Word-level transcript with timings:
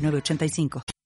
985. 0.00 0.99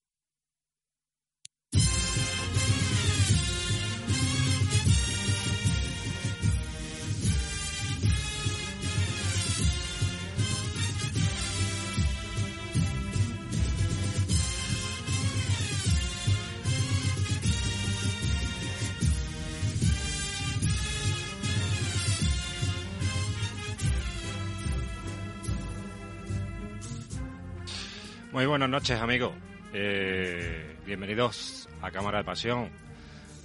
Muy 28.34 28.46
buenas 28.46 28.68
noches, 28.68 29.00
amigos. 29.00 29.32
Eh, 29.72 30.76
bienvenidos 30.84 31.68
a 31.80 31.93
Cámara 31.93 32.19
de 32.19 32.24
Pasión. 32.24 32.69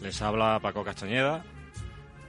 Les 0.02 0.20
habla 0.24 0.60
Paco 0.64 0.84
Castañeda, 0.84 1.46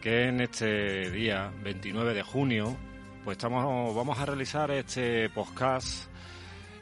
que 0.02 0.24
en 0.24 0.42
este 0.42 1.10
día 1.10 1.50
29 1.64 2.12
de 2.12 2.22
junio, 2.22 2.76
pues 3.24 3.38
estamos, 3.38 3.94
vamos 3.94 4.18
a 4.18 4.26
realizar 4.26 4.70
este 4.72 5.30
podcast 5.30 6.10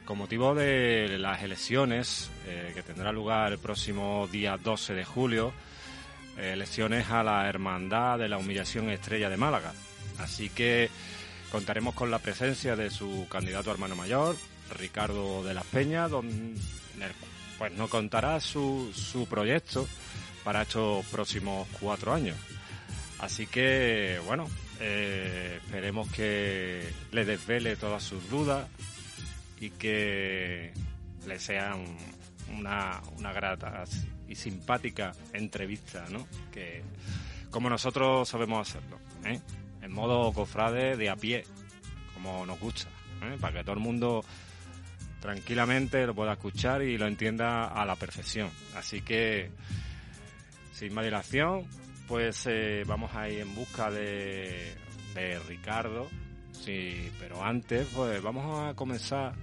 con 0.03 0.17
motivo 0.17 0.53
de 0.53 1.17
las 1.17 1.43
elecciones 1.43 2.29
eh, 2.45 2.73
que 2.75 2.83
tendrá 2.83 3.13
lugar 3.13 3.53
el 3.53 3.59
próximo 3.59 4.27
día 4.29 4.57
12 4.57 4.93
de 4.93 5.05
julio, 5.05 5.53
elecciones 6.37 7.09
a 7.09 7.23
la 7.23 7.47
Hermandad 7.47 8.19
de 8.19 8.27
la 8.27 8.37
Humillación 8.37 8.89
Estrella 8.89 9.29
de 9.29 9.37
Málaga. 9.37 9.71
Así 10.17 10.49
que 10.49 10.89
contaremos 11.53 11.95
con 11.95 12.11
la 12.11 12.19
presencia 12.19 12.75
de 12.75 12.89
su 12.89 13.27
candidato 13.29 13.71
hermano 13.71 13.95
mayor, 13.95 14.35
Ricardo 14.77 15.43
de 15.43 15.53
las 15.53 15.65
Peñas, 15.65 16.11
donde 16.11 16.55
pues 17.57 17.73
nos 17.73 17.89
contará 17.89 18.39
su, 18.39 18.91
su 18.93 19.27
proyecto 19.27 19.87
para 20.43 20.61
estos 20.61 21.05
próximos 21.07 21.67
cuatro 21.79 22.13
años. 22.13 22.37
Así 23.19 23.47
que, 23.47 24.19
bueno, 24.25 24.47
eh, 24.79 25.59
esperemos 25.61 26.09
que 26.11 26.89
le 27.11 27.25
desvele 27.25 27.75
todas 27.75 28.01
sus 28.01 28.29
dudas 28.29 28.67
y 29.59 29.71
que 29.71 30.73
le 31.27 31.39
sean 31.39 31.85
una, 32.57 33.01
una 33.17 33.33
grata 33.33 33.83
y 34.27 34.35
simpática 34.35 35.11
entrevista, 35.33 36.05
¿no? 36.09 36.25
Que 36.51 36.81
como 37.51 37.69
nosotros 37.69 38.29
sabemos 38.29 38.69
hacerlo, 38.69 38.99
¿eh? 39.25 39.39
en 39.81 39.91
modo 39.91 40.31
cofrade 40.31 40.95
de 40.95 41.09
a 41.09 41.15
pie, 41.15 41.43
como 42.13 42.45
nos 42.45 42.59
gusta, 42.59 42.89
¿eh? 43.23 43.37
para 43.39 43.57
que 43.57 43.63
todo 43.63 43.73
el 43.73 43.81
mundo 43.81 44.23
tranquilamente 45.19 46.05
lo 46.05 46.15
pueda 46.15 46.33
escuchar 46.33 46.81
y 46.81 46.97
lo 46.97 47.07
entienda 47.07 47.65
a 47.67 47.85
la 47.85 47.95
perfección. 47.95 48.49
Así 48.75 49.01
que, 49.01 49.51
sin 50.73 50.93
más 50.93 51.05
dilación, 51.05 51.67
pues 52.07 52.45
eh, 52.47 52.83
vamos 52.87 53.13
a 53.15 53.29
ir 53.29 53.41
en 53.41 53.53
busca 53.55 53.91
de, 53.91 54.73
Ricardo. 55.47 56.09
Sí, 56.51 57.11
pero 57.19 57.43
antes, 57.43 57.87
pues 57.95 58.21
vamos 58.21 58.67
a 58.67 58.73
comenzar 58.73 59.33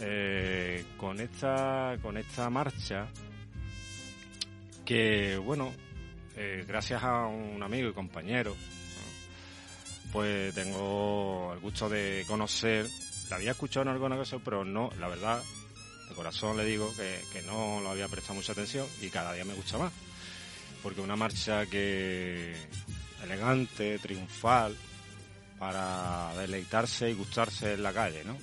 eh, 0.00 0.84
con 0.96 1.20
esta 1.20 1.96
con 2.02 2.16
esta 2.16 2.50
marcha 2.50 3.08
que, 4.84 5.36
bueno, 5.36 5.72
eh, 6.36 6.64
gracias 6.66 7.02
a 7.02 7.26
un 7.26 7.62
amigo 7.62 7.88
y 7.88 7.92
compañero, 7.92 8.56
pues 10.12 10.54
tengo 10.54 11.52
el 11.54 11.60
gusto 11.60 11.88
de 11.88 12.24
conocer 12.26 12.86
la 13.30 13.36
había 13.36 13.52
escuchado 13.52 13.82
en 13.82 13.88
alguna 13.88 14.16
ocasión, 14.16 14.42
pero 14.44 14.64
no, 14.64 14.90
la 14.98 15.08
verdad, 15.08 15.42
de 16.08 16.14
corazón 16.14 16.56
le 16.56 16.64
digo 16.64 16.92
que, 16.96 17.20
que 17.32 17.42
no 17.42 17.80
lo 17.80 17.90
había 17.90 18.08
prestado 18.08 18.34
mucha 18.34 18.52
atención 18.52 18.86
y 19.00 19.08
cada 19.08 19.32
día 19.32 19.44
me 19.44 19.54
gusta 19.54 19.78
más. 19.78 19.92
Porque 20.82 21.00
una 21.00 21.16
marcha 21.16 21.66
que 21.66 22.54
elegante, 23.22 23.98
triunfal, 23.98 24.76
para 25.58 26.34
deleitarse 26.36 27.10
y 27.10 27.14
gustarse 27.14 27.74
en 27.74 27.82
la 27.82 27.92
calle, 27.92 28.22
¿no? 28.24 28.36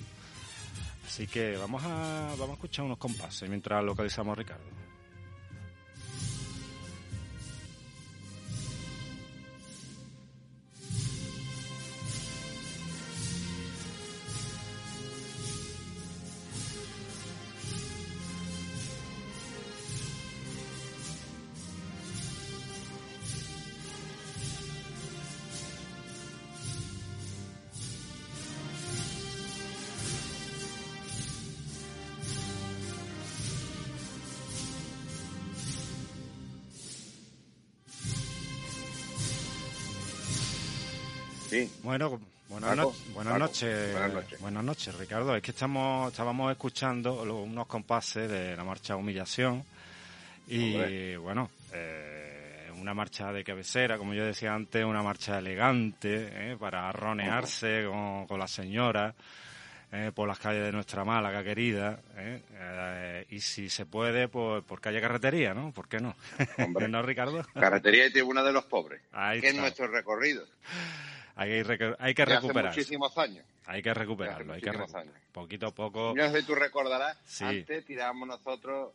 Así 1.06 1.26
que 1.26 1.56
vamos 1.56 1.82
a, 1.84 2.34
vamos 2.38 2.50
a 2.50 2.52
escuchar 2.54 2.84
unos 2.84 2.98
compases 2.98 3.48
mientras 3.48 3.84
localizamos 3.84 4.32
a 4.32 4.40
Ricardo. 4.40 4.81
Bueno, 41.82 42.20
buenas, 42.48 42.76
buenas, 43.12 43.38
noches, 43.40 43.92
buenas, 44.40 44.62
noches. 44.62 44.96
Ricardo. 44.96 45.34
Es 45.34 45.42
que 45.42 45.50
estamos, 45.50 46.12
estábamos 46.12 46.52
escuchando 46.52 47.22
unos 47.22 47.66
compases 47.66 48.30
de 48.30 48.56
la 48.56 48.62
marcha 48.62 48.94
Humillación 48.94 49.64
y 50.46 51.16
bueno, 51.16 51.50
eh, 51.72 52.70
una 52.78 52.94
marcha 52.94 53.32
de 53.32 53.42
cabecera, 53.42 53.98
como 53.98 54.14
yo 54.14 54.24
decía 54.24 54.54
antes, 54.54 54.84
una 54.84 55.02
marcha 55.02 55.40
elegante 55.40 56.52
eh, 56.52 56.56
para 56.56 56.92
ronearse 56.92 57.84
con, 57.90 58.28
con 58.28 58.38
la 58.38 58.46
señora. 58.46 59.12
Eh, 59.94 60.10
por 60.14 60.26
las 60.26 60.38
calles 60.38 60.64
de 60.64 60.72
nuestra 60.72 61.04
Málaga 61.04 61.44
querida, 61.44 62.00
y 63.28 63.40
si 63.40 63.68
se 63.68 63.84
puede, 63.84 64.26
pues 64.26 64.64
por 64.64 64.80
calle 64.80 65.02
Carretería, 65.02 65.52
¿no? 65.52 65.70
¿Por 65.70 65.86
qué 65.86 66.00
no? 66.00 66.16
Hombre, 66.58 66.88
¿No, 66.88 67.02
Ricardo? 67.02 67.46
Carretería 67.52 68.06
y 68.06 68.10
Tribuna 68.10 68.42
de 68.42 68.54
los 68.54 68.64
Pobres, 68.64 69.02
que 69.38 69.48
es 69.48 69.54
nuestro 69.54 69.88
recorrido. 69.88 70.46
Hay, 71.34 71.64
hay 71.98 72.14
que 72.14 72.24
recuperar. 72.24 72.66
Hace 72.70 72.80
muchísimos 72.80 73.16
años. 73.18 73.44
Hay 73.66 73.82
que 73.82 73.94
recuperarlo. 73.94 74.52
Hay 74.52 74.60
que 74.60 74.70
años. 74.70 75.14
Poquito 75.32 75.68
a 75.68 75.74
poco. 75.74 76.12
No 76.16 76.30
sé 76.30 76.40
si 76.40 76.46
tú 76.46 76.54
recordarás, 76.54 77.16
antes 77.42 77.84
tirábamos 77.86 78.28
nosotros, 78.28 78.92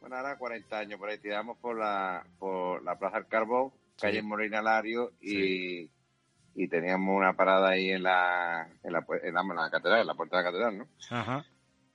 bueno, 0.00 0.16
ahora 0.16 0.36
40 0.36 0.78
años 0.78 0.98
por 0.98 1.10
ahí, 1.10 1.18
tirábamos 1.18 1.58
por 1.58 1.78
la, 1.78 2.24
por 2.38 2.82
la 2.82 2.98
Plaza 2.98 3.18
del 3.18 3.28
Carbón, 3.28 3.72
calle 4.00 4.22
Morena 4.22 4.62
Lario 4.62 5.12
y, 5.20 5.90
y 6.54 6.68
teníamos 6.68 7.16
una 7.16 7.34
parada 7.34 7.70
ahí 7.70 7.90
en 7.90 8.02
la, 8.02 8.68
en 8.82 8.92
la, 8.92 9.04
en 9.22 9.34
la, 9.34 9.70
catedral, 9.70 10.00
en 10.00 10.06
la 10.06 10.14
puerta 10.14 10.38
de 10.38 10.42
la 10.42 10.50
catedral, 10.50 10.78
¿no? 10.78 10.88
Ajá. 11.10 11.44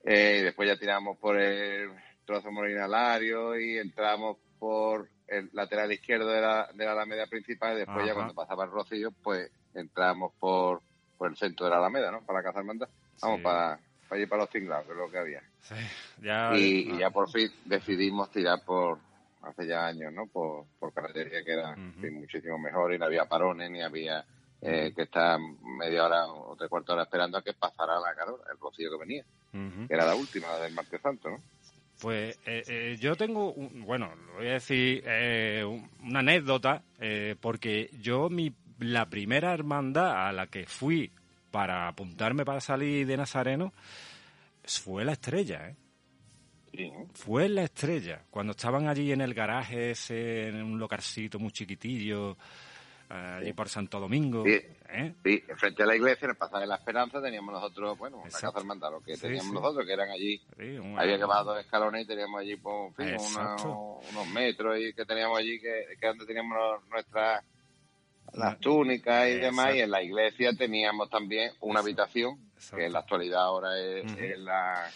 Eh, 0.03 0.41
después 0.43 0.69
ya 0.69 0.77
tiramos 0.77 1.17
por 1.17 1.39
el 1.39 1.89
trozo 2.25 2.51
Morena 2.51 2.87
Lario 2.87 3.59
y 3.59 3.79
entramos 3.79 4.37
por 4.59 5.09
el 5.27 5.49
lateral 5.53 5.91
izquierdo 5.91 6.29
de 6.29 6.41
la, 6.41 6.69
de 6.73 6.85
la 6.85 6.91
Alameda 6.91 7.25
principal 7.25 7.75
y 7.75 7.79
después 7.79 8.05
ya 8.05 8.13
cuando 8.13 8.35
pasaba 8.35 8.65
el 8.65 8.71
Rocío, 8.71 9.11
pues 9.23 9.49
entramos 9.75 10.33
por, 10.39 10.81
por 11.17 11.29
el 11.29 11.37
centro 11.37 11.65
de 11.65 11.71
la 11.71 11.77
Alameda, 11.77 12.11
¿no? 12.11 12.21
Para 12.21 12.39
la 12.39 12.43
Casa 12.43 12.59
Hermandad. 12.59 12.89
Vamos, 13.21 13.41
para, 13.41 13.79
para 14.09 14.21
ir 14.21 14.29
para 14.29 14.41
los 14.43 14.49
tinglados, 14.49 14.85
que 14.85 14.91
es 14.91 14.97
lo 14.97 15.09
que 15.09 15.17
había. 15.17 15.41
Sí, 15.61 15.75
ya, 16.21 16.51
y, 16.55 16.97
ya 16.97 17.09
por 17.09 17.29
fin 17.31 17.49
decidimos 17.65 18.29
tirar 18.31 18.63
por, 18.63 18.99
hace 19.41 19.67
ya 19.67 19.87
años, 19.87 20.13
¿no? 20.13 20.27
Por, 20.27 20.65
por 20.79 20.93
carretería 20.93 21.43
que 21.43 21.53
era 21.53 21.75
muchísimo 21.75 22.57
mejor 22.57 22.93
y 22.93 22.99
no 22.99 23.05
había 23.05 23.25
parones 23.25 23.71
ni 23.71 23.81
había 23.81 24.25
eh, 24.61 24.91
que 24.95 25.03
estar 25.03 25.39
media 25.79 26.05
hora 26.05 26.27
o 26.27 26.55
tres 26.55 26.69
cuartos 26.69 26.87
de 26.87 26.93
hora 26.93 27.03
esperando 27.03 27.37
a 27.37 27.43
que 27.43 27.53
pasara 27.53 27.99
la 27.99 28.13
carrera, 28.15 28.37
el 28.51 28.59
rocío 28.59 28.91
que 28.91 28.97
venía, 28.97 29.23
que 29.87 29.93
era 29.93 30.05
la 30.05 30.15
última, 30.15 30.47
la 30.47 30.59
del 30.59 30.73
martes 30.73 31.01
santo, 31.01 31.29
¿no? 31.29 31.41
Pues 32.01 32.37
eh, 32.45 32.63
eh, 32.67 32.97
yo 32.99 33.15
tengo, 33.15 33.53
un, 33.53 33.85
bueno, 33.85 34.11
voy 34.35 34.47
a 34.47 34.53
decir 34.53 35.01
eh, 35.05 35.63
una 36.03 36.19
anécdota, 36.19 36.83
eh, 36.99 37.35
porque 37.39 37.89
yo 38.01 38.29
mi 38.29 38.53
la 38.79 39.09
primera 39.09 39.53
hermandad 39.53 40.27
a 40.27 40.31
la 40.31 40.47
que 40.47 40.65
fui 40.65 41.11
para 41.51 41.87
apuntarme 41.87 42.43
para 42.43 42.59
salir 42.59 43.07
de 43.07 43.17
Nazareno 43.17 43.73
fue 44.63 45.05
la 45.05 45.13
estrella, 45.13 45.69
¿eh? 45.69 45.75
fue 47.13 47.47
la 47.47 47.63
estrella. 47.63 48.23
Cuando 48.29 48.51
estaban 48.51 48.87
allí 48.87 49.11
en 49.11 49.21
el 49.21 49.33
garaje 49.33 49.91
ese, 49.91 50.49
en 50.49 50.63
un 50.63 50.79
localcito 50.79 51.39
muy 51.39 51.51
chiquitillo, 51.51 52.35
allí 53.09 53.53
por 53.53 53.69
Santo 53.69 53.99
Domingo. 53.99 54.43
Sí, 54.43 54.59
¿eh? 54.89 55.13
frente 55.55 55.83
a 55.83 55.85
la 55.85 55.95
iglesia, 55.95 56.25
en 56.25 56.31
el 56.31 56.37
pasaje 56.37 56.61
de 56.61 56.67
la 56.67 56.75
Esperanza, 56.75 57.21
teníamos 57.21 57.53
nosotros, 57.53 57.97
bueno, 57.97 58.17
la 58.17 58.29
casa 58.29 58.51
hermandad, 58.53 58.91
lo 58.91 59.01
que 59.01 59.15
teníamos 59.15 59.53
nosotros, 59.53 59.85
que 59.85 59.93
eran 59.93 60.09
allí, 60.09 60.41
había 60.97 61.17
que 61.17 61.25
bajar 61.25 61.45
dos 61.45 61.59
escalones 61.59 62.03
y 62.03 62.07
teníamos 62.07 62.41
allí, 62.41 62.55
pues, 62.57 62.93
unos, 62.97 64.27
metros 64.33 64.77
y 64.79 64.93
que 64.93 65.05
teníamos 65.05 65.39
allí, 65.39 65.59
que, 65.59 65.95
que 65.99 66.07
donde 66.07 66.25
teníamos 66.25 66.57
nuestras 66.89 67.43
las 68.33 68.59
túnicas 68.59 69.29
y 69.29 69.35
demás, 69.35 69.75
y 69.75 69.79
en 69.79 69.91
la 69.91 70.01
iglesia 70.01 70.51
teníamos 70.57 71.09
también 71.09 71.51
una 71.61 71.79
habitación, 71.79 72.39
que 72.75 72.85
en 72.85 72.93
la 72.93 72.99
actualidad 72.99 73.43
ahora 73.43 73.79
es, 73.79 74.39
la... 74.39 74.89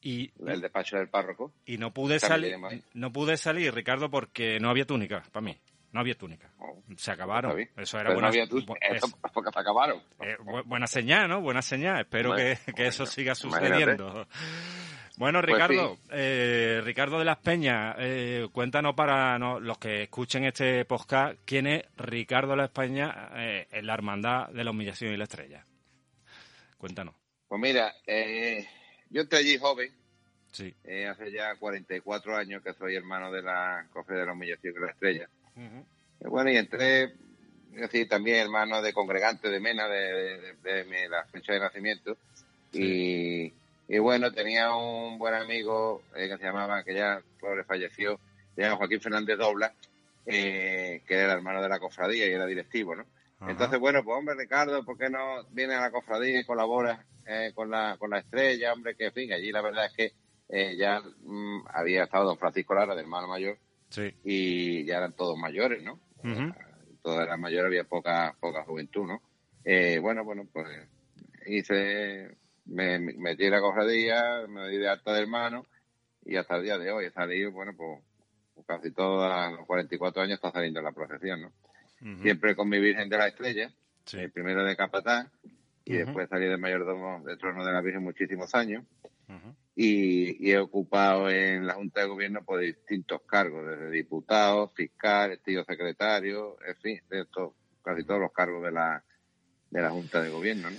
Y, 0.00 0.30
el 0.46 0.60
despacho 0.60 0.96
del 0.98 1.08
párroco. 1.08 1.52
Y 1.64 1.78
no 1.78 1.92
pude 1.92 2.20
salir, 2.20 2.56
no 2.94 3.12
pude 3.12 3.36
salir, 3.36 3.74
Ricardo, 3.74 4.08
porque 4.08 4.60
no 4.60 4.70
había 4.70 4.84
túnica 4.84 5.24
para 5.32 5.44
mí. 5.44 5.58
No 5.92 6.00
había 6.00 6.14
túnica. 6.14 6.50
Oh, 6.58 6.82
se 6.98 7.10
acabaron. 7.10 7.58
Eso 7.74 7.98
era 7.98 8.12
buena, 8.12 8.30
porque 9.32 9.50
se 9.50 9.58
acabaron. 9.60 10.02
Eh, 10.20 10.36
buena 10.66 10.86
señal, 10.86 11.26
¿no? 11.26 11.40
Buena 11.40 11.62
señal. 11.62 12.00
Espero 12.00 12.34
que, 12.34 12.58
eso 12.76 13.06
siga 13.06 13.34
sucediendo. 13.34 14.28
Bueno, 15.16 15.40
pues 15.40 15.52
Ricardo, 15.52 15.98
eh, 16.10 16.82
Ricardo 16.84 17.18
de 17.18 17.24
las 17.24 17.38
Peñas, 17.38 17.96
eh, 17.98 18.46
cuéntanos 18.52 18.94
para 18.94 19.38
los 19.38 19.78
que 19.78 20.02
escuchen 20.02 20.44
este 20.44 20.84
podcast, 20.84 21.38
¿quién 21.46 21.66
es 21.66 21.84
Ricardo 21.96 22.50
de 22.50 22.56
las 22.58 22.70
Peñas 22.70 23.14
en 23.34 23.86
la 23.86 23.94
Hermandad 23.94 24.48
de 24.48 24.62
la 24.62 24.72
Humillación 24.72 25.14
y 25.14 25.16
la 25.16 25.24
Estrella? 25.24 25.64
Cuéntanos. 26.76 27.14
Pues 27.48 27.60
mira, 27.60 27.94
yo 29.08 29.22
entré 29.22 29.38
allí 29.38 29.56
joven, 29.56 29.90
sí. 30.52 30.74
hace 31.08 31.32
ya 31.32 31.56
44 31.56 32.36
años 32.36 32.62
que 32.62 32.74
soy 32.74 32.96
hermano 32.96 33.32
de 33.32 33.40
la 33.40 33.86
Cofre 33.92 34.18
de 34.18 34.26
la 34.26 34.32
Humillación 34.32 34.74
y 34.76 34.80
la 34.80 34.90
Estrella. 34.90 35.28
Bueno, 36.20 36.50
y 36.50 36.56
entré, 36.56 37.14
decir, 37.70 38.06
también 38.06 38.36
hermano 38.36 38.82
de 38.82 38.92
congregante 38.92 39.48
de 39.48 39.60
Mena, 39.60 39.88
de, 39.88 41.08
la 41.08 41.24
fecha 41.24 41.54
de 41.54 41.60
nacimiento. 41.60 42.18
Y, 42.72 43.52
bueno, 44.00 44.32
tenía 44.32 44.74
un 44.74 45.18
buen 45.18 45.34
amigo 45.34 46.02
eh, 46.14 46.28
que 46.28 46.38
se 46.38 46.44
llamaba, 46.44 46.82
que 46.82 46.94
ya 46.94 47.22
pobre 47.40 47.64
falleció, 47.64 48.18
se 48.54 48.62
llama 48.62 48.76
Joaquín 48.76 49.00
Fernández 49.00 49.38
Dobla, 49.38 49.72
eh, 50.26 51.02
que 51.06 51.14
era 51.14 51.34
hermano 51.34 51.62
de 51.62 51.68
la 51.68 51.78
cofradía 51.78 52.26
y 52.26 52.32
era 52.32 52.46
directivo, 52.46 52.94
¿no? 52.94 53.04
Entonces, 53.46 53.78
bueno, 53.78 54.02
pues 54.02 54.16
hombre, 54.16 54.34
Ricardo, 54.34 54.82
¿por 54.82 54.96
qué 54.96 55.10
no 55.10 55.44
viene 55.50 55.74
a 55.74 55.80
la 55.80 55.90
cofradía 55.90 56.40
y 56.40 56.44
colabora 56.44 57.04
eh, 57.26 57.52
con, 57.54 57.70
la, 57.70 57.96
con 57.98 58.10
la 58.10 58.20
estrella? 58.20 58.72
Hombre, 58.72 58.96
que 58.96 59.06
en 59.06 59.12
fin, 59.12 59.32
allí 59.32 59.52
la 59.52 59.60
verdad 59.60 59.86
es 59.86 59.92
que 59.92 60.76
ya 60.76 61.00
mm, 61.00 61.66
había 61.68 62.04
estado 62.04 62.24
don 62.24 62.38
Francisco 62.38 62.74
Lara, 62.74 62.94
de 62.94 63.02
hermano 63.02 63.28
mayor, 63.28 63.58
y 64.24 64.84
ya 64.84 64.96
eran 64.96 65.12
todos 65.12 65.38
mayores, 65.38 65.82
¿no? 65.82 66.00
Todos 67.02 67.22
eran 67.22 67.40
mayores, 67.40 67.66
había 67.66 67.84
poca, 67.84 68.34
poca 68.40 68.64
juventud, 68.64 69.06
¿no? 69.06 69.20
Eh, 69.68 69.98
bueno, 69.98 70.24
bueno, 70.24 70.46
pues 70.52 70.68
hice, 71.44 72.36
me, 72.66 72.98
metí 72.98 73.44
en 73.44 73.52
la 73.52 73.60
cofradía, 73.60 74.46
me 74.48 74.68
di 74.68 74.78
de 74.78 74.88
alta 74.88 75.12
de 75.12 75.20
hermano 75.20 75.66
y 76.24 76.36
hasta 76.36 76.56
el 76.56 76.64
día 76.64 76.78
de 76.78 76.90
hoy 76.90 77.06
he 77.06 77.10
salido, 77.10 77.52
bueno, 77.52 77.72
pues, 77.76 78.00
casi 78.66 78.90
todos 78.90 79.22
a 79.30 79.50
los 79.50 79.66
44 79.66 80.22
años 80.22 80.34
está 80.34 80.50
saliendo 80.50 80.82
la 80.82 80.92
procesión, 80.92 81.42
¿no? 81.42 81.52
Siempre 82.20 82.54
con 82.54 82.68
mi 82.68 82.78
Virgen 82.78 83.08
de 83.08 83.16
la 83.16 83.28
Estrella, 83.28 83.70
el 84.12 84.30
primero 84.30 84.64
de 84.64 84.76
Capatán, 84.76 85.30
y 85.84 85.94
después 85.94 86.28
salí 86.28 86.46
de 86.46 86.56
mayordomo 86.56 87.22
del 87.24 87.38
trono 87.38 87.64
de 87.64 87.72
la 87.72 87.80
Virgen 87.80 88.02
muchísimos 88.02 88.54
años 88.54 88.84
y, 89.74 90.50
he 90.50 90.58
ocupado 90.58 91.30
en 91.30 91.66
la 91.66 91.74
Junta 91.74 92.00
de 92.00 92.06
Gobierno 92.06 92.44
por 92.44 92.60
distintos 92.60 93.22
cargos, 93.22 93.66
desde 93.66 93.90
diputado, 93.90 94.68
fiscal, 94.68 95.32
estilo 95.32 95.64
secretario, 95.64 96.56
en 96.66 96.76
fin, 96.76 97.00
de 97.10 97.26
casi 97.82 98.04
todos 98.04 98.20
los 98.20 98.32
cargos 98.32 98.62
de 98.64 98.72
la, 98.72 99.04
de 99.70 99.82
la 99.82 99.90
Junta 99.90 100.22
de 100.22 100.30
Gobierno. 100.30 100.70
¿no? 100.70 100.76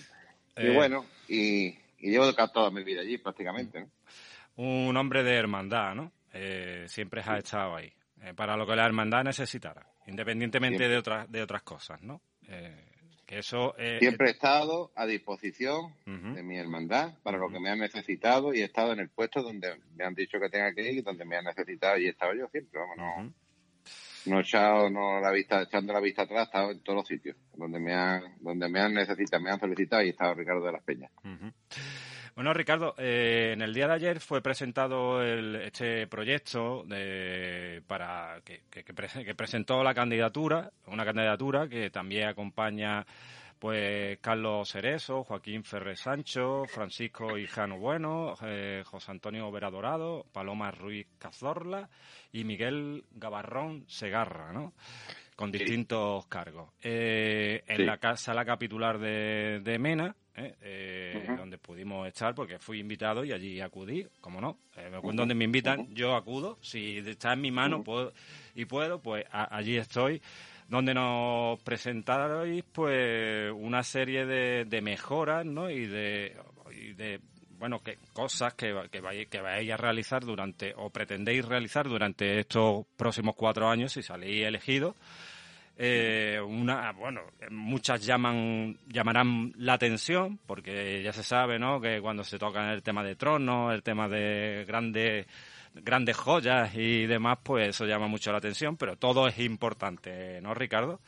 Y 0.57 0.67
eh, 0.67 0.73
bueno, 0.73 1.05
y, 1.27 1.67
y 1.99 2.11
llevo 2.11 2.33
toda 2.33 2.71
mi 2.71 2.83
vida 2.83 3.01
allí 3.01 3.17
prácticamente. 3.17 3.81
¿no? 3.81 3.89
Un 4.55 4.97
hombre 4.97 5.23
de 5.23 5.35
hermandad, 5.35 5.95
¿no? 5.95 6.11
Eh, 6.33 6.85
siempre 6.87 7.21
ha 7.25 7.37
estado 7.37 7.75
ahí, 7.75 7.91
eh, 8.21 8.33
para 8.35 8.55
lo 8.57 8.65
que 8.65 8.75
la 8.75 8.85
hermandad 8.85 9.23
necesitara, 9.23 9.85
independientemente 10.07 10.87
de 10.87 10.97
otras, 10.97 11.31
de 11.31 11.41
otras 11.41 11.63
cosas, 11.63 12.01
¿no? 12.01 12.21
eso, 13.27 13.75
eh, 13.77 13.97
Siempre 13.99 14.29
he 14.29 14.31
estado 14.31 14.91
a 14.95 15.05
disposición 15.05 15.93
de 16.05 16.43
mi 16.43 16.57
hermandad 16.57 17.13
para 17.23 17.37
lo 17.37 17.49
que 17.49 17.59
me 17.59 17.69
han 17.69 17.79
necesitado 17.79 18.53
y 18.53 18.61
he 18.61 18.65
estado 18.65 18.93
en 18.93 18.99
el 18.99 19.09
puesto 19.09 19.41
donde 19.41 19.75
me 19.95 20.05
han 20.05 20.15
dicho 20.15 20.39
que 20.39 20.49
tenga 20.49 20.73
que 20.73 20.89
ir 20.89 20.99
y 20.99 21.01
donde 21.01 21.25
me 21.25 21.35
han 21.35 21.43
necesitado 21.43 21.97
y 21.97 22.05
he 22.05 22.09
estado 22.09 22.33
yo 22.35 22.47
siempre, 22.47 22.79
vamos, 22.79 22.97
no, 22.97 23.33
no 24.27 24.39
echado 24.39 24.89
no 24.89 25.19
la 25.19 25.31
vista, 25.31 25.61
echando 25.61 25.93
la 25.93 25.99
vista 25.99 26.23
atrás, 26.23 26.41
he 26.41 26.43
estado 26.43 26.71
en 26.71 26.79
todos 26.81 26.97
los 26.97 27.07
sitios 27.07 27.35
donde 27.55 27.79
me 27.79 27.93
han, 27.93 28.21
donde 28.39 28.69
me 28.69 28.79
han 28.79 28.93
necesitado, 28.93 29.43
me 29.43 29.51
han 29.51 29.59
solicitado 29.59 30.03
y 30.03 30.07
he 30.07 30.09
estado 30.09 30.33
Ricardo 30.33 30.65
de 30.65 30.71
las 30.71 30.83
Peñas. 30.83 31.11
Bueno, 32.37 32.53
Ricardo, 32.53 32.93
eh, 32.99 33.53
en 33.53 33.63
el 33.63 33.73
día 33.73 33.87
de 33.87 33.93
ayer 33.93 34.19
fue 34.19 34.43
presentado 34.43 35.23
este 35.23 36.05
proyecto 36.05 36.83
de, 36.83 37.81
para 37.87 38.41
que, 38.45 38.61
que, 38.69 39.33
presentó 39.33 39.83
la 39.83 39.95
candidatura, 39.95 40.69
una 40.85 41.03
candidatura 41.03 41.67
que 41.67 41.89
también 41.89 42.27
acompaña 42.27 43.07
pues 43.59 44.19
Carlos 44.19 44.69
Cerezo, 44.69 45.23
Joaquín 45.23 45.63
Ferrer 45.63 45.97
Sancho, 45.97 46.65
Francisco 46.65 47.37
Hijano 47.37 47.77
Bueno, 47.77 48.35
eh, 48.43 48.83
José 48.85 49.11
Antonio 49.11 49.51
Vera 49.51 49.69
Dorado, 49.69 50.25
Paloma 50.31 50.71
Ruiz 50.71 51.07
Cazorla 51.17 51.89
y 52.31 52.43
Miguel 52.43 53.05
Gabarrón 53.11 53.85
Segarra, 53.87 54.51
¿no? 54.51 54.73
Con 55.35 55.51
distintos 55.51 56.25
cargos. 56.27 56.71
Eh, 56.81 57.63
en 57.67 57.85
la 57.85 57.99
sala 58.17 58.43
capitular 58.43 58.97
de 58.97 59.77
Mena, 59.79 60.15
¿eh? 60.37 60.55
eh 60.61 61.25
donde 61.37 61.57
pudimos 61.57 62.07
estar, 62.07 62.33
porque 62.33 62.59
fui 62.59 62.79
invitado 62.79 63.25
y 63.25 63.33
allí 63.33 63.59
acudí, 63.59 64.07
como 64.21 64.39
no. 64.39 64.59
Eh, 64.77 64.91
donde 65.13 65.35
me 65.35 65.45
invitan, 65.45 65.93
yo 65.93 66.15
acudo. 66.15 66.57
Si 66.61 66.97
está 66.99 67.33
en 67.33 67.41
mi 67.41 67.51
mano 67.51 67.83
puedo, 67.83 68.13
y 68.55 68.65
puedo, 68.65 69.01
pues 69.01 69.25
allí 69.31 69.77
estoy. 69.77 70.21
Donde 70.67 70.93
nos 70.93 71.61
presentaréis 71.61 72.63
pues 72.71 73.51
una 73.55 73.83
serie 73.83 74.25
de, 74.25 74.81
mejoras, 74.81 75.45
¿no? 75.45 75.69
Y 75.69 75.85
de, 75.85 76.35
de 76.95 77.21
bueno, 77.57 77.79
que 77.79 77.97
cosas 78.13 78.53
que, 78.53 78.75
que, 78.91 79.01
vais, 79.01 79.27
que 79.27 79.41
vais 79.41 79.71
a 79.71 79.77
realizar 79.77 80.23
durante, 80.23 80.73
o 80.75 80.89
pretendéis 80.89 81.45
realizar 81.45 81.87
durante 81.87 82.39
estos 82.39 82.85
próximos 82.95 83.35
cuatro 83.35 83.69
años 83.69 83.93
si 83.93 84.03
salís 84.03 84.45
elegidos 84.45 84.95
eh, 85.79 86.39
una, 86.41 86.91
bueno, 86.93 87.21
muchas 87.51 88.03
llaman, 88.03 88.79
llamarán 88.87 89.53
la 89.57 89.73
atención, 89.73 90.39
porque 90.47 91.03
ya 91.03 91.13
se 91.13 91.21
sabe, 91.21 91.59
¿no? 91.59 91.79
Que 91.79 92.01
cuando 92.01 92.23
se 92.23 92.39
toca 92.39 92.73
el 92.73 92.81
tema 92.81 93.03
de 93.03 93.15
tronos, 93.15 93.73
el 93.73 93.83
tema 93.83 94.09
de 94.09 94.65
grandes, 94.67 95.27
grandes 95.83 96.17
joyas 96.17 96.75
y 96.75 97.05
demás, 97.05 97.39
pues 97.43 97.69
eso 97.69 97.85
llama 97.85 98.07
mucho 98.07 98.31
la 98.31 98.37
atención, 98.37 98.77
pero 98.77 98.95
todo 98.97 99.27
es 99.27 99.39
importante, 99.39 100.41
¿no, 100.41 100.53
Ricardo? 100.53 100.99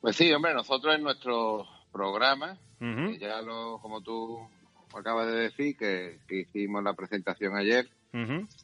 Pues 0.00 0.16
sí, 0.16 0.32
hombre, 0.32 0.54
nosotros 0.54 0.94
en 0.94 1.02
nuestro 1.02 1.66
programa, 1.92 2.56
ya 3.18 3.42
lo, 3.42 3.78
como 3.82 4.00
tú 4.00 4.40
acabas 4.94 5.26
de 5.26 5.32
decir, 5.32 5.76
que, 5.76 6.18
hicimos 6.30 6.82
la 6.82 6.94
presentación 6.94 7.56
ayer, 7.56 7.88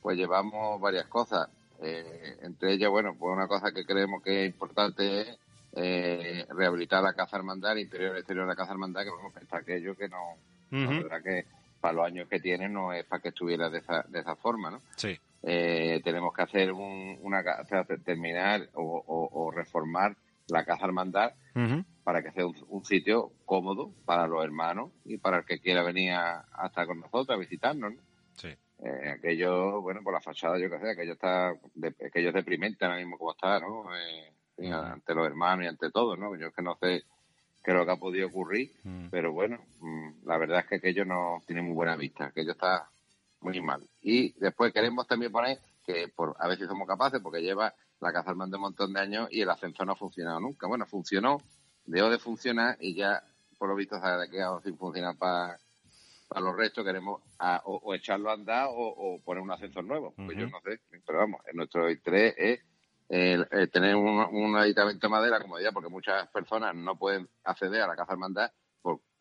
pues 0.01 0.17
llevamos 0.17 0.81
varias 0.81 1.07
cosas. 1.07 1.49
Eh, 1.83 2.37
entre 2.43 2.73
ellas, 2.73 2.91
bueno, 2.91 3.15
pues 3.19 3.37
una 3.37 3.47
cosa 3.47 3.71
que 3.73 3.85
creemos 3.85 4.23
que 4.23 4.45
es 4.45 4.51
importante 4.51 5.21
es 5.21 5.39
eh, 5.75 6.47
rehabilitar 6.49 7.03
la 7.03 7.13
Casa 7.13 7.37
Hermandad, 7.37 7.73
el 7.73 7.81
interior 7.81 8.17
y 8.17 8.21
exterior 8.21 8.47
de 8.47 8.53
la 8.53 8.57
Casa 8.57 8.73
Hermandad, 8.73 9.05
que 9.05 9.11
vamos, 9.11 9.37
está 9.37 9.59
aquello 9.59 9.95
que 9.95 10.09
no, 10.09 10.37
la 10.71 10.91
verdad 10.91 11.23
que 11.23 11.45
para 11.81 11.95
los 11.95 12.07
años 12.07 12.29
que 12.29 12.41
tiene 12.41 12.69
no 12.69 12.93
es 12.93 13.05
para 13.05 13.23
que 13.23 13.29
estuviera 13.29 13.71
de 13.71 13.79
esa, 13.79 14.05
de 14.09 14.21
esa 14.21 14.37
forma, 14.37 14.71
¿no? 14.71 14.83
Sí. 14.97 15.19
Eh, 15.43 16.01
tenemos 16.03 16.35
que 16.35 16.43
hacer 16.43 16.73
un, 16.73 17.19
una 17.23 17.45
terminar 18.05 18.69
o, 18.75 19.53
reformar 19.55 20.17
la 20.49 20.65
Casa 20.65 20.87
Hermandad 20.87 21.33
para 22.03 22.23
que 22.23 22.33
sea 22.33 22.47
un, 22.47 22.85
sitio 22.85 23.33
cómodo 23.45 23.93
para 24.05 24.27
los 24.27 24.45
hermanos 24.45 24.91
y 25.05 25.19
para 25.19 25.39
el 25.39 25.45
que 25.45 25.61
quiera 25.61 25.83
venir 25.83 26.13
a, 26.13 26.45
estar 26.65 26.87
con 26.87 27.01
nosotros, 27.01 27.31
a 27.31 27.41
visitarnos, 27.41 27.95
¿no? 27.95 28.01
Sí. 28.35 28.49
Eh, 28.79 29.11
aquello, 29.17 29.81
bueno, 29.81 30.03
por 30.03 30.13
la 30.13 30.21
fachada, 30.21 30.59
yo 30.59 30.69
qué 30.69 30.79
sé, 30.79 30.91
aquello 30.91 31.13
está, 31.13 31.55
de, 31.75 31.95
aquello 32.07 32.29
es 32.29 32.35
deprimente 32.35 32.85
ahora 32.85 32.99
mismo 32.99 33.17
como 33.17 33.33
está, 33.33 33.61
¿no? 33.61 33.87
Eh, 33.97 34.73
ante 34.73 35.15
los 35.15 35.27
hermanos 35.27 35.65
y 35.65 35.69
ante 35.69 35.91
todo, 35.91 36.17
¿no? 36.17 36.37
Yo 36.37 36.49
es 36.49 36.55
que 36.55 36.63
no 36.63 36.77
sé 36.81 37.05
qué 37.67 37.73
es 37.73 37.79
lo 37.79 37.85
que 37.85 37.91
ha 37.91 37.97
podido 37.97 38.29
ocurrir, 38.29 38.71
mm. 38.85 39.09
pero 39.11 39.33
bueno, 39.33 39.59
mm, 39.81 40.25
la 40.25 40.39
verdad 40.39 40.61
es 40.61 40.67
que 40.67 40.77
aquello 40.77 41.05
no 41.05 41.43
tiene 41.49 41.63
muy 41.63 41.75
buena 41.75 41.97
vista, 41.97 42.27
aquello 42.27 42.53
está 42.53 42.89
muy 43.41 43.61
mal. 43.61 43.83
Y 44.01 44.39
después 44.39 44.73
queremos 44.73 45.09
también 45.09 45.33
poner 45.33 45.59
que 45.85 46.07
por, 46.15 46.37
a 46.39 46.47
ver 46.47 46.59
si 46.59 46.65
somos 46.65 46.87
capaces, 46.87 47.21
porque 47.21 47.43
lleva 47.43 47.75
la 48.01 48.13
Casa 48.13 48.33
de 48.33 48.55
un 48.55 48.61
montón 48.61 48.93
de 48.93 49.01
años 49.01 49.29
y 49.33 49.41
el 49.41 49.51
ascensor 49.51 49.85
no 49.85 49.95
ha 49.95 49.97
funcionado 49.97 50.39
nunca. 50.39 50.69
Bueno, 50.69 50.87
funcionó, 50.87 51.43
dejó 51.85 52.09
de 52.09 52.21
funcionar 52.21 52.77
y 52.79 52.95
ya, 52.95 53.25
por 53.59 53.69
lo 53.69 53.75
visto, 53.75 53.99
se 53.99 54.07
ha 54.07 54.31
quedado 54.31 54.61
sin 54.61 54.79
funcionar 54.79 55.17
para 55.19 55.59
para 56.29 56.41
los 56.41 56.57
restos 56.57 56.85
queremos 56.85 57.23
o, 57.65 57.95
echarlo 57.95 58.31
a 58.31 58.35
andar 58.35 58.69
o, 58.71 59.21
poner 59.25 59.43
un 59.43 59.51
ascensor 59.51 59.85
nuevo. 59.85 60.13
Pues 60.17 60.37
yo 60.37 60.47
no 60.49 60.61
sé, 60.61 60.81
pero 61.07 61.19
vamos, 61.19 61.41
en 61.47 61.57
nuestro 61.57 61.91
interés 61.91 62.35
es 62.37 62.61
tener 63.09 63.97
un, 63.97 64.57
aditamento 64.57 65.07
de 65.07 65.11
madera, 65.11 65.41
como 65.41 65.57
decía, 65.57 65.73
porque 65.73 65.89
muchas 65.89 66.29
personas 66.29 66.75
no 66.75 66.97
pueden 66.97 67.29
acceder 67.45 67.83
a 67.83 67.87
la 67.87 67.97
casa 67.97 68.13
hermandad 68.13 68.51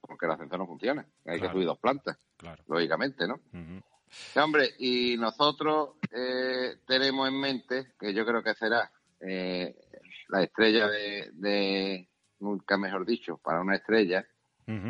porque 0.08 0.26
el 0.26 0.32
ascensor 0.32 0.60
no 0.60 0.68
funciona. 0.68 1.06
Hay 1.26 1.40
que 1.40 1.50
subir 1.50 1.66
dos 1.66 1.80
plantas, 1.80 2.18
lógicamente, 2.68 3.28
¿no? 3.28 3.40
hombre, 4.42 4.70
y 4.80 5.18
nosotros 5.18 5.92
eh, 6.12 6.78
tenemos 6.88 7.28
en 7.28 7.40
mente, 7.40 7.88
que 8.00 8.14
yo 8.14 8.26
creo 8.26 8.44
que 8.44 8.54
será 8.54 8.90
eh, 9.20 9.76
la 10.30 10.44
estrella 10.44 10.88
de, 10.88 12.08
nunca 12.40 12.78
mejor 12.78 13.06
dicho, 13.06 13.38
para 13.38 13.62
una 13.62 13.76
estrella, 13.76 14.26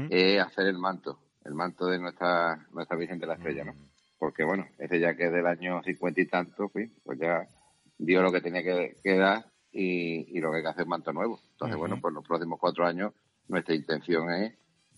es 0.10 0.42
hacer 0.42 0.68
el 0.68 0.78
manto, 0.78 1.20
el 1.44 1.54
manto 1.54 1.88
de 1.88 2.00
nuestra, 2.00 2.66
nuestra 2.72 2.96
Virgen 2.96 3.20
de 3.20 3.28
la 3.28 3.34
Estrella, 3.34 3.66
¿no? 3.66 3.76
Porque, 4.18 4.46
bueno, 4.46 4.66
ese 4.78 5.02
ya 5.02 5.18
que 5.18 5.26
es 5.26 5.34
del 5.34 5.46
año 5.46 5.84
cincuenta 5.84 6.22
y 6.22 6.28
tanto, 6.28 6.70
pues, 6.70 6.90
ya 7.20 7.46
dio 7.98 8.22
lo 8.22 8.32
que 8.32 8.42
tenía 8.42 8.64
que, 8.64 9.18
dar 9.18 9.46
y, 9.72 10.40
lo 10.40 10.52
que 10.52 10.58
hay 10.58 10.64
que 10.64 10.70
hacer 10.70 10.84
es 10.84 10.88
manto 10.88 11.14
nuevo. 11.14 11.40
Entonces, 11.52 11.78
bueno, 11.78 12.00
pues 12.02 12.14
los 12.14 12.26
próximos 12.26 12.60
cuatro 12.60 12.86
años 12.86 13.14
nuestra 13.48 13.76
intención 13.76 14.32
es 14.32 14.54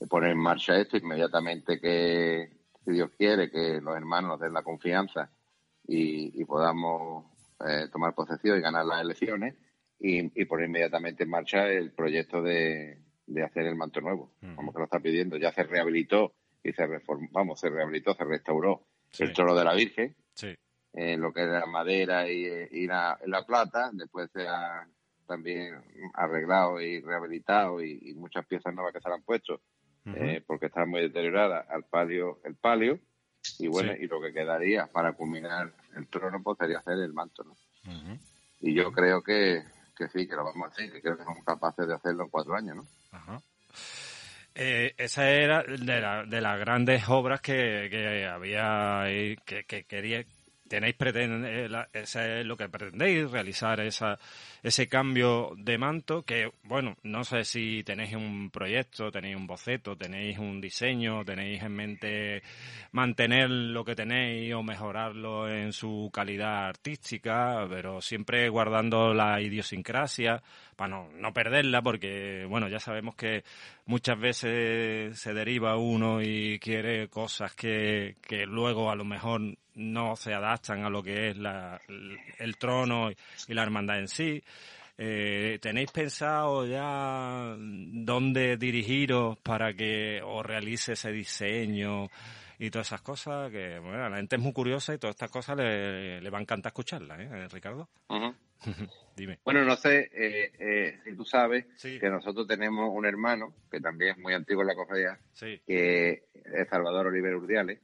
poner 0.10 0.32
en 0.32 0.38
marcha 0.38 0.80
esto 0.80 0.98
inmediatamente 0.98 1.80
que, 1.80 2.50
si 2.86 2.92
Dios 2.92 3.12
quiere, 3.18 3.50
que 3.50 3.82
los 3.82 3.96
hermanos 3.96 4.32
nos 4.32 4.40
den 4.40 4.54
la 4.54 4.64
confianza 4.64 5.32
y, 5.88 6.44
podamos 6.46 7.26
eh, 7.68 7.88
tomar 7.92 8.14
posesión 8.14 8.58
y 8.58 8.62
ganar 8.62 8.86
las 8.86 9.02
elecciones 9.02 9.56
y, 10.00 10.46
poner 10.46 10.68
inmediatamente 10.68 11.24
en 11.24 11.30
marcha 11.30 11.68
el 11.68 11.92
proyecto 11.92 12.42
de, 12.42 13.00
hacer 13.44 13.66
el 13.66 13.76
manto 13.76 14.00
nuevo, 14.02 14.32
como 14.56 14.72
que 14.72 14.80
lo 14.80 14.86
está 14.86 15.00
pidiendo. 15.00 15.38
Ya 15.38 15.52
se 15.52 15.64
rehabilitó 15.64 16.34
y 16.64 16.72
se 16.72 16.86
reformó, 16.86 17.28
vamos, 17.32 17.60
se 17.60 17.70
rehabilitó, 17.70 18.14
se 18.14 18.24
restauró 18.24 18.84
el 19.20 19.34
trono 19.34 19.56
de 19.56 19.64
la 19.64 19.74
Virgen, 19.74 20.16
en 20.98 21.22
lo 21.22 21.32
que 21.32 21.42
era 21.42 21.64
madera 21.68 22.28
y, 22.28 22.88
la, 22.88 23.44
plata, 23.46 23.92
después 23.94 24.32
se 24.34 24.48
ha 24.48 24.88
también 25.28 25.76
arreglado 26.16 26.82
y 26.82 27.02
rehabilitado 27.02 27.84
y, 27.84 28.16
muchas 28.16 28.46
piezas 28.48 28.74
nuevas 28.74 28.94
que 28.94 29.02
se 29.02 29.10
han 29.10 29.22
puesto 29.22 29.62
eh, 30.16 30.42
porque 30.48 30.68
está 30.68 30.86
muy 30.86 31.02
deteriorada 31.02 31.66
al 31.70 31.84
palio 31.84 32.40
el 32.46 32.56
palio 32.56 32.98
y 33.60 33.68
bueno 33.68 33.94
y 33.94 34.08
lo 34.08 34.22
que 34.22 34.34
quedaría 34.34 34.88
para 34.88 35.14
culminar 35.14 35.72
el 35.96 36.08
trono 36.08 36.42
pues 36.42 36.58
sería 36.58 36.80
hacer 36.80 36.98
el 37.00 37.14
manto 37.14 37.44
¿no? 37.44 37.56
y 38.62 38.74
yo 38.74 38.92
creo 38.92 39.22
que, 39.22 39.64
que 39.96 40.08
sí 40.08 40.28
que 40.28 40.36
lo 40.36 40.46
vamos 40.46 40.70
a 40.70 40.72
hacer 40.72 40.92
que 40.92 41.02
creo 41.02 41.18
que 41.18 41.26
somos 41.26 41.44
capaces 41.44 41.88
de 41.88 41.94
hacerlo 41.94 42.24
en 42.24 42.30
cuatro 42.30 42.56
años 42.56 42.78
¿no? 42.78 43.44
Eh, 44.56 44.96
esa 44.98 45.30
era 45.30 45.62
de, 45.62 45.78
de, 45.78 46.42
las 46.42 46.60
grandes 46.60 47.08
obras 47.10 47.42
que, 47.42 47.90
que 47.92 48.26
había 48.26 49.04
que, 49.46 49.66
que 49.66 49.84
quería 49.84 50.26
tenéis 50.68 50.96
pretende, 50.96 51.70
es 51.94 52.16
lo 52.46 52.58
que 52.58 52.70
pretendéis 52.70 53.30
realizar 53.32 53.80
esa 53.80 54.20
ese 54.68 54.88
cambio 54.88 55.54
de 55.58 55.78
manto 55.78 56.24
que, 56.24 56.52
bueno, 56.64 56.98
no 57.04 57.24
sé 57.24 57.44
si 57.44 57.84
tenéis 57.84 58.14
un 58.16 58.50
proyecto, 58.50 59.12
tenéis 59.12 59.36
un 59.36 59.48
boceto, 59.48 59.96
tenéis 59.96 60.38
un 60.38 60.60
diseño, 60.60 61.24
tenéis 61.24 61.64
en 61.64 61.72
mente 61.74 62.44
mantener 62.92 63.50
lo 63.50 63.86
que 63.86 63.96
tenéis 63.96 64.54
o 64.54 64.64
mejorarlo 64.64 65.50
en 65.50 65.74
su 65.74 66.10
calidad 66.14 66.68
artística, 66.68 67.66
pero 67.70 68.02
siempre 68.02 68.50
guardando 68.50 69.14
la 69.14 69.40
idiosincrasia 69.42 70.42
para 70.76 70.90
no, 70.90 71.10
no 71.18 71.34
perderla 71.34 71.82
porque, 71.82 72.46
bueno, 72.48 72.68
ya 72.68 72.80
sabemos 72.80 73.16
que 73.16 73.44
muchas 73.86 74.20
veces 74.20 75.20
se 75.20 75.34
deriva 75.34 75.78
uno 75.78 76.22
y 76.22 76.60
quiere 76.60 77.08
cosas 77.08 77.56
que, 77.56 78.18
que 78.22 78.46
luego 78.46 78.92
a 78.92 78.96
lo 78.96 79.06
mejor 79.06 79.42
no 79.78 80.16
se 80.16 80.34
adaptan 80.34 80.84
a 80.84 80.90
lo 80.90 81.04
que 81.04 81.30
es 81.30 81.38
la, 81.38 81.80
el 82.40 82.58
trono 82.58 83.12
y 83.12 83.54
la 83.54 83.64
hermandad 83.64 84.00
en 84.00 84.08
sí. 84.08 84.44
Eh, 85.00 85.60
¿Tenéis 85.62 85.92
pensado 85.92 86.66
ya 86.66 87.56
dónde 87.58 88.58
dirigiros 88.58 89.38
para 89.40 89.74
que 89.74 90.22
os 90.24 90.44
realice 90.44 90.94
ese 90.94 91.12
diseño 91.12 92.10
y 92.58 92.72
todas 92.72 92.88
esas 92.88 93.02
cosas? 93.02 93.52
Que 93.52 93.78
bueno, 93.78 94.10
la 94.10 94.18
gente 94.18 94.38
es 94.38 94.42
muy 94.42 94.54
curiosa 94.54 94.96
y 94.96 94.98
todas 94.98 95.16
estas 95.16 95.30
cosas 95.30 95.56
le, 95.58 96.20
le 96.20 96.30
va 96.32 96.40
a 96.40 96.42
encantar 96.42 96.72
escucharlas, 96.72 97.20
¿eh, 97.20 97.48
Ricardo? 97.52 97.88
Dime. 99.16 99.40
Bueno, 99.46 99.64
no 99.64 99.76
sé 99.76 100.10
eh, 100.14 100.52
eh, 100.60 101.00
si 101.04 101.16
tú 101.16 101.24
sabes 101.26 101.66
que 101.82 102.10
nosotros 102.10 102.48
tenemos 102.48 102.90
un 102.92 103.06
hermano 103.06 103.54
que 103.70 103.80
también 103.80 104.12
es 104.12 104.18
muy 104.18 104.34
antiguo 104.34 104.64
en 104.64 104.68
la 104.68 104.76
cofradía, 104.76 105.20
que 105.66 106.24
es 106.34 106.70
Salvador 106.70 107.08
Oliver 107.08 107.36
Urdiales, 107.36 107.80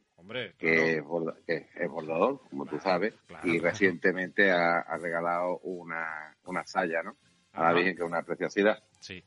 que, 0.57 0.97
es 0.97 1.89
bordador, 1.89 2.41
como 2.49 2.65
tú 2.65 2.79
sabes, 2.79 3.13
y 3.43 3.59
recientemente 3.59 4.51
ha, 4.51 4.97
regalado 4.97 5.59
una, 5.59 6.35
una 6.45 6.65
saya, 6.65 7.03
¿no? 7.03 7.15
A 7.53 7.63
la 7.63 7.73
Virgen, 7.73 7.95
que 7.95 8.01
es 8.01 8.07
una 8.07 8.23
preciosidad. 8.23 8.81
Sí. 8.99 9.23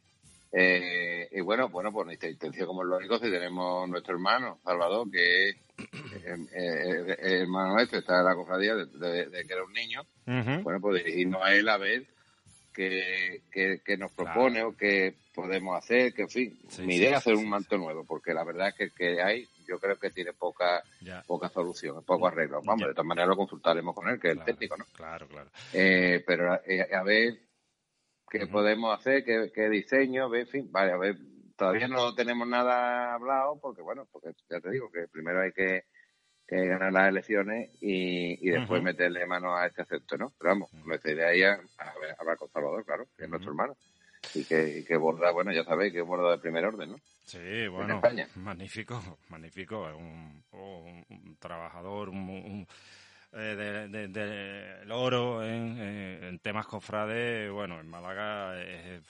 Eh, 0.52 1.28
y 1.32 1.40
bueno, 1.40 1.68
bueno, 1.68 1.92
pues 1.92 2.06
nuestra 2.06 2.30
intención, 2.30 2.66
como 2.66 2.82
es 2.82 2.88
lógico, 2.88 3.18
si 3.18 3.30
tenemos 3.30 3.88
nuestro 3.88 4.14
hermano, 4.14 4.58
Salvador, 4.64 5.10
que 5.10 5.50
es 5.50 5.56
hermano 7.42 7.74
nuestro, 7.74 7.98
está 7.98 8.20
en 8.20 8.24
la 8.24 8.34
cofradía 8.34 8.74
de, 8.74 8.86
que 9.46 9.52
era 9.52 9.64
un 9.64 9.72
niño, 9.72 10.02
bueno, 10.62 10.80
pues 10.80 11.04
dirigirnos 11.04 11.42
a 11.42 11.54
él 11.54 11.68
a 11.68 11.76
ver 11.76 12.06
qué, 12.76 13.97
nos 13.99 14.12
propone 14.12 14.62
o 14.62 14.76
qué 14.76 15.14
podemos 15.35 15.76
hacer, 15.76 16.12
que 16.12 16.23
en 16.23 16.28
fin, 16.28 16.59
mi 16.80 16.97
idea 16.97 17.11
es 17.11 17.16
hacer 17.16 17.35
un 17.35 17.49
manto 17.49 17.78
nuevo, 17.78 18.04
porque 18.04 18.35
la 18.35 18.45
verdad 18.45 18.68
es 18.68 18.75
que, 18.75 18.90
que 18.90 19.23
hay 19.23 19.49
yo 19.66 19.80
creo 19.80 19.99
que 19.99 20.11
tiene 20.11 20.33
poca 20.33 20.83
poca 21.26 21.49
solución, 21.49 22.04
poco 22.04 22.28
arreglo. 22.28 22.61
Vamos, 22.64 22.87
de 22.87 22.95
todas 22.95 23.06
maneras 23.06 23.28
lo 23.28 23.37
consultaremos 23.37 23.95
con 23.95 24.09
él, 24.09 24.21
que 24.21 24.30
es 24.30 24.38
el 24.38 24.45
técnico, 24.45 24.76
¿no? 24.76 24.85
Claro, 24.92 25.26
claro. 25.26 25.50
Eh, 25.73 26.23
pero 26.26 26.54
eh, 26.64 26.87
a 26.95 27.02
ver 27.02 27.38
qué 28.30 28.47
podemos 28.47 28.97
hacer, 28.97 29.25
qué, 29.25 29.68
diseño, 29.68 30.33
en 30.35 30.47
fin, 30.47 30.68
vale, 30.71 30.92
a 30.92 30.97
ver, 30.97 31.16
todavía 31.56 31.88
no 31.88 32.14
tenemos 32.14 32.47
nada 32.47 33.14
hablado 33.14 33.59
porque, 33.61 33.83
bueno, 33.83 34.06
porque 34.12 34.30
ya 34.49 34.61
te 34.61 34.71
digo 34.71 34.90
que 34.90 35.09
primero 35.09 35.40
hay 35.40 35.52
que, 35.52 35.85
ganar 36.48 36.92
las 36.92 37.08
elecciones 37.08 37.70
y, 37.80 38.50
después 38.50 38.82
meterle 38.82 39.26
mano 39.26 39.56
a 39.56 39.66
este 39.66 39.82
acepto, 39.82 40.16
¿no? 40.16 40.32
Pero 40.38 40.50
vamos, 40.50 40.72
nuestra 40.84 41.12
idea 41.12 41.54
es 41.54 41.60
hablar 42.18 42.36
con 42.36 42.48
Salvador, 42.50 42.84
claro, 42.84 43.06
que 43.16 43.24
es 43.24 43.30
nuestro 43.30 43.50
hermano. 43.50 43.76
Y 44.34 44.44
que, 44.44 44.84
que 44.86 44.96
borda, 44.96 45.30
bueno, 45.30 45.52
ya 45.52 45.64
sabéis 45.64 45.92
que 45.92 46.00
es 46.00 46.06
borda 46.06 46.32
de 46.32 46.38
primer 46.38 46.64
orden, 46.64 46.92
¿no? 46.92 47.00
Sí, 47.24 47.66
bueno, 47.68 48.00
magnífico, 48.36 49.18
magnífico, 49.28 49.82
un, 49.96 50.44
un, 50.52 51.36
trabajador, 51.38 52.08
un, 52.08 52.66
eh, 53.32 53.88
de, 53.90 54.08
de, 54.08 54.92
oro 54.92 55.44
en, 55.44 55.80
en, 56.22 56.38
temas 56.38 56.66
cofrades, 56.66 57.50
bueno, 57.50 57.80
en 57.80 57.88
Málaga 57.88 58.60
es, 58.62 59.02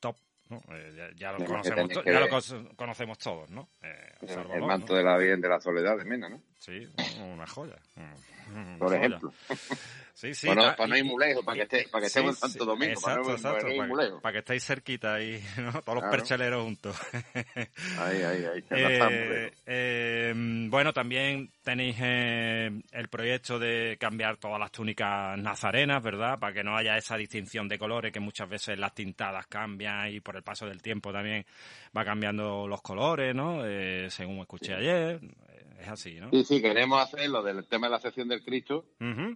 top, 0.00 0.16
¿no? 0.48 0.60
Eh, 0.70 1.12
ya, 1.16 1.32
lo 1.32 1.44
conocemos, 1.44 2.04
ya 2.04 2.20
lo 2.20 2.74
conocemos 2.76 3.18
todos, 3.18 3.50
¿no? 3.50 3.68
Eh, 3.82 4.12
el, 4.52 4.62
manto 4.62 4.94
de 4.94 5.02
la 5.02 5.16
Virgen 5.16 5.40
de 5.40 5.48
la 5.48 5.60
Soledad 5.60 5.96
de 5.96 6.04
Mena, 6.04 6.28
¿no? 6.28 6.40
Sí, 6.58 6.86
una 7.20 7.46
joya. 7.46 7.76
Por 8.78 8.94
ejemplo. 8.94 9.32
Sí, 10.14 10.32
sí. 10.32 10.46
Bueno, 10.46 10.74
para 10.76 10.86
no 10.86 10.96
ir 10.96 11.04
muy 11.04 11.26
lejos, 11.26 11.44
para 11.44 11.56
que, 11.56 11.62
esté, 11.62 11.88
para 11.90 12.02
que 12.02 12.06
estemos 12.06 12.36
en 12.36 12.48
Santo 12.48 12.64
Domingo, 12.64 12.92
exacto, 12.92 13.22
para, 13.22 13.26
no, 13.26 13.34
exacto, 13.34 14.20
para, 14.20 14.32
que 14.32 14.38
estéis 14.38 14.64
cerquita 14.64 15.14
ahí, 15.14 15.42
¿no? 15.58 15.82
Todos 15.82 16.02
los 16.02 16.10
percheleros 16.10 16.62
juntos. 16.62 16.96
ahí, 17.98 18.22
ahí, 18.22 18.44
ahí. 18.44 18.64
Eh, 18.70 19.52
eh, 19.66 20.32
bueno, 20.68 20.92
también 20.92 21.50
tenéis 21.64 21.96
eh, 22.00 22.70
el 22.92 23.08
proyecto 23.08 23.58
de 23.58 23.96
cambiar 23.98 24.36
todas 24.36 24.60
las 24.60 24.70
túnicas 24.70 25.36
nazarenas, 25.36 26.00
¿verdad? 26.00 26.38
Para 26.38 26.54
que 26.54 26.62
no 26.62 26.76
haya 26.76 26.96
esa 26.96 27.16
distinción 27.16 27.66
de 27.66 27.76
colores 27.76 28.12
que 28.12 28.20
muchas 28.20 28.48
veces 28.48 28.78
las 28.78 28.94
tintadas 28.94 29.48
cambian 29.48 30.12
y 30.12 30.20
por 30.20 30.33
el 30.36 30.42
paso 30.42 30.66
del 30.66 30.82
tiempo 30.82 31.12
también 31.12 31.44
va 31.96 32.04
cambiando 32.04 32.66
los 32.66 32.82
colores, 32.82 33.34
¿no? 33.34 33.64
Eh, 33.64 34.08
según 34.10 34.38
escuché 34.38 34.74
ayer 34.74 35.20
es 35.80 35.88
así, 35.88 36.20
¿no? 36.20 36.30
Sí, 36.30 36.44
sí, 36.44 36.62
queremos 36.62 37.02
hacer 37.02 37.28
lo 37.28 37.42
del 37.42 37.66
tema 37.66 37.86
de 37.86 37.92
la 37.92 38.00
sección 38.00 38.28
del 38.28 38.42
Cristo, 38.42 38.86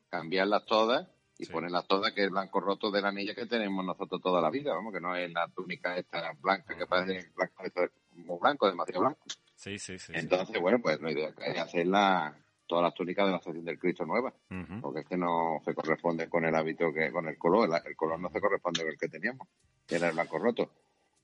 cambiarlas 0.09 0.65
todas 0.65 1.09
y 1.39 1.47
ponerlas 1.47 1.87
todas, 1.87 2.13
que 2.13 2.23
es 2.23 2.27
el 2.27 2.33
blanco 2.33 2.61
roto 2.61 2.91
de 2.91 3.01
la 3.01 3.09
anilla 3.09 3.35
que 3.35 3.47
tenemos 3.47 3.85
nosotros 3.85 4.21
toda 4.21 4.41
la 4.41 4.51
vida, 4.51 4.75
vamos, 4.75 4.93
que 4.93 5.01
no 5.01 5.15
es 5.15 5.31
la 5.33 5.49
túnica 5.49 5.97
esta 5.97 6.33
blanca 6.41 6.77
que 6.77 6.87
parece 6.87 7.31
blanco, 7.35 7.65
es 7.65 7.91
muy 8.17 8.39
blanco, 8.41 8.67
demasiado 8.67 9.03
blanco. 9.03 9.21
Sí, 9.55 9.79
sí, 9.79 9.99
sí. 9.99 10.13
Entonces, 10.15 10.61
bueno, 10.61 10.79
pues 10.81 11.01
la 11.01 11.13
idea 11.13 11.33
es 11.47 11.59
hacer 11.59 11.87
todas 12.67 12.83
las 12.83 12.95
túnicas 12.95 13.27
de 13.27 13.33
la 13.33 13.41
sección 13.41 13.65
del 13.65 13.79
Cristo 13.79 14.05
nueva, 14.05 14.33
porque 14.81 15.01
es 15.01 15.07
que 15.07 15.17
no 15.17 15.61
se 15.65 15.75
corresponde 15.75 16.29
con 16.29 16.45
el 16.45 16.55
hábito 16.55 16.93
que, 16.93 17.11
con 17.13 17.29
el 17.29 17.39
color, 17.39 17.69
el, 17.85 17.97
color 17.97 18.21
no 18.21 18.31
se 18.31 18.41
corresponde 18.41 18.83
con 18.83 18.91
el 18.91 18.99
que 18.99 19.09
teníamos, 19.09 19.49
que 19.87 19.97
era 19.97 20.09
el 20.09 20.15
blanco 20.15 20.39
roto. 20.39 20.71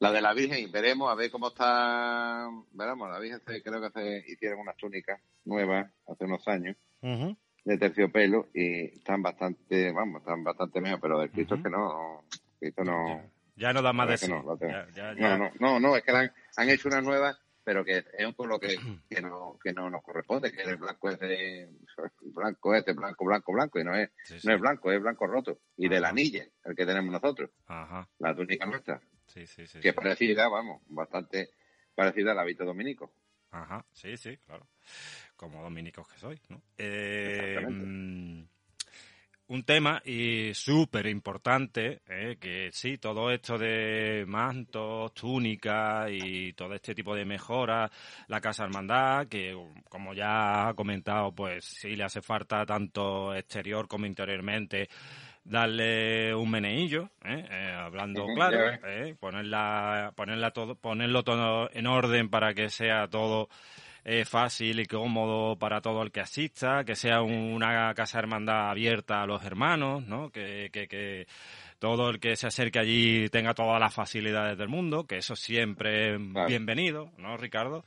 La 0.00 0.12
de 0.12 0.20
la 0.20 0.34
Virgen, 0.34 0.70
veremos 0.72 1.10
a 1.10 1.14
ver 1.14 1.30
cómo 1.30 1.48
está. 1.48 2.48
Veremos, 2.72 3.10
la 3.10 3.18
Virgen 3.18 3.40
creo 3.44 3.80
que 3.80 3.90
se 3.90 4.32
hicieron 4.32 4.60
unas 4.60 4.76
túnicas 4.76 5.20
nuevas 5.44 5.90
hace 6.06 6.24
unos 6.24 6.46
años 6.48 6.76
de 7.00 7.78
terciopelo 7.78 8.48
y 8.52 8.86
están 8.96 9.22
bastante, 9.22 9.92
vamos, 9.92 10.20
están 10.20 10.44
bastante 10.44 10.80
mejor, 10.80 11.00
pero 11.00 11.18
del 11.20 11.30
Cristo 11.30 11.54
es 11.54 11.62
que 11.62 11.70
no. 11.70 12.24
Cristo 12.58 12.84
no. 12.84 13.22
Ya, 13.56 13.72
no 13.72 13.82
da 13.82 13.92
más 13.92 14.08
de 14.08 14.14
eso. 14.14 14.28
No, 14.28 15.38
no, 15.38 15.50
no, 15.60 15.80
no, 15.80 15.96
es 15.96 16.02
que 16.02 16.12
han, 16.12 16.68
hecho 16.68 16.88
unas 16.88 17.04
nuevas 17.04 17.38
pero 17.64 17.82
que 17.82 18.04
es 18.18 18.26
un 18.26 18.34
pueblo 18.34 18.60
que, 18.60 18.76
que, 19.08 19.22
no, 19.22 19.58
que 19.62 19.72
no 19.72 19.88
nos 19.88 20.02
corresponde, 20.02 20.52
que 20.52 20.62
el 20.62 20.76
blanco 20.76 21.08
es 21.08 21.18
de 21.18 21.70
blanco 22.20 22.74
este, 22.74 22.92
blanco, 22.92 23.24
blanco, 23.24 23.52
blanco, 23.54 23.80
y 23.80 23.84
no 23.84 23.96
es, 23.96 24.10
no 24.44 24.52
es 24.52 24.60
blanco, 24.60 24.92
es 24.92 25.00
blanco 25.00 25.26
roto. 25.26 25.58
Y 25.78 25.88
de 25.88 25.98
la 25.98 26.10
anilla, 26.10 26.44
el 26.64 26.76
que 26.76 26.84
tenemos 26.84 27.10
nosotros, 27.10 27.48
la 28.18 28.36
túnica 28.36 28.66
nuestra, 28.66 29.00
que 29.34 29.88
es 29.88 29.94
parecida, 29.94 30.48
vamos, 30.48 30.82
bastante 30.86 31.50
parecida 31.94 32.32
al 32.32 32.38
hábito 32.38 32.64
dominico. 32.64 33.12
Ajá, 33.50 33.84
sí, 33.92 34.16
sí, 34.16 34.36
claro. 34.38 34.68
Como 35.36 35.62
dominicos 35.62 36.08
que 36.08 36.18
soy, 36.18 36.40
¿no? 36.48 36.62
Eh, 36.78 37.56
un 39.46 39.62
tema 39.64 40.00
y 40.04 40.54
súper 40.54 41.06
importante, 41.06 42.00
eh, 42.08 42.36
que 42.40 42.70
sí, 42.72 42.96
todo 42.98 43.30
esto 43.30 43.58
de 43.58 44.24
mantos, 44.26 45.12
túnicas 45.12 46.08
y 46.10 46.54
todo 46.54 46.74
este 46.74 46.94
tipo 46.94 47.14
de 47.14 47.24
mejoras, 47.26 47.90
la 48.28 48.40
Casa 48.40 48.64
Hermandad, 48.64 49.28
que 49.28 49.54
como 49.88 50.14
ya 50.14 50.68
ha 50.68 50.74
comentado, 50.74 51.32
pues 51.32 51.64
sí 51.64 51.94
le 51.94 52.04
hace 52.04 52.22
falta 52.22 52.64
tanto 52.64 53.34
exterior 53.34 53.86
como 53.86 54.06
interiormente 54.06 54.88
darle 55.44 56.34
un 56.34 56.50
meneillo, 56.50 57.10
eh, 57.22 57.46
eh, 57.50 57.74
hablando 57.78 58.26
claro, 58.34 58.78
ponerla, 59.20 60.12
ponerla 60.16 60.50
todo, 60.50 60.74
ponerlo 60.74 61.22
todo 61.22 61.68
en 61.72 61.86
orden 61.86 62.30
para 62.30 62.54
que 62.54 62.70
sea 62.70 63.08
todo 63.08 63.48
eh, 64.04 64.24
fácil 64.24 64.80
y 64.80 64.86
cómodo 64.86 65.56
para 65.58 65.80
todo 65.80 66.02
el 66.02 66.10
que 66.10 66.20
asista, 66.20 66.84
que 66.84 66.96
sea 66.96 67.20
una 67.22 67.92
casa 67.94 68.18
hermandad 68.18 68.70
abierta 68.70 69.22
a 69.22 69.26
los 69.26 69.44
hermanos, 69.44 70.06
¿no? 70.06 70.30
Que, 70.30 70.70
que, 70.72 70.88
que 70.88 71.26
todo 71.78 72.08
el 72.08 72.20
que 72.20 72.36
se 72.36 72.46
acerque 72.46 72.78
allí 72.78 73.28
tenga 73.28 73.52
todas 73.52 73.78
las 73.78 73.92
facilidades 73.92 74.56
del 74.56 74.68
mundo, 74.68 75.06
que 75.06 75.18
eso 75.18 75.36
siempre 75.36 76.14
es 76.14 76.20
bienvenido, 76.46 77.12
¿no, 77.18 77.36
Ricardo? 77.36 77.84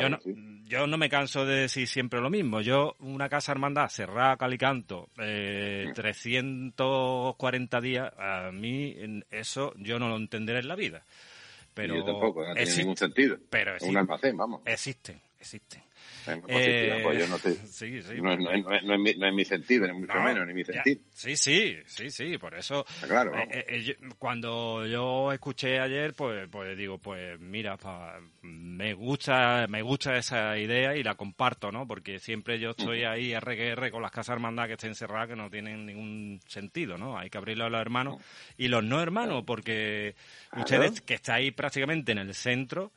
Yo, 0.00 0.08
no, 0.08 0.18
yo 0.64 0.86
no 0.86 0.96
me 0.98 1.08
canso 1.08 1.44
de 1.44 1.62
decir 1.62 1.86
siempre 1.88 2.20
lo 2.20 2.30
mismo. 2.30 2.60
Yo, 2.60 2.96
una 3.00 3.28
casa 3.28 3.52
hermandad 3.52 3.88
cerrada, 3.88 4.36
calicanto, 4.36 5.08
eh, 5.18 5.92
340 5.94 7.80
días, 7.80 8.12
a 8.18 8.50
mí 8.52 8.96
eso 9.30 9.72
yo 9.76 9.98
no 9.98 10.08
lo 10.08 10.16
entenderé 10.16 10.60
en 10.60 10.68
la 10.68 10.76
vida. 10.76 11.02
Pero 11.74 11.96
yo 11.96 12.04
tampoco, 12.04 12.46
no 12.46 12.54
tiene 12.54 12.76
ningún 12.76 12.96
sentido. 12.96 13.38
Pero 13.48 13.76
un 13.80 13.96
almacén, 13.96 14.36
vamos. 14.36 14.60
Existen, 14.66 15.20
existen. 15.40 15.82
Eh, 16.48 17.00
pues 17.02 17.18
yo 17.18 17.26
no, 17.26 17.38
sí, 17.66 18.02
sí, 18.02 18.20
no, 18.20 18.36
no, 18.36 18.56
no, 18.56 18.74
es 18.74 18.82
mi, 19.00 19.14
no, 19.14 19.26
es 19.26 19.34
mi, 19.34 19.44
sentido, 19.44 19.86
ni 19.86 19.92
mucho 19.92 20.14
menos, 20.20 20.46
ni 20.46 20.54
mi 20.54 20.64
sentido. 20.64 21.00
Sí, 21.12 21.36
sí, 21.36 21.78
sí, 21.86 22.10
sí, 22.10 22.38
por 22.38 22.54
eso. 22.54 22.84
Claro. 23.06 23.36
Eh, 23.36 23.64
eh, 23.68 23.96
cuando 24.18 24.86
yo 24.86 25.32
escuché 25.32 25.80
ayer, 25.80 26.14
pues, 26.14 26.48
pues 26.50 26.76
digo, 26.76 26.98
pues 26.98 27.38
mira, 27.40 27.76
pa, 27.76 28.20
me 28.42 28.94
gusta, 28.94 29.66
me 29.68 29.82
gusta 29.82 30.16
esa 30.16 30.56
idea 30.58 30.96
y 30.96 31.02
la 31.02 31.14
comparto, 31.14 31.72
¿no? 31.72 31.86
Porque 31.86 32.18
siempre 32.18 32.58
yo 32.58 32.70
estoy 32.70 33.04
ahí 33.04 33.34
RGR 33.34 33.90
con 33.90 34.02
las 34.02 34.10
casas 34.10 34.34
hermandad 34.34 34.66
que 34.66 34.74
estén 34.74 34.94
cerradas 34.94 35.28
que 35.28 35.36
no 35.36 35.50
tienen 35.50 35.86
ningún 35.86 36.40
sentido, 36.46 36.98
¿no? 36.98 37.18
Hay 37.18 37.30
que 37.30 37.38
abrirlo 37.38 37.64
a 37.64 37.70
los 37.70 37.80
hermanos 37.80 38.22
y 38.56 38.68
los 38.68 38.84
no 38.84 39.00
hermanos, 39.00 39.44
porque 39.46 40.14
ustedes 40.56 41.00
que 41.00 41.14
estáis 41.14 41.52
prácticamente 41.52 42.12
en 42.12 42.18
el 42.18 42.34
centro, 42.34 42.92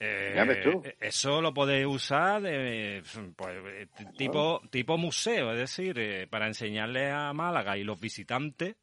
eh, 0.00 0.96
eso 1.00 1.40
lo 1.40 1.54
podéis 1.54 1.86
usar 1.86 2.42
de, 2.42 3.02
pues, 3.36 3.56
eh, 3.66 3.86
tipo, 4.16 4.60
tipo 4.70 4.98
museo, 4.98 5.52
es 5.52 5.58
decir, 5.58 5.98
eh, 5.98 6.26
para 6.26 6.46
enseñarle 6.46 7.10
a 7.10 7.32
Málaga 7.32 7.76
y 7.76 7.84
los 7.84 8.00
visitantes 8.00 8.76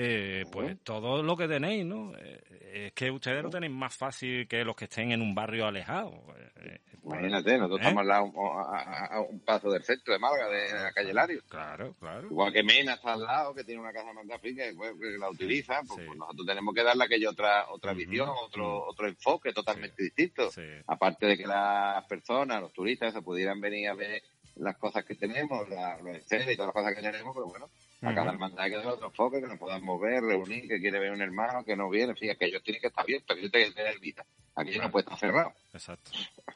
eh, 0.00 0.44
pues 0.52 0.78
todo 0.84 1.24
lo 1.24 1.36
que 1.36 1.48
tenéis, 1.48 1.84
¿no? 1.84 2.12
Eh, 2.16 2.86
es 2.86 2.92
que 2.92 3.10
ustedes 3.10 3.42
lo 3.42 3.50
tenéis 3.50 3.72
más 3.72 3.96
fácil 3.96 4.46
que 4.46 4.64
los 4.64 4.76
que 4.76 4.84
estén 4.84 5.10
en 5.10 5.20
un 5.20 5.34
barrio 5.34 5.66
alejado. 5.66 6.22
Eh, 6.54 6.78
Imagínate, 7.02 7.58
nosotros 7.58 7.80
estamos 7.80 8.08
a, 8.08 9.20
un 9.28 9.40
paso 9.40 9.72
del 9.72 9.82
centro 9.82 10.12
de 10.12 10.20
Málaga, 10.20 10.48
de, 10.50 10.72
la 10.72 10.92
calle 10.92 11.12
Lario. 11.12 11.42
Claro, 11.48 11.94
claro. 11.98 12.28
Igual 12.30 12.52
que 12.52 12.62
Mena 12.62 12.94
está 12.94 13.14
al 13.14 13.22
lado, 13.22 13.52
que 13.52 13.64
tiene 13.64 13.80
una 13.80 13.92
casa 13.92 14.10
de 14.12 14.54
que, 14.54 14.72
pues, 14.76 14.92
que 15.00 15.18
la 15.18 15.30
utiliza, 15.30 15.80
pues, 15.88 16.06
pues, 16.06 16.16
nosotros 16.16 16.46
tenemos 16.46 16.72
que 16.72 16.84
darle 16.84 17.04
aquella 17.04 17.30
otra 17.30 17.68
otra 17.68 17.92
visión, 17.92 18.28
otro 18.28 18.86
otro 18.86 19.08
enfoque 19.08 19.52
totalmente 19.52 20.00
distinto. 20.04 20.48
Aparte 20.86 21.26
de 21.26 21.36
que 21.36 21.46
las 21.46 22.04
personas, 22.04 22.60
los 22.60 22.72
turistas, 22.72 23.12
se 23.12 23.22
pudieran 23.22 23.60
venir 23.60 23.88
a 23.88 23.94
ver 23.94 24.22
las 24.54 24.76
cosas 24.76 25.04
que 25.04 25.16
tenemos, 25.16 25.68
los 25.68 26.16
escenas 26.16 26.52
y 26.52 26.54
todas 26.54 26.68
las 26.68 26.84
cosas 26.84 26.94
que 26.94 27.02
tenemos, 27.02 27.34
pero 27.34 27.46
bueno, 27.46 27.68
a 28.02 28.14
cada 28.14 28.32
hermandad 28.32 28.64
hay 28.64 28.70
que 28.70 28.76
dar 28.76 28.86
otro 28.86 29.06
enfoque, 29.08 29.40
que 29.40 29.46
nos 29.46 29.58
podamos 29.58 30.00
ver, 30.00 30.22
reunir, 30.22 30.68
que 30.68 30.80
quiere 30.80 31.00
ver 31.00 31.12
un 31.12 31.22
hermano, 31.22 31.64
que 31.64 31.76
no 31.76 31.88
viene, 31.90 32.14
fíjate 32.14 32.38
que 32.38 32.46
ellos 32.46 32.62
tienen 32.62 32.80
que 32.80 32.88
estar 32.88 33.02
abiertos, 33.02 33.36
que 33.36 33.42
yo 33.42 33.50
tengo 33.50 33.66
que 33.66 33.74
tener 33.74 33.98
vida. 33.98 34.24
Aquí 34.54 34.78
no 34.78 34.90
puede 34.90 35.04
estar 35.04 35.18
cerrado. 35.18 35.52
Exacto. 35.72 36.10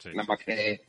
Nada 0.07 0.24
más 0.24 0.38
que 0.38 0.81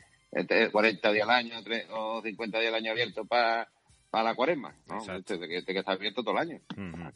40 0.72 1.12
días 1.12 1.30
al 1.30 1.36
año 1.36 1.56
o 1.92 2.22
50 2.22 2.60
días 2.60 2.74
al 2.74 2.80
año 2.80 2.92
abierto 2.92 3.26
para 3.26 3.68
para 4.14 4.26
la 4.26 4.36
cuaresma, 4.36 4.76
¿no? 4.88 5.00
Este, 5.00 5.40
que, 5.40 5.66
que 5.66 5.80
está 5.80 5.94
abierto 5.94 6.22
todo 6.22 6.36
el 6.36 6.48
año. 6.48 6.60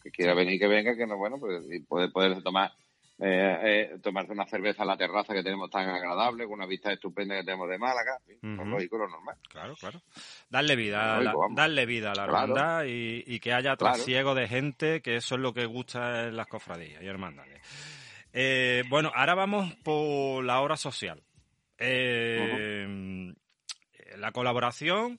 Que 0.01 0.09
quiera 0.09 0.33
venir, 0.33 0.59
que 0.59 0.65
venga, 0.65 0.95
que 0.95 1.05
no, 1.05 1.15
bueno, 1.15 1.37
pues 1.39 1.63
y 1.69 1.79
poder, 1.81 2.11
poder 2.11 2.41
tomar 2.41 2.71
eh, 3.19 3.57
eh, 3.63 3.97
tomarse 3.99 4.31
una 4.31 4.45
cerveza 4.45 4.83
a 4.83 4.85
la 4.85 4.95
terraza 4.95 5.33
que 5.33 5.41
tenemos 5.41 5.71
tan 5.71 5.89
agradable, 5.89 6.45
con 6.45 6.53
una 6.53 6.67
vista 6.67 6.91
estupenda 6.91 7.35
que 7.35 7.43
tenemos 7.43 7.67
de 7.67 7.79
Málaga, 7.79 8.19
uh 8.43 8.63
lógico, 8.63 8.99
lo 8.99 9.07
normal. 9.07 9.35
Claro, 9.49 9.75
claro. 9.75 10.01
Darle 10.49 10.75
vida, 10.75 11.19
darle 11.51 11.85
vida 11.87 12.11
a 12.11 12.15
la 12.15 12.25
hermandad 12.25 12.83
y, 12.85 13.39
que 13.39 13.53
haya 13.53 13.75
trasiego 13.75 14.35
de 14.35 14.47
gente, 14.47 15.01
que 15.01 15.15
eso 15.15 15.35
es 15.35 15.41
lo 15.41 15.53
que 15.53 15.65
gusta 15.65 16.27
en 16.27 16.37
las 16.37 16.45
cofradías 16.45 17.01
y 17.01 17.07
hermandades. 17.07 17.59
Eh, 18.33 18.83
bueno, 18.87 19.11
ahora 19.15 19.33
vamos 19.33 19.73
por 19.83 20.43
la 20.43 20.61
obra 20.61 20.77
social. 20.77 21.23
Eh, 21.79 23.33
la 24.17 24.31
colaboración 24.31 25.17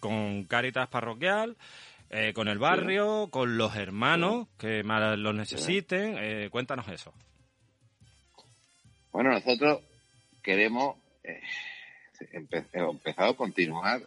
con 0.00 0.44
Caritas 0.44 0.88
Parroquial, 0.88 1.56
eh, 2.14 2.34
con 2.34 2.46
el 2.46 2.58
barrio, 2.58 3.28
con 3.30 3.56
los 3.56 3.74
hermanos 3.74 4.46
que 4.58 4.82
más 4.82 5.18
lo 5.18 5.32
necesiten. 5.32 6.16
Eh, 6.18 6.50
cuéntanos 6.50 6.86
eso. 6.88 7.14
Bueno, 9.12 9.30
nosotros 9.30 9.80
queremos 10.42 10.96
eh, 11.24 11.40
empezado 12.32 13.30
a 13.30 13.36
continuar 13.36 14.02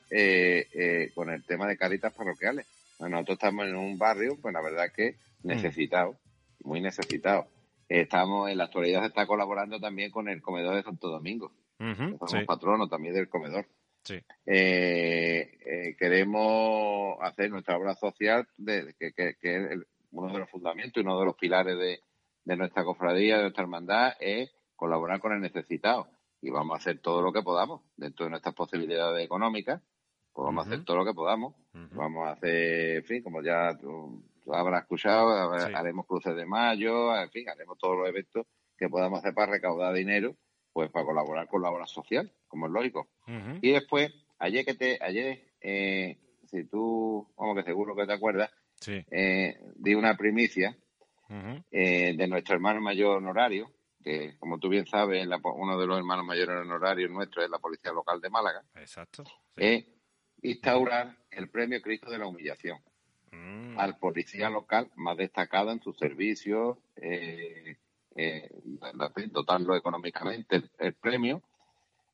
con 1.15 1.32
el 1.32 1.44
tema 1.46 1.65
de 1.68 1.78
caritas 1.78 2.13
parroquiales. 2.13 2.68
nosotros 3.00 3.38
estamos 3.38 3.65
en 3.65 3.76
un 3.76 3.98
barrio, 3.98 4.38
pues 4.39 4.54
la 4.54 4.62
verdad 4.62 4.91
que 4.96 5.15
mm. 5.41 5.48
necesitado, 5.48 6.15
muy 6.63 6.82
necesitado. 6.82 7.48
Estamos, 7.89 8.52
en 8.52 8.60
la 8.60 8.65
actualidad 8.65 9.02
se 9.02 9.08
está 9.08 9.26
colaborando 9.26 9.80
también 9.80 10.12
con 10.12 10.30
el 10.30 10.44
comedor 10.44 10.76
de 10.76 10.84
Santo 10.84 11.10
Domingo. 11.10 11.52
somos 11.80 12.46
patronos 12.46 12.88
también 12.88 13.15
del 13.15 13.30
comedor. 13.30 13.65
Sí. 14.06 14.22
Eh, 14.46 15.58
eh, 15.65 15.96
queremos 15.98 17.18
hacer 17.22 17.50
nuestra 17.50 17.76
obra 17.76 17.96
social, 17.96 18.48
de, 18.58 18.94
que, 19.00 19.36
es 19.41 19.80
uno 20.12 20.32
de 20.32 20.39
los 20.39 20.50
fundamentos 20.50 20.98
y 20.98 21.06
uno 21.06 21.20
de 21.20 21.26
los 21.26 21.36
pilares 21.36 21.76
de, 21.78 22.56
nuestra 22.56 22.84
cofradía, 22.84 23.38
de 23.38 23.41
nuestra 23.44 23.63
hermandad, 23.63 24.13
es 24.20 24.52
colaborar 24.76 25.20
con 25.20 25.34
el 25.34 25.41
necesitado. 25.41 26.08
Y 26.39 26.52
vamos 26.52 26.76
a 26.76 26.78
hacer 26.78 27.00
todo 27.00 27.24
lo 27.24 27.34
que 27.34 27.41
podamos 27.41 27.82
dentro 27.98 28.26
de 28.26 28.30
nuestras 28.30 28.54
posibilidades 28.54 29.26
económicas. 29.26 29.82
Pues 30.32 30.46
vamos 30.46 30.65
a 30.65 30.70
hacer 30.70 30.86
todo 30.86 30.98
lo 30.98 31.06
que 31.06 31.13
podamos. 31.13 31.56
Vamos 31.74 32.28
a 32.28 32.34
hacer, 32.34 32.98
en 32.98 33.06
fin, 33.06 33.24
como 33.24 33.41
ya 33.41 33.76
tú, 33.76 34.24
habrás 34.54 34.84
escuchado, 34.84 35.52
haremos 35.52 36.06
cruces 36.06 36.36
de 36.36 36.46
mayo, 36.46 37.15
en 37.18 37.32
fin, 37.32 37.50
haremos 37.50 37.80
todos 37.80 37.98
los 37.98 38.08
eventos 38.08 38.46
que 38.78 38.88
podamos 38.88 39.20
hacer 39.20 39.34
para 39.34 39.54
recaudar 39.54 39.94
dinero 39.96 40.36
pues 40.76 40.92
para 40.92 41.06
colaborar 41.06 41.48
con 41.48 41.62
la 41.62 41.72
obra 41.72 41.88
social, 41.88 42.30
como 42.50 42.66
es 42.66 42.74
lógico. 42.74 43.08
Y 43.62 43.72
después, 43.72 44.14
ayer 44.40 44.66
que 44.66 44.74
te, 44.74 45.00
ayer, 45.02 45.54
eh, 45.62 46.18
si 46.48 46.66
tú, 46.66 47.34
vamos 47.38 47.56
que 47.56 47.64
seguro 47.64 47.96
que 47.96 48.06
te 48.06 48.12
acuerdas, 48.12 48.52
eh, 48.86 49.58
di 49.78 49.96
una 49.96 50.18
primicia 50.18 50.76
eh, 51.72 52.14
de 52.18 52.28
nuestro 52.28 52.56
hermano 52.56 52.82
mayor 52.82 53.20
honorario, 53.20 53.72
que 54.04 54.36
como 54.38 54.60
tú 54.60 54.68
bien 54.68 54.86
sabes, 54.86 55.26
uno 55.46 55.80
de 55.80 55.88
los 55.88 55.98
hermanos 55.98 56.26
mayores 56.26 56.58
honorarios 56.58 57.10
nuestros 57.10 57.46
es 57.46 57.52
la 57.52 57.60
Policía 57.60 57.94
Local 57.94 58.20
de 58.20 58.30
Málaga. 58.30 58.62
Exacto. 58.76 59.24
Es 59.56 59.86
instaurar 60.42 61.16
el 61.32 61.48
premio 61.48 61.82
Cristo 61.82 62.12
de 62.12 62.18
la 62.18 62.28
Humillación 62.28 62.80
mm. 63.32 63.80
al 63.80 63.98
policía 63.98 64.50
local 64.50 64.92
más 64.98 65.16
destacado 65.16 65.72
en 65.72 65.82
sus 65.82 65.98
servicios, 65.98 66.78
eh, 66.98 67.78
eh, 68.15 68.49
dotarlo 69.32 69.75
económicamente 69.75 70.63
el, 70.80 70.93
premio 70.93 71.41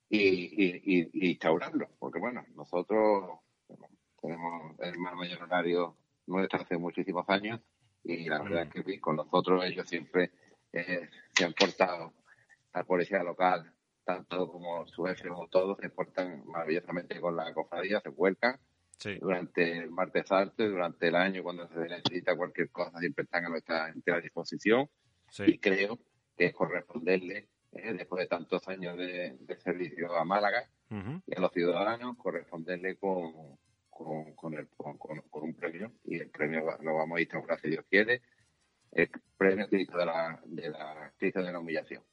y, 0.09 1.29
instaurarlo. 1.29 1.89
Porque 1.99 2.19
bueno, 2.19 2.43
nosotros 2.55 3.39
tenemos 4.21 4.79
el 4.79 4.89
hermano 4.89 5.17
mayor 5.17 5.43
horario 5.43 5.95
nuestro 6.27 6.59
hace 6.59 6.77
muchísimos 6.77 7.27
años 7.29 7.59
y 8.03 8.27
la 8.27 8.41
verdad 8.41 8.67
es 8.73 8.83
que 8.83 8.99
con 8.99 9.15
nosotros 9.15 9.63
ellos 9.65 9.87
siempre 9.87 10.31
eh, 10.73 11.09
se 11.33 11.45
han 11.45 11.53
portado, 11.53 12.13
la 12.73 12.83
policía 12.83 13.21
local, 13.21 13.71
tanto 14.03 14.51
como 14.51 14.87
su 14.87 15.03
jefe 15.05 15.29
como 15.29 15.47
todos, 15.47 15.77
se 15.79 15.89
portan 15.89 16.43
maravillosamente 16.47 17.19
con 17.19 17.35
la 17.35 17.53
cofradía, 17.53 18.01
se 18.01 18.09
vuelcan. 18.09 18.59
Durante 19.19 19.79
el 19.79 19.89
martes 19.89 20.31
arte, 20.31 20.67
durante 20.67 21.07
el 21.07 21.15
año, 21.15 21.41
cuando 21.41 21.67
se 21.69 21.79
necesita 21.79 22.35
cualquier 22.35 22.69
cosa, 22.69 22.99
siempre 22.99 23.23
están 23.23 23.45
a 23.45 23.49
nuestra 23.49 23.89
entera 23.89 24.21
disposición 24.21 24.87
y 25.39 25.57
creo 25.59 25.99
que 26.35 26.45
es 26.45 26.53
corresponderle 26.53 27.49
eh, 27.73 27.93
después 27.93 28.21
de 28.21 28.27
tantos 28.27 28.67
años 28.67 28.97
de, 28.97 29.37
servicio 29.59 30.13
a 30.15 30.25
Málaga 30.25 30.69
y 30.89 31.37
a 31.37 31.39
los 31.39 31.51
ciudadanos, 31.53 32.17
corresponderle 32.17 32.97
con, 32.97 33.57
con, 33.89 34.53
el, 34.55 34.67
con, 34.75 34.97
un 35.31 35.53
premio 35.53 35.93
y 36.03 36.17
el 36.17 36.29
premio 36.29 36.65
lo 36.81 36.95
vamos 36.95 37.17
a 37.17 37.21
instaurar 37.21 37.59
si 37.59 37.69
Dios 37.69 37.85
quiere, 37.89 38.21
el 38.91 39.09
premio 39.37 39.69
Cristo 39.69 39.97
de 39.97 40.05
la, 40.05 40.41
de 40.43 40.69
la 40.69 41.13
crisis 41.17 41.45
de 41.45 41.51
la 41.51 41.59
humillación. 41.59 42.03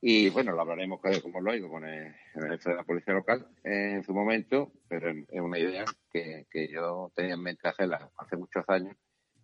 Y 0.00 0.30
bueno, 0.30 0.52
lo 0.52 0.60
hablaremos, 0.62 1.00
como 1.20 1.40
lo 1.40 1.52
digo, 1.52 1.68
con 1.68 1.84
el, 1.84 2.14
jefe 2.34 2.70
de 2.70 2.76
la 2.76 2.84
policía 2.84 3.12
local 3.12 3.46
en 3.64 4.02
su 4.04 4.14
momento, 4.14 4.72
pero 4.88 5.10
es 5.10 5.40
una 5.40 5.58
idea 5.58 5.84
que, 6.10 6.46
que 6.50 6.68
yo 6.68 7.12
tenía 7.14 7.34
en 7.34 7.42
mente 7.42 7.68
hacerla 7.68 8.10
hace 8.16 8.36
muchos 8.36 8.64
años 8.68 8.96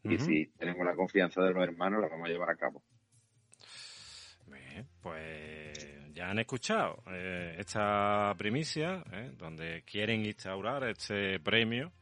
y 0.08 0.18
si 0.18 0.46
tenemos 0.58 0.84
la 0.84 0.94
confianza 0.94 1.42
de 1.42 1.52
los 1.52 1.62
hermanos, 1.62 2.00
la 2.00 2.08
vamos 2.08 2.28
a 2.28 2.32
llevar 2.32 2.50
a 2.50 2.56
cabo. 2.56 2.82
Bien, 4.46 4.86
pues 5.02 6.12
ya 6.12 6.30
han 6.30 6.38
escuchado 6.38 7.02
eh, 7.10 7.56
esta 7.58 8.34
primicia, 8.36 9.04
eh, 9.12 9.32
donde 9.36 9.82
quieren 9.82 10.24
instaurar 10.24 10.88
este 10.88 11.38
premio 11.40 11.92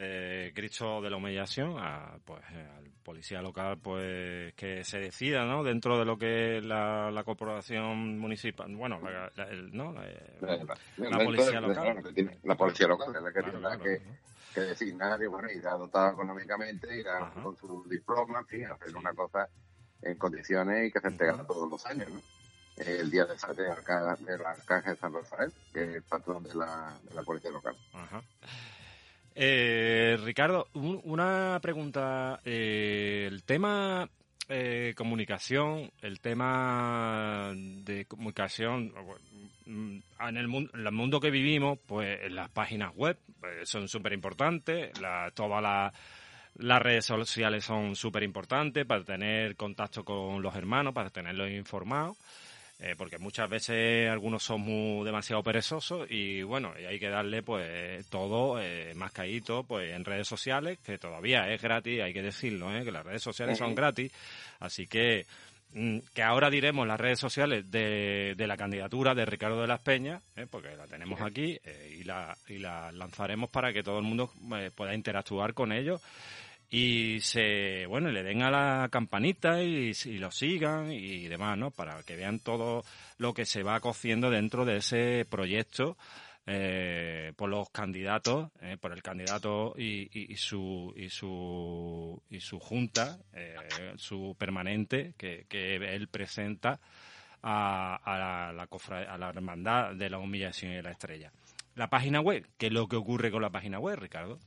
eh, 0.00 0.52
Cristo 0.54 1.00
de 1.00 1.10
la 1.10 1.16
humillación 1.16 1.74
a, 1.76 2.18
pues, 2.24 2.40
al 2.44 2.88
policía 3.02 3.42
local 3.42 3.78
pues 3.82 4.54
que 4.54 4.84
se 4.84 4.98
decida 5.00 5.44
no 5.44 5.64
dentro 5.64 5.98
de 5.98 6.04
lo 6.04 6.16
que 6.16 6.60
la, 6.62 7.22
corporación 7.24 8.16
municipal 8.16 8.72
bueno 8.76 9.00
la, 9.00 9.32
¿no? 9.72 9.92
la, 9.92 11.24
policía 11.24 11.60
local 11.60 12.00
la 12.44 12.54
policía 12.54 12.86
local 12.86 13.16
es 13.16 13.22
la 13.22 13.32
que 13.32 13.42
tiene 13.42 13.58
que, 13.82 14.02
que, 14.60 14.66
designar 14.66 15.22
y 15.22 15.26
bueno 15.26 15.50
irá 15.50 15.72
dotado 15.72 16.12
económicamente 16.12 16.98
irá 16.98 17.32
con 17.42 17.56
su 17.56 17.84
diploma 17.88 18.40
en 18.40 18.46
fin 18.46 18.64
hacer 18.66 18.96
una 18.96 19.12
cosa 19.14 19.48
en 20.02 20.16
condiciones 20.16 20.88
y 20.88 20.92
que 20.92 21.00
se 21.00 21.08
entrega 21.08 21.46
todos 21.46 21.70
los 21.70 21.84
años 21.86 22.08
¿no? 22.10 22.20
el 22.76 23.10
día 23.10 23.24
de, 23.24 23.34
de, 23.34 23.62
de 23.64 24.38
la 24.38 24.54
caja 24.64 24.90
de 24.90 24.96
San 24.96 25.12
Rafael 25.12 25.52
que 25.72 25.82
es 25.82 25.96
el 25.96 26.02
patrón 26.02 26.42
de 26.44 26.54
la, 26.54 26.98
de 27.02 27.14
la 27.14 27.22
policía 27.22 27.50
local 27.50 27.76
Ajá. 27.92 28.22
Eh, 29.40 30.18
Ricardo, 30.24 30.66
una 30.74 31.60
pregunta. 31.62 32.40
Eh, 32.44 33.24
el 33.28 33.44
tema 33.44 34.10
eh, 34.48 34.94
comunicación, 34.96 35.90
el 36.00 36.20
tema 36.20 37.52
de 37.54 38.06
comunicación, 38.06 38.92
mm, 39.66 39.98
en 40.20 40.36
el, 40.36 40.48
mundo, 40.48 40.70
en 40.74 40.86
el 40.86 40.92
mundo 40.92 41.20
que 41.20 41.30
vivimos, 41.30 41.78
pues 41.86 42.32
las 42.32 42.48
páginas 42.48 42.94
web 42.96 43.18
pues, 43.40 43.68
son 43.68 43.88
súper 43.88 44.14
importantes, 44.14 44.90
todas 45.34 45.92
las 46.54 46.82
redes 46.82 47.04
sociales 47.04 47.64
son 47.64 47.94
súper 47.94 48.22
importantes 48.22 48.86
para 48.86 49.04
tener 49.04 49.54
contacto 49.56 50.04
con 50.04 50.40
los 50.40 50.54
hermanos, 50.56 50.94
para 50.94 51.10
tenerlos 51.10 51.50
informados. 51.50 52.16
Eh, 52.80 52.94
porque 52.96 53.18
muchas 53.18 53.50
veces 53.50 54.08
algunos 54.08 54.44
son 54.44 54.60
muy 54.60 55.04
demasiado 55.04 55.42
perezosos 55.42 56.08
y 56.08 56.42
bueno, 56.44 56.72
y 56.80 56.84
hay 56.84 57.00
que 57.00 57.08
darle 57.08 57.42
pues 57.42 58.06
todo 58.08 58.60
eh, 58.62 58.92
más 58.94 59.10
caído 59.10 59.64
pues 59.64 59.92
en 59.92 60.04
redes 60.04 60.28
sociales, 60.28 60.78
que 60.86 60.96
todavía 60.96 61.52
es 61.52 61.60
gratis, 61.60 62.00
hay 62.00 62.12
que 62.12 62.22
decirlo, 62.22 62.72
¿eh? 62.72 62.84
que 62.84 62.92
las 62.92 63.04
redes 63.04 63.20
sociales 63.20 63.58
son 63.58 63.74
gratis, 63.74 64.12
así 64.60 64.86
que 64.86 65.26
mm, 65.72 65.98
que 66.14 66.22
ahora 66.22 66.50
diremos 66.50 66.86
las 66.86 67.00
redes 67.00 67.18
sociales 67.18 67.68
de, 67.68 68.34
de 68.36 68.46
la 68.46 68.56
candidatura 68.56 69.12
de 69.12 69.26
Ricardo 69.26 69.60
de 69.60 69.66
las 69.66 69.80
Peñas, 69.80 70.22
¿eh? 70.36 70.46
porque 70.48 70.76
la 70.76 70.86
tenemos 70.86 71.20
aquí 71.20 71.58
y, 71.98 72.04
la, 72.04 72.38
y 72.46 72.58
la 72.58 72.92
lanzaremos 72.92 73.50
para 73.50 73.72
que 73.72 73.82
todo 73.82 73.98
el 73.98 74.04
mundo 74.04 74.30
pueda 74.76 74.94
interactuar 74.94 75.52
con 75.52 75.72
ellos 75.72 76.00
y 76.70 77.20
se 77.20 77.86
bueno 77.86 78.10
le 78.10 78.22
den 78.22 78.42
a 78.42 78.50
la 78.50 78.88
campanita 78.90 79.62
y, 79.62 79.92
lo 80.18 80.30
sigan 80.30 80.92
y 80.92 81.26
demás 81.28 81.56
no 81.56 81.70
para 81.70 82.02
que 82.02 82.16
vean 82.16 82.40
todo 82.40 82.84
lo 83.16 83.32
que 83.32 83.46
se 83.46 83.62
va 83.62 83.80
cociendo 83.80 84.30
dentro 84.30 84.64
de 84.64 84.76
ese 84.76 85.26
proyecto 85.28 85.96
eh, 86.46 87.32
por 87.36 87.48
los 87.48 87.70
candidatos 87.70 88.50
eh, 88.60 88.76
por 88.80 88.92
el 88.92 89.02
candidato 89.02 89.74
y, 89.78 90.34
su 90.36 90.92
y 90.96 91.08
su 91.10 92.22
y 92.30 92.40
su 92.40 92.58
junta 92.58 93.18
eh, 93.32 93.56
su 93.96 94.34
permanente 94.38 95.14
que, 95.16 95.46
que 95.48 95.76
él 95.76 96.08
presenta 96.08 96.80
a, 97.42 97.96
a, 97.96 98.52
la, 98.52 98.68
a 99.08 99.18
la 99.18 99.28
hermandad 99.28 99.94
de 99.94 100.10
la 100.10 100.18
humillación 100.18 100.72
y 100.72 100.82
la 100.82 100.90
estrella. 100.90 101.30
La 101.76 101.88
página 101.88 102.20
web 102.20 102.46
qué 102.56 102.66
es 102.66 102.72
lo 102.72 102.88
que 102.88 102.96
ocurre 102.96 103.30
con 103.30 103.42
la 103.42 103.50
página 103.50 103.78
web 103.78 103.98
Ricardo 103.98 104.38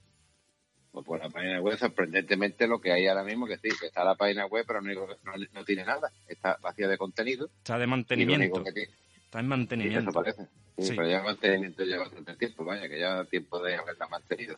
pues 0.92 1.06
por 1.06 1.20
la 1.20 1.30
página 1.30 1.62
web, 1.62 1.78
sorprendentemente 1.78 2.68
lo 2.68 2.82
que 2.82 2.92
hay 2.92 3.08
ahora 3.08 3.24
mismo, 3.24 3.48
que 3.48 3.58
sí, 3.58 3.70
que 3.80 3.88
está 3.88 4.04
la 4.04 4.16
página 4.16 4.46
web, 4.46 4.66
pero 4.68 4.82
no, 4.82 4.92
no, 5.54 5.64
tiene 5.64 5.86
nada, 5.86 6.12
está 6.28 6.58
vacía 6.62 6.88
de 6.88 6.98
contenido. 6.98 7.50
Está 7.60 7.78
de 7.78 7.88
mantenimiento. 7.88 8.64
está 9.26 9.40
en 9.40 9.48
mantenimiento. 9.48 10.10
eso 10.10 10.12
parece. 10.12 10.48
Sí, 10.78 10.94
pero 10.96 11.08
ya 11.08 11.22
mantenimiento 11.22 11.84
lleva 11.84 12.04
bastante 12.04 12.36
tiempo, 12.36 12.66
vaya, 12.66 12.90
que 12.90 13.00
ya 13.00 13.24
tiempo 13.26 13.62
de 13.62 13.76
haberla 13.76 14.08
mantenido, 14.08 14.58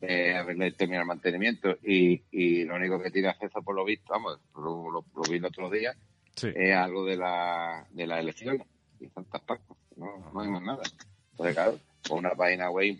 eh, 0.00 0.34
haberle 0.34 0.72
terminado 0.72 1.02
el 1.02 1.08
mantenimiento 1.08 1.78
y, 1.82 2.22
y 2.30 2.64
lo 2.64 2.74
único 2.74 3.00
que 3.00 3.10
tiene 3.10 3.28
acceso, 3.28 3.62
por 3.62 3.74
lo 3.74 3.84
visto, 3.84 4.12
vamos, 4.12 4.40
lo, 4.56 4.90
lo, 4.90 5.22
vi 5.30 5.36
el 5.36 5.44
otro 5.44 5.70
día, 5.70 5.94
es 6.42 6.74
algo 6.74 7.04
de 7.04 7.16
la, 7.16 7.86
de 7.90 8.06
las 8.06 8.20
elecciones 8.20 8.66
y 8.98 9.06
tantas 9.08 9.42
partes, 9.42 9.76
no, 9.96 10.30
no 10.32 10.40
hay 10.40 10.48
más 10.48 10.62
nada. 10.62 10.82
Entonces, 11.30 11.54
claro, 11.54 11.78
con 12.08 12.18
una 12.18 12.34
página 12.34 12.70
web 12.70 12.98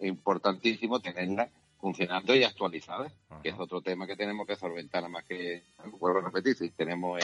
importantísimo 0.00 1.00
tenerla 1.00 1.48
funcionando 1.78 2.34
y 2.34 2.44
actualizadas, 2.44 3.12
que 3.42 3.50
es 3.50 3.54
otro 3.58 3.80
tema 3.80 4.06
que 4.06 4.16
tenemos 4.16 4.46
que 4.46 4.56
solventar, 4.56 5.08
más 5.08 5.24
que, 5.24 5.62
vuelvo 5.98 6.18
a 6.18 6.22
repetir, 6.22 6.56
si 6.56 6.70
tenemos 6.70 7.20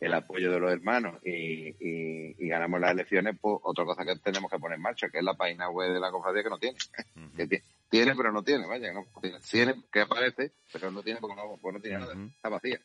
el, 0.00 0.14
apoyo 0.14 0.50
de 0.50 0.60
los 0.60 0.72
hermanos 0.72 1.14
y, 1.24 1.74
y, 1.80 2.48
ganamos 2.48 2.80
las 2.80 2.92
elecciones, 2.92 3.36
pues 3.40 3.58
otra 3.62 3.84
cosa 3.84 4.04
que 4.04 4.16
tenemos 4.16 4.50
que 4.50 4.58
poner 4.58 4.76
en 4.76 4.82
marcha, 4.82 5.08
que 5.08 5.18
es 5.18 5.24
la 5.24 5.34
página 5.34 5.68
web 5.70 5.92
de 5.92 6.00
la 6.00 6.10
cofradía 6.10 6.42
que 6.42 6.50
no 6.50 6.58
tiene. 6.58 6.78
que 7.36 7.62
tiene, 7.88 8.14
pero 8.16 8.32
no 8.32 8.42
tiene, 8.42 8.66
vaya, 8.66 8.92
no 8.92 9.06
tiene, 9.50 9.74
que 9.92 10.00
aparece, 10.00 10.52
pero 10.72 10.90
no 10.90 11.02
tiene 11.02 11.20
porque 11.20 11.36
no, 11.36 11.56
pues 11.60 11.74
no 11.74 11.80
tiene 11.80 11.98
nada, 11.98 12.14
está 12.14 12.48
vacía. 12.48 12.80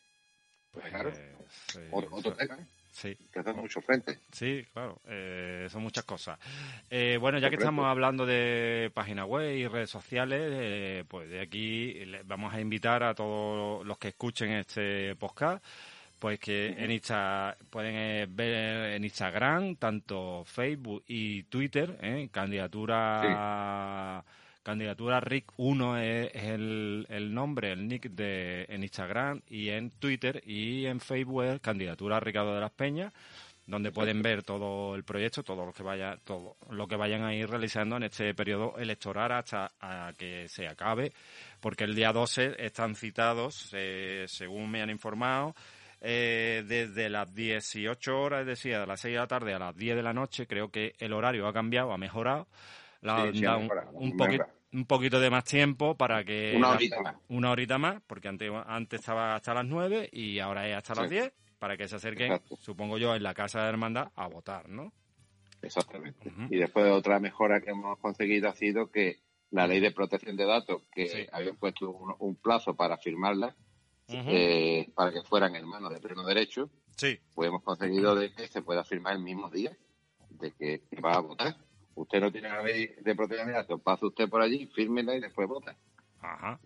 Pues 0.72 0.86
claro, 0.86 1.12
pues, 1.12 2.08
otro, 2.12 2.34
tema, 2.34 2.56
¿eh? 2.56 2.66
Sí. 2.92 3.18
Que 3.32 3.40
hace 3.40 3.54
mucho 3.54 3.82
frente. 3.82 4.20
Sí, 4.32 4.66
claro. 4.74 5.00
Eh, 5.08 5.68
son 5.72 5.82
muchas 5.82 6.04
cosas. 6.04 6.38
Eh, 6.90 7.18
bueno, 7.20 7.40
ya 7.40 7.50
que 7.50 7.56
estamos 7.56 7.86
hablando 7.86 8.26
de 8.26 8.92
página 8.94 9.26
web 9.26 9.56
y 9.56 9.68
redes 9.68 9.90
sociales, 9.90 10.42
eh, 10.54 11.04
pues 11.08 11.30
de 11.30 11.42
aquí 11.42 12.04
vamos 12.26 12.54
a 12.54 12.60
invitar 12.60 13.04
a 13.04 13.16
todos 13.16 13.86
los 13.86 13.98
que 13.98 14.10
escuchen 14.10 14.52
este 14.52 15.16
podcast 15.16 15.64
pues 16.20 16.40
que 16.40 16.76
en 16.78 16.92
Insta, 16.92 17.58
pueden 17.72 18.36
ver 18.36 18.94
en 18.94 19.04
Instagram, 19.04 19.76
tanto 19.78 20.44
Facebook 20.46 21.04
y 21.08 21.42
Twitter, 21.44 21.98
¿eh? 22.00 22.30
candidatura 22.32 24.24
Candidatura 24.64 25.20
RIC 25.20 25.52
1 25.58 25.98
es, 25.98 26.36
el, 26.36 27.08
el, 27.10 27.34
nombre, 27.34 27.72
el 27.72 27.88
nick 27.88 28.10
de, 28.12 28.66
en 28.70 28.84
Instagram 28.84 29.42
y 29.48 29.70
en 29.70 29.90
Twitter 29.92 30.42
y 30.46 30.86
en 30.86 31.00
Facebook 31.00 31.60
Candidatura 31.62 32.20
Ricardo 32.20 32.54
de 32.54 32.62
las 32.62 32.72
Peñas 32.72 33.14
donde 33.72 33.92
pueden 33.92 34.22
ver 34.22 34.44
todo 34.44 34.96
el 34.96 35.04
proyecto, 35.04 35.44
todo 35.44 35.66
lo 35.66 35.72
que 35.72 35.82
vaya, 35.82 36.18
todo 36.24 36.58
lo 36.72 36.88
que 36.88 36.96
vayan 36.96 37.24
a 37.24 37.34
ir 37.34 37.50
realizando 37.50 37.96
en 37.96 38.04
este 38.04 38.34
periodo 38.34 38.78
electoral 38.78 39.32
hasta 39.32 39.72
que 40.18 40.48
se 40.50 40.68
acabe, 40.68 41.14
porque 41.60 41.86
el 41.86 41.96
día 41.96 42.12
12 42.12 42.56
están 42.58 42.96
citados, 42.96 43.70
eh, 43.74 44.26
según 44.28 44.70
me 44.70 44.82
han 44.82 44.90
informado, 44.90 45.56
eh, 46.02 46.64
desde 46.68 47.10
las 47.10 47.34
18 47.34 48.20
horas, 48.20 48.42
es 48.42 48.48
decir, 48.48 48.78
de 48.78 48.86
las 48.86 49.00
6 49.00 49.14
de 49.14 49.20
la 49.20 49.28
tarde 49.28 49.54
a 49.54 49.60
las 49.60 49.76
10 49.76 49.96
de 49.96 50.04
la 50.04 50.14
noche, 50.14 50.48
creo 50.48 50.70
que 50.70 50.96
el 51.00 51.14
horario 51.14 51.48
ha 51.48 51.54
cambiado, 51.54 51.94
ha 51.94 51.98
mejorado, 51.98 52.48
un, 53.04 54.18
poquito, 54.18 54.46
un 54.74 54.86
poquito 54.86 55.20
de 55.20 55.30
más 55.30 55.44
tiempo 55.44 55.96
para 55.96 56.24
que... 56.24 56.54
Una 56.56 56.70
horita 56.70 57.02
más. 57.02 57.16
Una 57.30 57.52
horita 57.52 57.78
más, 57.78 58.02
porque 58.06 58.28
antes, 58.28 58.52
antes 58.66 59.00
estaba 59.00 59.36
hasta 59.36 59.54
las 59.54 59.66
9 59.66 60.10
y 60.12 60.40
ahora 60.40 60.68
es 60.68 60.76
hasta 60.76 60.96
las 60.96 61.10
10, 61.10 61.34
para 61.60 61.78
que 61.78 61.88
se 61.88 61.96
acerquen, 61.96 62.42
supongo 62.60 62.98
yo, 62.98 63.16
en 63.16 63.24
la 63.24 63.34
Casa 63.34 63.64
de 63.64 63.70
Hermandad 63.70 64.12
a 64.16 64.28
votar, 64.28 64.70
¿no? 64.70 64.94
Exactamente. 65.62 66.32
Y 66.50 66.58
después 66.58 66.92
otra 66.92 67.20
mejora 67.20 67.62
que 67.62 67.72
hemos 67.72 68.00
conseguido 68.00 68.50
ha 68.50 68.54
sido 68.54 68.90
que 68.90 69.20
la 69.52 69.68
ley 69.68 69.80
de 69.80 69.92
protección 69.92 70.36
de 70.36 70.46
datos, 70.46 70.82
que 70.94 71.28
había 71.32 71.54
puesto 71.54 71.92
un, 71.92 72.36
plazo 72.36 72.76
para 72.76 72.98
firmarla, 72.98 73.56
eh, 74.08 74.90
para 74.96 75.12
que 75.12 75.22
fueran 75.22 75.56
hermanos 75.56 75.94
de 75.94 76.00
pleno 76.00 76.24
derecho, 76.24 76.70
sí. 76.96 77.20
pues 77.34 77.50
hemos 77.50 77.64
conseguido 77.64 78.16
de 78.16 78.34
que 78.34 78.48
se 78.48 78.62
pueda 78.62 78.84
firmar 78.84 79.14
el 79.14 79.22
mismo 79.22 79.50
día 79.50 79.78
de 80.30 80.52
que 80.54 80.82
va 81.04 81.14
a 81.14 81.20
votar 81.20 81.56
usted 81.96 82.20
no 82.20 82.32
tiene 82.32 82.50
la 82.50 82.64
ley 82.64 82.94
de 83.02 83.16
protección 83.16 83.48
de 83.48 83.54
datos, 83.54 83.82
pasa 83.82 84.06
usted 84.06 84.30
por 84.30 84.42
allí, 84.42 84.68
fírmela 84.68 85.16
y 85.16 85.20
después 85.20 85.48
vota. 85.48 85.76
Ajá. 86.22 86.60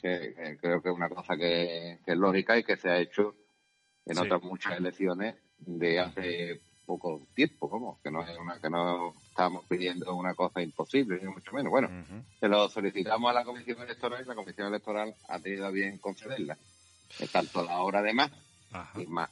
que, 0.00 0.56
creo 0.60 0.80
que 0.80 0.88
es 0.88 0.94
una 0.94 1.08
cosa 1.08 1.36
que, 1.36 1.98
es 2.04 2.16
lógica 2.16 2.56
y 2.58 2.64
que 2.64 2.76
se 2.76 2.88
ha 2.88 2.98
hecho 2.98 3.34
en 4.06 4.18
otras 4.18 4.42
muchas 4.42 4.78
elecciones 4.78 5.36
de 5.58 5.98
hace 5.98 6.60
poco 6.86 7.20
tiempo, 7.34 7.68
como 7.68 8.00
que 8.02 8.10
no 8.10 8.22
es 8.22 8.36
una 8.38 8.60
que 8.60 8.70
no 8.70 9.14
estamos 9.28 9.64
pidiendo 9.66 10.14
una 10.16 10.34
cosa 10.34 10.60
imposible 10.62 11.20
ni 11.22 11.28
mucho 11.28 11.52
menos. 11.52 11.70
Bueno, 11.70 11.88
se 12.38 12.48
lo 12.48 12.68
solicitamos 12.68 13.30
a 13.30 13.34
la 13.34 13.44
Comisión 13.44 13.80
Electoral 13.80 14.22
y 14.24 14.28
la 14.28 14.34
Comisión 14.34 14.68
Electoral 14.68 15.14
ha 15.28 15.38
tenido 15.38 15.66
a 15.66 15.70
bien 15.70 15.98
concederla. 15.98 16.56
Es 17.18 17.30
tanto 17.30 17.64
la 17.64 17.78
hora 17.82 18.02
de 18.02 18.12
más 18.12 18.30
y 18.96 19.06
más, 19.06 19.30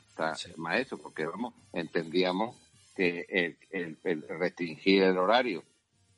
más 0.56 0.80
eso, 0.80 0.98
porque 0.98 1.26
vamos, 1.26 1.54
entendíamos 1.72 2.56
que 2.98 3.56
el, 3.70 4.24
restringir 4.28 5.04
el 5.04 5.18
horario 5.18 5.62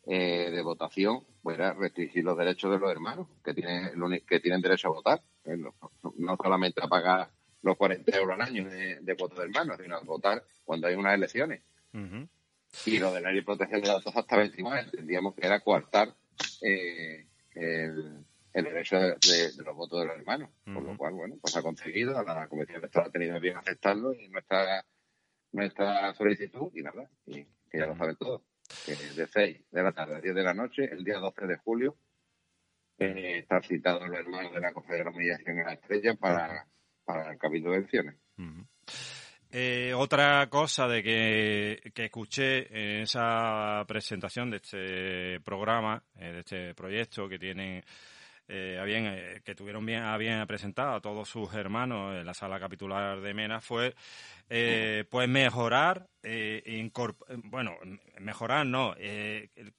eh, 0.07 0.51
de 0.51 0.62
votación 0.62 1.23
fuera 1.43 1.75
restringir 1.75 2.25
los 2.25 2.38
derechos 2.38 2.71
de 2.73 2.79
los 2.79 2.90
hermanos 2.90 3.29
que 3.45 3.53
tienen 3.53 3.93
que 4.27 4.40
tienen 4.40 4.62
derecho 4.62 4.88
a 4.88 4.93
votar, 4.93 5.23
eh, 5.45 5.59
no, 5.59 6.37
solamente 6.43 6.81
a 6.83 6.88
pagar 6.88 7.31
los 7.61 7.77
40 7.77 8.16
euros 8.16 8.35
al 8.35 8.40
año 8.40 8.71
de, 8.71 9.14
voto 9.19 9.43
de 9.43 9.49
hermanos, 9.49 9.77
sino 9.83 9.97
a 9.97 10.01
votar 10.01 10.43
cuando 10.64 10.87
hay 10.87 10.95
unas 10.95 11.14
elecciones. 11.14 11.61
Y 12.87 12.99
lo 12.99 13.12
de 13.12 13.21
la 13.21 13.29
ley 13.29 13.40
de 13.40 13.45
protección 13.45 13.83
de 13.83 13.88
datos 13.88 14.16
hasta 14.16 14.37
29 14.38 14.81
entendíamos 14.81 15.35
que 15.35 15.47
era 15.47 15.61
coartar 15.61 16.14
eh, 16.62 17.27
el, 17.55 18.25
derecho 18.55 18.97
de, 18.97 19.53
los 19.62 19.77
votos 19.77 20.01
de 20.01 20.07
los 20.07 20.16
hermanos. 20.16 20.49
Por 20.64 20.83
lo 20.83 20.97
cual, 20.97 21.12
bueno, 21.12 21.37
pues 21.43 21.55
ha 21.57 21.62
conseguido, 21.62 22.23
la 22.23 22.49
Comisión 22.49 22.79
Electoral 22.79 23.09
ha 23.09 23.12
tenido 23.12 23.38
bien 23.38 23.59
aceptarlo 23.59 24.14
y 24.14 24.29
nuestra, 24.29 24.83
nuestra 25.53 26.13
solicitud 26.15 26.71
y 26.75 26.83
nada, 26.83 27.09
y 27.27 27.45
que 27.71 27.79
ya 27.79 27.87
lo 27.87 27.97
saben 27.97 28.17
todos. 28.17 28.43
Que 28.87 28.93
de 28.93 29.27
6 29.27 29.71
de 29.71 29.83
la 29.83 29.93
tarde 29.93 30.17
a 30.17 30.21
10 30.21 30.35
de 30.35 30.43
la 30.43 30.55
noche, 30.55 30.89
el 30.91 31.03
día 31.05 31.19
12 31.19 31.47
de 31.47 31.57
julio, 31.57 31.97
eh, 32.99 33.39
están 33.39 33.63
citados 33.63 34.09
los 34.09 34.19
hermanos 34.19 34.53
de 34.53 34.61
la 34.61 34.73
Confederación 34.73 35.57
de 35.57 35.65
la 35.65 35.73
Estrella 35.73 36.15
para, 36.15 36.67
para 37.05 37.33
el 37.33 37.39
capítulo 37.39 37.73
de 37.73 37.79
elecciones. 37.79 38.15
Eh, 39.51 39.93
otra 39.97 40.49
cosa 40.49 40.87
de 40.87 41.03
que, 41.03 41.91
que, 41.93 42.05
escuché 42.05 42.69
en 42.69 43.03
esa 43.03 43.85
presentación 43.89 44.51
de 44.51 44.59
este 44.59 45.41
programa, 45.41 46.05
eh, 46.15 46.33
de 46.33 46.39
este 46.41 46.75
proyecto 46.75 47.29
que 47.29 47.39
tienen 47.39 47.83
eh, 48.51 49.41
que 49.45 49.55
tuvieron 49.55 49.87
bien 49.87 50.03
a 50.03 50.17
bien 50.17 50.47
presentado 50.47 50.95
a 50.95 51.01
todos 51.01 51.29
sus 51.29 51.55
hermanos 51.55 52.17
en 52.17 52.27
la 52.27 52.35
sala 52.35 52.59
capitular 52.59 53.21
de 53.21 53.35
Mena 53.35 53.61
fue 53.61 53.95
pues 54.49 55.29
mejorar 55.29 56.09
bueno 57.45 57.77
mejorar 58.19 58.67
no 58.67 58.95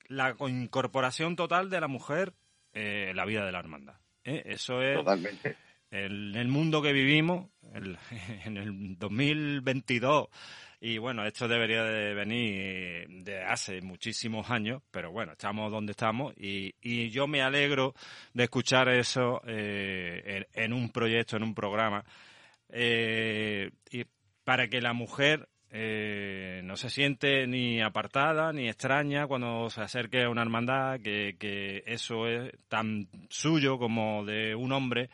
la 0.07 0.35
incorporación 0.47 1.35
total 1.35 1.69
de 1.69 1.81
la 1.81 1.87
mujer 1.87 2.33
en 2.73 3.15
la 3.15 3.25
vida 3.25 3.45
de 3.45 3.51
la 3.51 3.59
hermandad 3.59 3.95
eso 4.23 4.81
es 4.81 4.97
totalmente. 4.97 5.57
en 5.89 6.35
el 6.35 6.47
mundo 6.47 6.81
que 6.81 6.93
vivimos, 6.93 7.49
en 7.73 8.57
el 8.57 8.97
2022, 8.99 10.27
y 10.83 10.97
bueno, 10.97 11.23
esto 11.27 11.47
debería 11.47 11.83
de 11.83 12.15
venir 12.15 13.23
de 13.23 13.43
hace 13.43 13.81
muchísimos 13.81 14.49
años, 14.49 14.81
pero 14.89 15.11
bueno, 15.11 15.33
estamos 15.33 15.71
donde 15.71 15.91
estamos 15.91 16.33
y, 16.35 16.73
y 16.81 17.11
yo 17.11 17.27
me 17.27 17.43
alegro 17.43 17.93
de 18.33 18.45
escuchar 18.45 18.89
eso 18.89 19.43
eh, 19.45 20.47
en, 20.53 20.73
un 20.73 20.89
proyecto, 20.89 21.37
en 21.37 21.43
un 21.43 21.53
programa, 21.53 22.03
eh, 22.69 23.69
y 23.91 24.05
para 24.43 24.69
que 24.69 24.81
la 24.81 24.93
mujer 24.93 25.47
eh, 25.69 26.61
no 26.63 26.75
se 26.75 26.89
siente 26.89 27.45
ni 27.45 27.79
apartada 27.79 28.51
ni 28.51 28.67
extraña 28.67 29.27
cuando 29.27 29.69
se 29.69 29.81
acerque 29.81 30.23
a 30.23 30.29
una 30.29 30.41
hermandad, 30.41 30.99
que, 30.99 31.35
que 31.37 31.83
eso 31.85 32.27
es 32.27 32.53
tan 32.69 33.07
suyo 33.29 33.77
como 33.77 34.25
de 34.25 34.55
un 34.55 34.71
hombre 34.71 35.11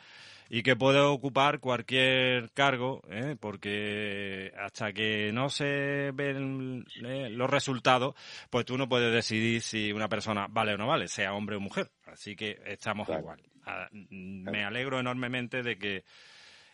y 0.50 0.64
que 0.64 0.76
puede 0.76 1.00
ocupar 1.00 1.60
cualquier 1.60 2.52
cargo, 2.52 3.02
¿eh? 3.10 3.36
porque 3.40 4.52
hasta 4.58 4.94
que 4.94 5.32
no 5.34 5.50
se 5.50 6.12
ven 6.14 6.86
¿eh? 7.04 7.30
los 7.30 7.50
resultados, 7.50 8.16
pues 8.50 8.66
tú 8.66 8.78
no 8.78 8.88
puedes 8.88 9.14
decidir 9.14 9.62
si 9.62 9.92
una 9.92 10.08
persona 10.08 10.48
vale 10.50 10.74
o 10.74 10.78
no 10.78 10.88
vale, 10.88 11.08
sea 11.08 11.34
hombre 11.34 11.58
o 11.58 11.60
mujer. 11.60 11.90
Así 12.06 12.36
que 12.36 12.60
estamos 12.66 13.10
igual. 13.10 13.42
Ah, 13.66 13.90
me 13.92 14.64
alegro 14.64 15.00
enormemente 15.00 15.62
de 15.62 15.78
que 15.78 16.06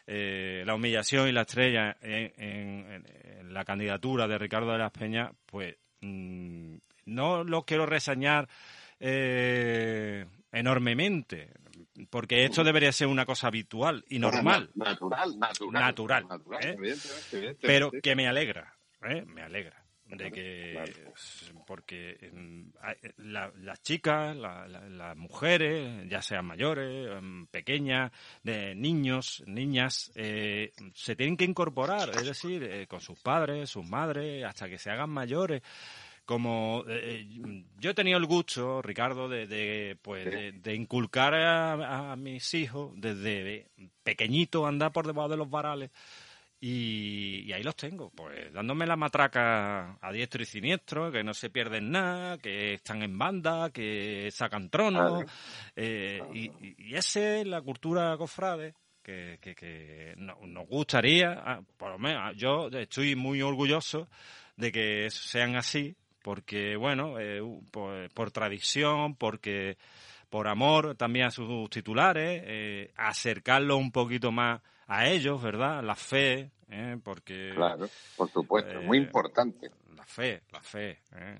eh, 0.05 0.63
la 0.65 0.75
humillación 0.75 1.27
y 1.27 1.31
la 1.31 1.41
estrella 1.41 1.97
en, 2.01 3.03
la 3.51 3.65
candidatura 3.65 4.27
de 4.27 4.37
Ricardo 4.37 4.71
de 4.71 4.77
las 4.77 4.91
Peñas, 4.91 5.31
pues 5.45 5.75
mm, 6.01 6.75
no 7.05 7.43
lo 7.43 7.65
quiero 7.65 7.85
reseñar 7.85 8.47
enormemente 10.51 11.49
porque 12.09 12.45
esto 12.45 12.63
debería 12.63 12.91
ser 12.91 13.07
una 13.07 13.25
cosa 13.25 13.47
habitual 13.47 14.03
y 14.09 14.19
normal. 14.19 14.71
Natural, 14.75 15.37
natural. 15.37 16.27
Natural. 16.27 16.27
¿eh? 16.61 17.55
Pero 17.61 17.91
que 17.91 18.15
me 18.15 18.27
alegra, 18.27 18.75
¿eh? 19.03 19.23
me 19.25 19.41
alegra 19.41 19.83
de 20.05 20.31
que 20.31 20.83
porque 21.65 22.17
em, 22.21 22.71
las 23.17 23.81
chicas 23.81 24.35
las 24.35 25.17
mujeres 25.17 26.07
ya 26.07 26.21
sean 26.21 26.45
mayores 26.45 27.09
em, 27.09 27.47
pequeñas 27.47 28.11
de 28.43 28.75
niños 28.75 29.43
niñas 29.47 30.11
eh, 30.15 30.71
se 30.93 31.15
tienen 31.15 31.37
que 31.37 31.45
incorporar 31.45 32.09
es 32.09 32.25
decir 32.25 32.87
con 32.87 33.01
sus 33.01 33.17
padres 33.19 33.71
sus 33.71 33.85
madres 33.85 34.43
hasta 34.45 34.69
que 34.69 34.77
se 34.77 34.91
hagan 34.91 35.09
mayores 35.09 35.63
como 36.25 36.83
eh, 36.87 37.27
eh, 37.27 37.65
yo 37.77 37.91
he 37.91 37.93
tenido 37.93 38.17
el 38.17 38.25
gusto, 38.25 38.81
Ricardo, 38.81 39.27
de, 39.27 39.47
de 39.47 39.97
pues 40.01 40.25
de, 40.63 40.75
inculcar 40.75 41.33
a, 41.35 42.15
mis 42.15 42.53
hijos 42.53 42.91
desde 42.95 43.67
pequeñito 44.03 44.65
andar 44.65 44.91
por 44.91 45.05
debajo 45.05 45.29
de 45.29 45.37
los 45.37 45.49
varales 45.49 45.91
y, 46.65 47.51
ahí 47.51 47.61
los 47.61 47.75
tengo, 47.75 48.09
pues 48.11 48.53
dándome 48.53 48.87
la 48.87 48.95
matraca 48.95 49.97
a 49.99 50.11
diestro 50.13 50.43
y 50.43 50.45
siniestro, 50.45 51.11
que 51.11 51.21
no 51.21 51.33
se 51.33 51.49
pierden 51.49 51.91
nada, 51.91 52.37
que 52.37 52.75
están 52.75 53.03
en 53.03 53.17
banda, 53.17 53.69
que 53.69 54.29
sacan 54.31 54.69
tronos 54.69 55.25
eh, 55.75 56.21
y, 56.33 56.51
y 56.77 56.95
esa 56.95 57.39
es 57.39 57.47
la 57.47 57.61
cultura 57.61 58.15
cofrade. 58.17 58.75
Que, 59.01 59.37
que, 59.41 59.53
que 59.53 60.13
nos 60.15 60.65
gustaría, 60.69 61.33
ah, 61.33 61.61
por 61.75 61.91
lo 61.91 61.99
menos 61.99 62.37
yo 62.37 62.69
estoy 62.69 63.17
muy 63.17 63.41
orgulloso 63.41 64.07
de 64.55 64.71
que 64.71 65.09
sean 65.09 65.57
así, 65.57 65.97
porque, 66.23 66.75
bueno, 66.75 67.19
eh, 67.19 67.41
por, 67.69 68.31
tradición, 68.31 69.15
porque 69.15 69.77
por 70.29 70.47
amor 70.47 70.95
también 70.95 71.27
a 71.27 71.31
sus 71.31 71.69
titulares, 71.69 72.41
eh, 72.45 72.91
acercarlo 72.95 73.77
un 73.77 73.91
poquito 73.91 74.31
más 74.31 74.61
a 74.87 75.05
ellos, 75.07 75.43
¿verdad? 75.43 75.83
La 75.83 75.95
fe, 75.95 76.49
¿eh? 76.69 76.97
porque... 77.03 77.51
Claro, 77.53 77.87
por 78.15 78.31
supuesto, 78.31 78.81
muy 78.81 78.97
importante. 78.97 79.69
La 79.95 80.05
fe, 80.05 80.41
la 80.51 80.61
fe, 80.61 80.99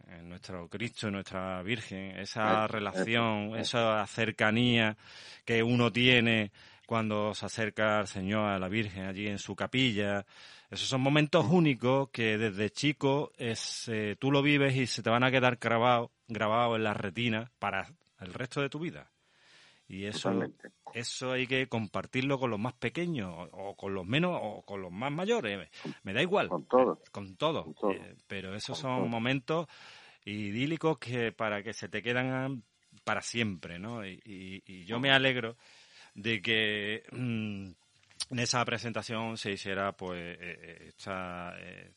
en 0.09 0.29
nuestro 0.29 0.67
Cristo, 0.67 1.07
en 1.07 1.13
nuestra 1.13 1.61
Virgen, 1.63 2.17
esa 2.19 2.67
relación, 2.67 3.55
esa 3.57 4.05
cercanía 4.05 4.95
que 5.45 5.63
uno 5.63 5.91
tiene 5.91 6.51
cuando 6.85 7.33
se 7.33 7.45
acerca 7.45 7.99
al 7.99 8.07
Señor, 8.07 8.49
a 8.49 8.59
la 8.59 8.67
Virgen, 8.67 9.05
allí 9.05 9.27
en 9.27 9.39
su 9.39 9.55
capilla, 9.55 10.25
esos 10.73 10.88
son 10.88 11.01
momentos 11.01 11.45
únicos 11.49 12.09
que 12.09 12.38
desde 12.38 12.71
chico 12.71 13.31
es, 13.38 13.88
eh, 13.88 14.15
tú 14.19 14.31
lo 14.31 14.41
vives 14.41 14.75
y 14.75 14.88
se 14.88 15.03
te 15.03 15.09
van 15.09 15.23
a 15.23 15.31
quedar 15.31 15.57
grabados 15.62 16.09
grabado 16.27 16.75
en 16.75 16.83
la 16.83 16.93
retina 16.93 17.51
para 17.59 17.93
el 18.19 18.33
resto 18.33 18.62
de 18.62 18.69
tu 18.69 18.79
vida. 18.79 19.12
Y 19.88 20.05
eso, 20.05 20.33
eso 20.93 21.33
hay 21.33 21.45
que 21.45 21.67
compartirlo 21.67 22.39
con 22.39 22.49
los 22.49 22.59
más 22.59 22.73
pequeños 22.73 23.49
o 23.51 23.75
con 23.75 23.93
los 23.93 24.05
menos 24.05 24.39
o 24.41 24.63
con 24.63 24.81
los 24.81 24.91
más 24.91 25.12
mayores. 25.12 25.69
Me 26.03 26.13
da 26.13 26.21
igual. 26.21 26.49
Con 26.49 26.65
todos. 26.65 26.99
Con 27.12 27.36
todos. 27.36 27.67
Eh, 27.93 28.15
pero 28.25 28.55
esos 28.55 28.77
son 28.77 29.07
momentos 29.09 29.67
idílicos 30.25 30.97
que 30.97 31.31
para 31.31 31.62
que 31.62 31.73
se 31.73 31.89
te 31.89 32.01
quedan 32.01 32.63
para 33.03 33.21
siempre, 33.21 33.77
¿no? 33.77 34.05
Y, 34.05 34.86
yo 34.86 34.99
me 34.99 35.12
alegro 35.12 35.57
de 36.15 36.41
que 36.41 37.03
mm, 37.12 37.71
en 38.29 38.39
esa 38.39 38.63
presentación 38.65 39.38
se 39.38 39.51
hiciera 39.51 39.91
pues 39.91 40.38
este 40.39 41.12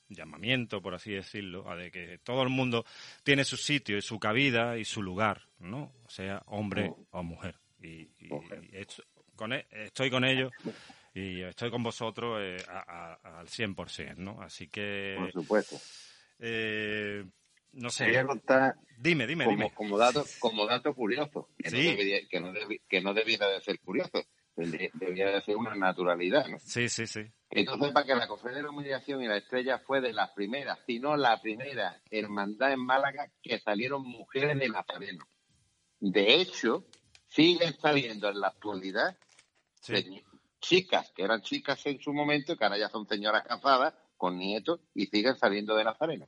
llamamiento 0.09 0.83
por 0.83 0.95
así 0.95 1.12
decirlo 1.12 1.71
a 1.71 1.77
de 1.77 1.91
que 1.91 2.19
todo 2.19 2.43
el 2.43 2.49
mundo 2.49 2.85
tiene 3.23 3.45
su 3.45 3.57
sitio 3.57 3.97
y 3.97 4.03
su 4.03 4.19
cabida 4.19 4.77
y 4.79 4.85
su 4.85 5.03
lugar 5.03 5.43
no 5.59 5.93
sea 6.09 6.43
hombre 6.47 6.93
o 7.11 7.23
mujer 7.23 7.57
y, 7.83 8.09
con, 9.37 9.53
e, 9.53 9.67
estoy 9.71 10.11
con 10.11 10.25
ellos 10.25 10.53
y 11.15 11.43
estoy 11.43 11.71
con 11.71 11.83
vosotros 11.83 12.41
al 12.69 13.47
100%, 13.47 14.17
¿no? 14.17 14.41
Así 14.43 14.69
que... 14.69 15.17
Por 15.19 15.33
supuesto. 15.33 15.77
no 17.73 17.91
sé. 17.91 18.07
dime, 18.99 19.27
dime, 19.27 19.45
como, 19.45 19.57
dime. 19.57 19.73
Como 19.75 19.99
dato, 19.99 20.25
como 20.39 20.67
dato 20.67 20.95
curioso, 20.95 21.49
que, 21.57 21.71
no 21.71 22.29
que, 22.29 22.41
no 22.41 22.53
que 22.89 23.01
no 23.01 23.15
debiera 23.15 23.49
de 23.49 23.61
ser 23.61 23.81
curioso 23.81 24.27
debería 24.57 25.27
de 25.27 25.42
ser 25.42 25.57
una 25.57 25.75
naturalidad, 25.75 26.47
¿no? 26.49 26.59
Sí, 26.59 26.88
sí, 26.88 27.07
sí. 27.07 27.21
Entonces, 27.51 27.92
para 27.92 28.07
que 28.07 28.14
la 28.14 28.27
Cofradía 28.27 28.59
de 28.59 28.64
la 28.64 28.71
Humillación 28.71 29.23
y 29.23 29.29
la 29.29 29.37
Estrella 29.37 29.79
fue 29.79 30.01
de 30.01 30.12
las 30.12 30.31
primeras, 30.31 30.79
si 30.87 30.99
no 30.99 31.16
la 31.16 31.40
primera 31.40 32.01
hermandad 32.11 32.73
en 32.73 32.85
Málaga 32.85 33.31
que 33.42 33.59
salieron 33.61 34.03
mujeres 34.03 34.59
de 34.59 34.69
Nazareno. 34.69 35.27
De 36.01 36.35
hecho, 36.35 36.87
siguen 37.29 37.79
saliendo 37.79 38.29
en 38.29 38.40
la 38.40 38.49
actualidad 38.49 39.16
chicas, 40.61 41.12
que 41.14 41.23
eran 41.23 41.42
chicas 41.42 41.85
en 41.87 42.01
su 42.01 42.12
momento, 42.12 42.57
que 42.57 42.64
ahora 42.64 42.79
ya 42.79 42.88
son 42.88 43.07
señoras 43.07 43.45
casadas, 43.47 43.95
con 44.16 44.38
nietos, 44.38 44.81
y 44.95 45.07
siguen 45.07 45.37
saliendo 45.37 45.77
de 45.77 45.85
Nazareno. 45.85 46.27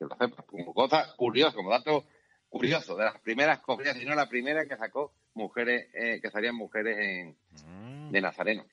Entonces, 0.00 0.30
pues, 0.34 0.46
como 0.46 0.74
cosa 0.74 1.14
curiosa, 1.16 1.54
como 1.54 1.70
dato 1.70 2.06
curioso, 2.54 2.96
de 2.96 3.04
las 3.04 3.20
primeras 3.20 3.58
cofradías, 3.60 3.96
si 3.96 4.04
no 4.04 4.14
la 4.14 4.28
primera 4.28 4.64
que 4.66 4.76
sacó 4.76 5.12
mujeres, 5.34 5.88
eh, 5.92 6.20
que 6.22 6.30
salían 6.30 6.54
mujeres 6.54 6.96
en, 6.98 7.36
mm. 7.66 8.12
de 8.12 8.20
Nazareno. 8.20 8.64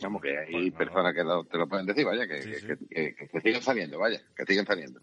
Vamos, 0.00 0.22
que 0.22 0.36
hay 0.38 0.70
personas 0.70 1.14
que 1.14 1.22
te 1.50 1.58
lo 1.58 1.68
pueden 1.68 1.86
decir, 1.86 2.04
vaya, 2.04 2.26
que, 2.26 2.40
que, 2.90 3.40
siguen 3.40 3.62
saliendo, 3.62 3.98
vaya, 3.98 4.20
que 4.36 4.44
siguen 4.44 4.66
saliendo. 4.66 5.00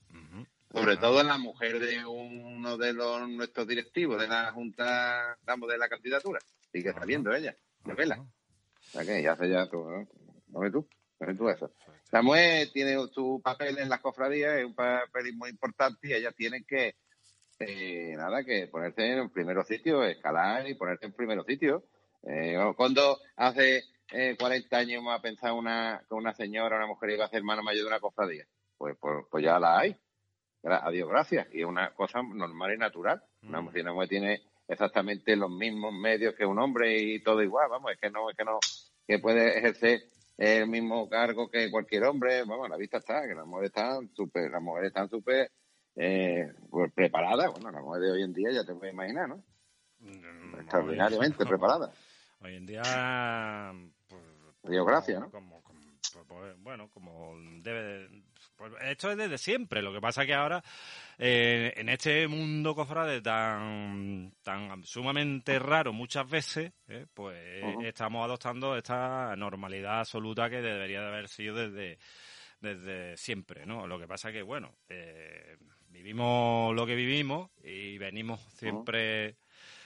Sobre 0.71 0.97
todo 0.97 1.23
la 1.23 1.37
mujer 1.37 1.79
de 1.79 2.05
uno 2.05 2.77
de 2.77 2.93
los 2.93 3.29
nuestros 3.29 3.67
directivos 3.67 4.21
de 4.21 4.27
la 4.27 4.51
Junta, 4.51 5.37
damos, 5.43 5.69
de 5.69 5.77
la 5.77 5.87
candidatura. 5.87 6.39
Sigue 6.71 6.93
saliendo 6.93 7.33
ella, 7.33 7.55
de 7.85 7.93
vela. 7.93 8.19
O 8.19 8.83
sea 8.83 9.05
que 9.05 9.21
ya 9.21 9.33
hace 9.33 9.49
ya 9.49 9.69
tú, 9.69 9.89
¿no? 9.89 10.07
¿No 10.47 10.59
ves 10.59 10.71
tú? 10.71 10.87
¿No 11.19 11.27
ves 11.27 11.37
tú 11.37 11.49
eso? 11.49 11.71
La 12.11 12.21
mujer 12.21 12.69
tiene 12.73 12.95
su 13.13 13.41
papel 13.43 13.77
en 13.79 13.89
las 13.89 14.01
cofradías, 14.01 14.57
es 14.57 14.65
un 14.65 14.75
papel 14.75 15.33
muy 15.33 15.49
importante 15.49 16.09
y 16.09 16.13
ella 16.13 16.31
tiene 16.31 16.63
que, 16.63 16.95
eh, 17.59 18.13
nada, 18.17 18.43
que 18.43 18.67
ponerse 18.67 19.05
en 19.05 19.19
el 19.19 19.31
primer 19.31 19.63
sitio, 19.63 20.03
escalar 20.03 20.67
y 20.67 20.75
ponerse 20.75 21.05
en 21.05 21.13
primer 21.13 21.43
sitio. 21.45 21.83
Eh, 22.23 22.57
cuando 22.75 23.19
hace 23.35 23.83
eh, 24.11 24.35
40 24.37 24.77
años 24.77 24.99
hemos 24.99 25.21
pensado 25.21 25.55
una, 25.55 26.03
que 26.07 26.15
una 26.15 26.33
señora, 26.33 26.77
una 26.77 26.87
mujer 26.87 27.11
iba 27.11 27.25
a 27.25 27.29
ser 27.29 27.37
hermano 27.37 27.63
mayor 27.63 27.83
de 27.83 27.87
una 27.87 27.99
cofradía, 27.99 28.45
pues, 28.77 28.97
pues, 28.99 29.25
pues 29.29 29.43
ya 29.43 29.59
la 29.59 29.79
hay. 29.79 29.95
Adiós, 30.63 31.07
gracias. 31.07 31.47
Y 31.53 31.61
es 31.61 31.65
una 31.65 31.93
cosa 31.93 32.21
normal 32.23 32.73
y 32.73 32.77
natural. 32.77 33.21
Una, 33.43 33.61
mm. 33.61 33.67
una 33.67 33.93
mujer 33.93 34.09
tiene 34.09 34.41
exactamente 34.67 35.35
los 35.35 35.51
mismos 35.51 35.93
medios 35.93 36.33
que 36.35 36.45
un 36.45 36.57
hombre 36.59 36.97
y 36.97 37.21
todo 37.21 37.43
igual, 37.43 37.69
vamos, 37.69 37.91
es 37.91 37.99
que 37.99 38.09
no, 38.09 38.29
es 38.29 38.35
que 38.35 38.43
no, 38.43 38.59
que 39.07 39.19
puede 39.19 39.59
ejercer 39.59 40.01
el 40.37 40.67
mismo 40.67 41.07
cargo 41.07 41.49
que 41.49 41.71
cualquier 41.71 42.03
hombre, 42.05 42.43
vamos, 42.43 42.67
la 42.69 42.77
vista 42.77 42.97
está, 42.97 43.27
que 43.27 43.35
las 43.35 43.45
mujeres 43.45 43.69
están 43.69 44.09
súper, 44.13 44.51
las 44.51 44.61
mujeres 44.61 44.87
están 44.87 45.09
súper 45.09 45.51
eh, 45.95 46.53
pues 46.69 46.91
preparadas, 46.93 47.51
bueno, 47.51 47.71
las 47.71 47.81
mujeres 47.81 48.07
de 48.07 48.13
hoy 48.13 48.23
en 48.23 48.33
día 48.33 48.51
ya 48.51 48.63
te 48.65 48.73
puedes 48.73 48.93
imaginar, 48.93 49.29
¿no? 49.29 49.43
Mm, 49.99 50.59
Extraordinariamente 50.59 51.45
preparadas. 51.45 51.91
Hoy 52.41 52.55
en 52.55 52.65
día, 52.65 53.73
pues, 54.07 54.23
Dios 54.63 54.85
gracias, 54.85 55.19
¿no? 55.19 55.31
Como, 55.31 55.61
pues, 55.63 56.25
pues, 56.27 56.57
bueno, 56.61 56.89
como 56.89 57.35
debe 57.61 58.09
pues 58.55 58.71
esto 58.81 59.11
es 59.11 59.17
desde 59.17 59.37
siempre. 59.37 59.81
Lo 59.81 59.93
que 59.93 60.01
pasa 60.01 60.21
es 60.21 60.27
que 60.27 60.33
ahora, 60.33 60.63
eh, 61.17 61.73
en 61.75 61.89
este 61.89 62.27
mundo 62.27 62.73
cofrade 62.73 63.21
tan, 63.21 64.33
tan 64.41 64.83
sumamente 64.83 65.59
raro 65.59 65.91
muchas 65.91 66.29
veces, 66.29 66.71
eh, 66.87 67.05
pues 67.13 67.37
estamos 67.83 68.23
adoptando 68.23 68.77
esta 68.77 69.35
normalidad 69.35 69.99
absoluta 69.99 70.49
que 70.49 70.61
debería 70.61 71.01
de 71.01 71.07
haber 71.07 71.27
sido 71.27 71.55
desde, 71.55 71.99
desde 72.61 73.17
siempre, 73.17 73.65
¿no? 73.65 73.87
Lo 73.87 73.99
que 73.99 74.07
pasa 74.07 74.31
que, 74.31 74.41
bueno, 74.41 74.73
eh, 74.87 75.57
vivimos 75.95 76.75
lo 76.75 76.85
que 76.85 76.93
vivimos 76.93 77.49
y 77.63 77.97
venimos 77.97 78.41
siempre 78.57 79.37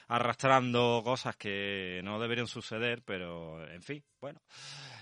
arrastrando 0.07 1.01
cosas 1.03 1.35
que 1.35 2.01
no 2.03 2.19
deberían 2.19 2.47
suceder, 2.47 3.03
pero, 3.05 3.63
en 3.69 3.83
fin, 3.83 4.03
bueno. 4.19 4.41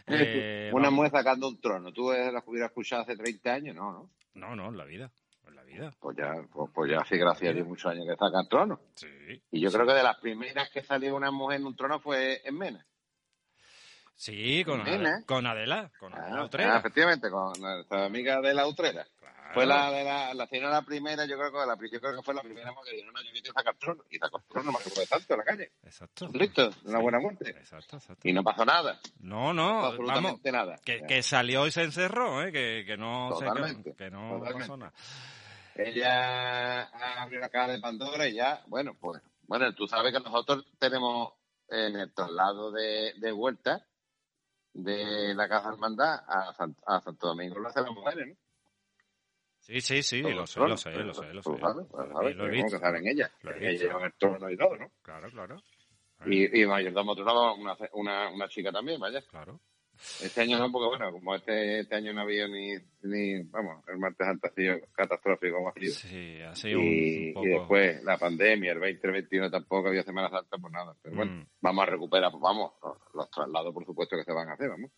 Eh, 0.06 0.70
una 0.74 0.92
mujer 0.92 1.12
sacando 1.12 1.48
un 1.48 1.62
trono. 1.62 1.94
¿Tú 1.94 2.12
la 2.12 2.44
hubieras 2.46 2.70
escuchado 2.72 3.04
hace 3.04 3.16
30 3.16 3.54
años? 3.54 3.76
No, 3.76 3.92
¿no? 3.92 4.10
No, 4.34 4.56
no, 4.56 4.68
en 4.68 4.78
la 4.78 4.84
vida. 4.84 5.10
En 5.48 5.56
la 5.56 5.64
vida. 5.64 5.94
Pues 6.00 6.18
ya, 6.18 6.34
pues, 6.52 6.70
pues 6.74 6.92
ya 6.92 7.06
sí, 7.06 7.18
gracias 7.18 7.52
a 7.52 7.54
Dios, 7.54 7.66
muchos 7.66 7.90
años 7.90 8.06
que 8.06 8.18
saca 8.18 8.42
el 8.42 8.50
trono. 8.50 8.82
Sí. 8.96 9.08
Y 9.52 9.62
yo 9.62 9.72
creo 9.72 9.88
que 9.88 9.94
de 9.94 10.04
las 10.04 10.18
primeras 10.20 10.70
que 10.72 10.84
salió 10.84 11.16
una 11.16 11.32
mujer 11.32 11.62
en 11.62 11.68
un 11.68 11.76
trono 11.76 12.02
fue 12.02 12.42
en 12.44 12.58
Mena. 12.58 12.86
Sí, 14.14 14.64
con, 14.66 14.82
Adela, 14.82 15.24
con 15.28 15.46
Adela, 15.46 15.92
con 16.00 16.12
Adela 16.12 16.42
ah, 16.42 16.46
Utrera. 16.46 16.76
Ah, 16.76 16.80
efectivamente, 16.80 17.30
con 17.30 17.54
nuestra 17.62 18.06
amiga 18.06 18.42
de 18.42 18.54
la 18.54 18.68
Utrera. 18.68 19.06
Fue 19.54 19.66
la 19.66 19.92
de 19.92 20.04
la, 20.04 20.34
la 20.34 20.48
señora 20.48 20.82
primera, 20.82 21.26
yo 21.26 21.38
creo 21.38 21.52
que 21.52 21.58
la, 21.58 21.78
yo 21.92 22.00
creo 22.00 22.16
que 22.16 22.22
fue 22.24 22.34
la 22.34 22.42
primera 22.42 22.72
mujer 22.72 22.96
que 22.96 23.02
yo 23.02 23.32
quiero 23.32 23.54
sacar 23.54 23.76
trono. 23.76 24.04
Y 24.10 24.20
trono, 24.20 24.42
no 24.54 24.72
me 24.72 24.78
acuerdo 24.78 25.02
de 25.02 25.08
tanto 25.08 25.34
en 25.34 25.40
la 25.40 25.46
calle. 25.46 25.72
Exacto. 25.84 26.28
Listo, 26.34 26.70
una 26.86 27.00
buena 27.00 27.20
muerte. 27.20 27.50
Exacto, 27.50 27.98
exacto. 27.98 28.28
Y 28.28 28.34
no 28.34 28.44
pasó 28.44 28.66
nada. 28.66 29.00
No, 29.20 29.54
no. 29.54 29.86
absolutamente 29.86 30.52
nada. 30.52 30.78
Que, 30.84 31.02
que, 31.08 31.24
salió 31.24 31.68
y 31.68 31.72
se 31.72 31.84
encerró, 31.84 32.44
¿eh? 32.44 32.52
Que, 32.52 32.84
que 32.86 32.98
no, 32.98 33.30
totalmente, 33.30 33.96
que, 33.96 34.10
no 34.10 34.42
pasó 34.42 34.78
nada. 34.78 34.94
Ella 35.76 36.84
abrió 37.22 37.40
la 37.40 37.50
cara 37.50 37.74
de 37.74 37.80
Pandora 37.80 38.28
y 38.28 38.34
ya, 38.34 38.64
bueno, 38.68 38.96
pues, 39.00 39.22
bueno, 39.48 39.74
tú 39.76 39.88
sabes 39.88 40.12
que 40.12 40.20
nosotros 40.20 40.66
tenemos 40.80 41.34
en 41.70 41.98
el 41.98 42.14
traslado 42.14 42.72
de, 42.72 43.14
de 43.18 43.32
vuelta 43.32 43.86
de 44.74 45.34
la 45.34 45.48
Casa 45.48 45.70
Hermandad 45.70 46.22
a, 46.28 46.54
a 46.86 47.02
Santo 47.02 47.28
Domingo 47.28 47.60
lo 47.60 47.68
hacen 47.68 47.84
las 47.84 47.94
mujeres, 47.94 48.28
¿no? 48.28 48.47
Sí, 49.68 49.82
sí, 49.82 50.02
sí, 50.02 50.22
lo 50.22 50.48
sé, 50.48 50.62
lo 50.62 50.78
sé, 50.78 50.92
lo 50.92 51.14
sé, 51.14 51.34
lo 51.34 51.44
sé. 51.44 51.52
Lo 51.52 52.48
he 52.48 52.64
que 52.64 52.80
saben 52.80 53.06
ellas. 53.06 53.30
Ellas 53.60 53.82
llevan 53.82 54.06
el 54.06 54.14
trono 54.14 54.50
y 54.50 54.56
todo, 54.56 54.78
¿no? 54.78 54.90
Claro, 55.02 55.30
claro. 55.30 55.62
Y, 56.26 56.62
y 56.62 56.66
mayordomo 56.66 57.12
otro 57.12 57.26
lado, 57.26 57.56
una, 57.56 57.76
una, 57.92 58.30
una 58.30 58.48
chica 58.48 58.72
también, 58.72 58.98
vaya. 58.98 59.22
Claro. 59.24 59.60
Este 60.24 60.40
año 60.42 60.58
no, 60.58 60.72
porque 60.72 60.88
bueno, 60.88 61.12
como 61.12 61.36
este, 61.36 61.82
este 61.82 61.96
año 61.96 62.14
no 62.14 62.22
había 62.22 62.48
ni, 62.48 62.76
ni, 63.02 63.44
vamos, 63.44 63.84
el 63.90 63.98
martes 63.98 64.26
antes 64.26 64.52
ha 64.52 64.56
sido 64.56 64.78
catastrófico 64.94 65.58
como 65.58 65.70
ha 65.70 65.74
sido. 65.74 65.92
Sí, 65.92 66.42
ha 66.42 66.56
sido 66.56 66.80
y, 66.80 67.28
un 67.28 67.34
poco... 67.34 67.46
y 67.46 67.50
después 67.50 68.04
la 68.06 68.18
pandemia, 68.18 68.72
el 68.72 68.80
2021 68.80 69.52
tampoco 69.52 69.90
había 69.90 70.04
Semana 70.04 70.30
Santa, 70.30 70.58
pues 70.58 70.72
nada. 70.72 70.96
Pero 71.02 71.14
bueno, 71.14 71.32
mm. 71.34 71.48
vamos 71.60 71.84
a 71.84 71.86
recuperar, 71.88 72.32
pues 72.32 72.42
vamos, 72.42 72.72
los, 73.14 73.30
traslados 73.32 73.74
por 73.74 73.86
supuesto 73.86 74.16
que 74.16 74.24
se 74.24 74.32
van 74.32 74.48
a 74.48 74.54
hacer, 74.54 74.70
vamos. 74.70 74.92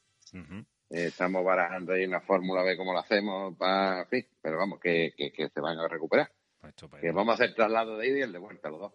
Eh, 0.89 1.05
estamos 1.05 1.45
barajando 1.45 1.93
ahí 1.93 2.03
una 2.05 2.21
fórmula, 2.21 2.63
ver 2.63 2.75
cómo 2.75 2.93
lo 2.93 2.99
hacemos, 2.99 3.55
para, 3.55 4.05
fin, 4.05 4.25
pero 4.41 4.57
vamos, 4.57 4.79
que, 4.79 5.13
que, 5.15 5.49
se 5.49 5.61
van 5.61 5.77
a 5.77 5.87
recuperar. 5.87 6.31
Pues 6.59 6.73
que 6.99 7.11
vamos 7.11 7.33
a 7.33 7.43
hacer 7.43 7.55
traslado 7.55 7.97
de 7.97 8.07
ida 8.07 8.17
y 8.17 8.21
el 8.21 8.31
de 8.31 8.39
vuelta, 8.39 8.69
los 8.69 8.79
dos. 8.79 8.93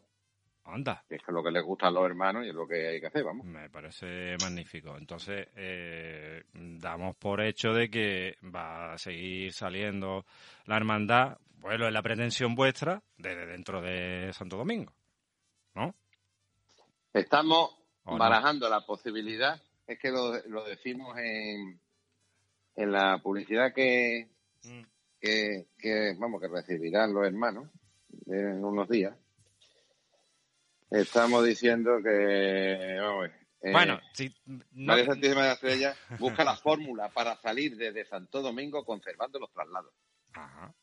Anda. 0.65 1.05
Que 1.09 1.17
es 1.17 1.23
lo 1.29 1.43
que 1.43 1.51
les 1.51 1.63
gusta 1.63 1.89
a 1.89 1.91
los 1.91 2.05
hermanos 2.05 2.45
y 2.45 2.49
es 2.49 2.55
lo 2.55 2.67
que 2.67 2.89
hay 2.89 3.01
que 3.01 3.07
hacer, 3.07 3.23
vamos. 3.23 3.47
Me 3.47 3.71
parece 3.71 4.37
magnífico. 4.41 4.97
Entonces, 4.97 5.49
eh, 5.55 6.43
damos 6.53 7.17
por 7.17 7.41
hecho 7.43 7.73
de 7.73 7.91
que 7.91 8.37
va 8.43 8.95
a 8.95 8.99
seguir 8.99 9.53
saliendo 9.53 10.25
la 10.65 10.77
hermandad, 10.77 11.39
bueno, 11.59 11.87
es 11.87 11.93
la 11.93 12.03
pretensión 12.03 12.55
vuestra, 12.55 13.03
desde 13.17 13.47
dentro 13.47 13.81
de 13.81 14.33
Santo 14.33 14.57
Domingo, 14.57 14.93
¿no? 15.75 15.95
Estamos 17.13 17.77
barajando 18.05 18.69
la 18.69 18.81
posibilidad, 18.81 19.63
es 19.87 19.99
que 19.99 20.11
lo, 20.11 20.33
lo 20.49 20.65
decimos 20.65 21.17
en, 21.19 21.79
en 22.77 22.93
la 22.93 23.19
publicidad 23.19 23.73
que, 23.73 24.29
mm. 24.65 24.83
que, 25.21 25.67
que, 25.79 26.15
vamos, 26.19 26.41
que 26.41 26.49
recibirán 26.49 27.13
los 27.13 27.27
hermanos 27.27 27.71
en 28.27 28.65
unos 28.65 28.89
días, 28.89 29.17
estamos 30.91 31.45
diciendo 31.45 32.01
que, 32.03 32.97
vamos, 33.01 33.31
eh, 33.65 33.73
bueno, 33.73 33.99
si 34.13 34.35
no... 34.45 34.63
María 34.73 35.07
Santísima 35.07 35.41
de 35.41 35.49
la 35.49 35.55
Estrella 35.55 35.95
busca 36.19 36.45
la 36.45 36.55
fórmula 36.55 37.09
para 37.09 37.37
salir 37.37 37.77
desde 37.77 38.05
Santo 38.05 38.43
Domingo 38.43 38.85
conservando 38.85 39.39
los 39.39 39.51
traslados. 39.53 39.93
Ajá. 40.35 40.75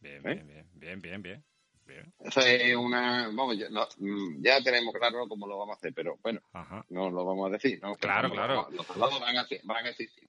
Bien, 0.00 0.16
¿Eh? 0.26 0.34
bien, 0.34 0.68
bien, 0.74 1.00
bien, 1.00 1.22
bien, 1.22 1.44
bien. 1.86 2.14
Eso 2.18 2.40
es 2.40 2.74
una, 2.74 3.26
vamos, 3.28 3.56
ya, 3.56 3.68
no, 3.68 3.86
mm, 3.98 4.42
ya 4.42 4.60
tenemos 4.60 4.92
claro 4.94 5.28
cómo 5.28 5.46
lo 5.46 5.56
vamos 5.56 5.74
a 5.74 5.78
hacer, 5.78 5.92
pero 5.94 6.18
bueno, 6.20 6.40
Ajá. 6.52 6.84
no 6.88 7.10
lo 7.10 7.24
vamos 7.24 7.48
a 7.48 7.52
decir, 7.52 7.78
¿no? 7.80 7.94
Claro, 7.94 8.30
claro. 8.30 8.68
Los 8.72 8.86
traslados 8.86 9.20
van 9.20 9.36
a, 9.36 9.46
van 9.62 9.86
a 9.86 9.90
existir. 9.90 10.28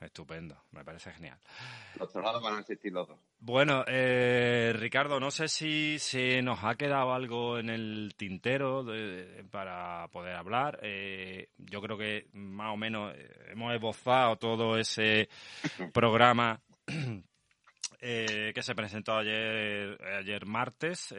Estupendo, 0.00 0.56
me 0.72 0.84
parece 0.84 1.12
genial. 1.12 1.38
Los 1.98 2.14
lados 2.14 2.42
van 2.42 2.56
a 2.56 2.60
existir 2.60 2.92
los 2.92 3.06
dos. 3.08 3.18
Bueno, 3.40 3.84
eh, 3.86 4.72
Ricardo, 4.74 5.20
no 5.20 5.30
sé 5.30 5.48
si 5.48 5.98
se 5.98 6.40
nos 6.42 6.64
ha 6.64 6.76
quedado 6.76 7.12
algo 7.12 7.58
en 7.58 7.68
el 7.68 8.14
tintero 8.16 8.86
para 9.50 10.08
poder 10.08 10.36
hablar. 10.36 10.80
Eh, 10.82 11.50
yo 11.58 11.82
creo 11.82 11.98
que 11.98 12.28
más 12.32 12.72
o 12.72 12.76
menos 12.76 13.14
eh, 13.14 13.50
hemos 13.50 13.74
esbozado 13.74 14.36
todo 14.36 14.78
ese 14.78 15.28
programa 15.92 16.60
que 16.86 18.62
se 18.62 18.74
presentó 18.74 19.16
ayer, 19.16 19.98
ayer 20.18 20.44
martes 20.46 21.14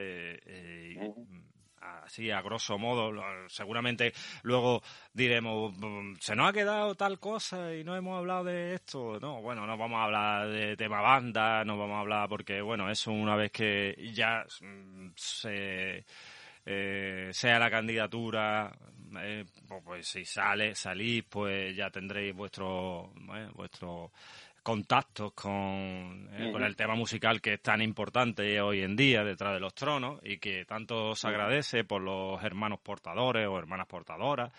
así 2.03 2.31
a 2.31 2.41
grosso 2.41 2.77
modo, 2.77 3.11
seguramente 3.47 4.13
luego 4.43 4.81
diremos, 5.13 5.73
mm, 5.77 6.15
se 6.19 6.35
nos 6.35 6.49
ha 6.49 6.53
quedado 6.53 6.95
tal 6.95 7.19
cosa 7.19 7.73
y 7.73 7.83
no 7.83 7.95
hemos 7.95 8.17
hablado 8.17 8.45
de 8.45 8.75
esto. 8.75 9.19
No, 9.19 9.41
bueno, 9.41 9.65
no 9.65 9.77
vamos 9.77 9.97
a 9.99 10.03
hablar 10.03 10.49
de 10.49 10.77
tema 10.77 11.01
banda, 11.01 11.63
no 11.65 11.77
vamos 11.77 11.97
a 11.97 11.99
hablar 12.01 12.29
porque, 12.29 12.61
bueno, 12.61 12.89
eso 12.89 13.11
una 13.11 13.35
vez 13.35 13.51
que 13.51 13.95
ya 14.13 14.45
mm, 14.61 15.09
se... 15.15 16.05
Eh, 16.67 17.29
sea 17.31 17.59
la 17.59 17.69
candidatura, 17.69 18.75
eh, 19.19 19.45
pues, 19.67 19.83
pues 19.83 20.07
si 20.07 20.25
sale, 20.25 20.73
salís, 20.73 21.23
pues 21.29 21.75
ya 21.75 21.91
tendréis 21.91 22.35
vuestro, 22.35 23.13
eh, 23.35 23.49
vuestro 23.53 24.11
contactos 24.65 25.31
con, 25.33 26.27
eh, 26.33 26.49
con 26.51 26.63
el 26.63 26.75
tema 26.75 26.95
musical 26.95 27.39
que 27.39 27.53
es 27.53 27.61
tan 27.61 27.83
importante 27.83 28.59
hoy 28.59 28.81
en 28.81 28.95
día 28.95 29.23
detrás 29.23 29.53
de 29.53 29.59
los 29.59 29.75
tronos 29.75 30.19
y 30.23 30.39
que 30.39 30.65
tanto 30.65 31.13
se 31.13 31.27
agradece 31.27 31.83
por 31.83 32.01
los 32.01 32.43
hermanos 32.43 32.79
portadores 32.79 33.47
o 33.47 33.59
hermanas 33.59 33.85
portadoras. 33.85 34.51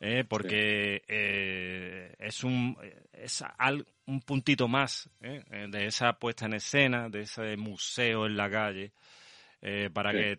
Eh, 0.00 0.24
porque 0.26 1.02
eh, 1.08 2.14
es 2.18 2.42
un 2.42 2.78
es 3.12 3.44
un 4.06 4.20
puntito 4.22 4.66
más 4.66 5.10
de 5.20 5.86
esa 5.86 6.14
puesta 6.14 6.46
en 6.46 6.54
escena 6.54 7.10
de 7.10 7.22
ese 7.22 7.56
museo 7.56 8.24
en 8.24 8.36
la 8.36 8.48
calle 8.48 8.92
para 9.92 10.12
que 10.12 10.38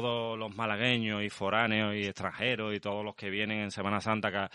todos 0.00 0.38
los 0.38 0.56
malagueños 0.56 1.22
y 1.22 1.28
foráneos 1.28 1.94
y 1.94 2.06
extranjeros 2.06 2.74
y 2.74 2.80
todos 2.80 3.04
los 3.04 3.14
que 3.14 3.28
vienen 3.28 3.58
en 3.58 3.70
Semana 3.70 4.00
Santa, 4.00 4.32
que 4.32 4.48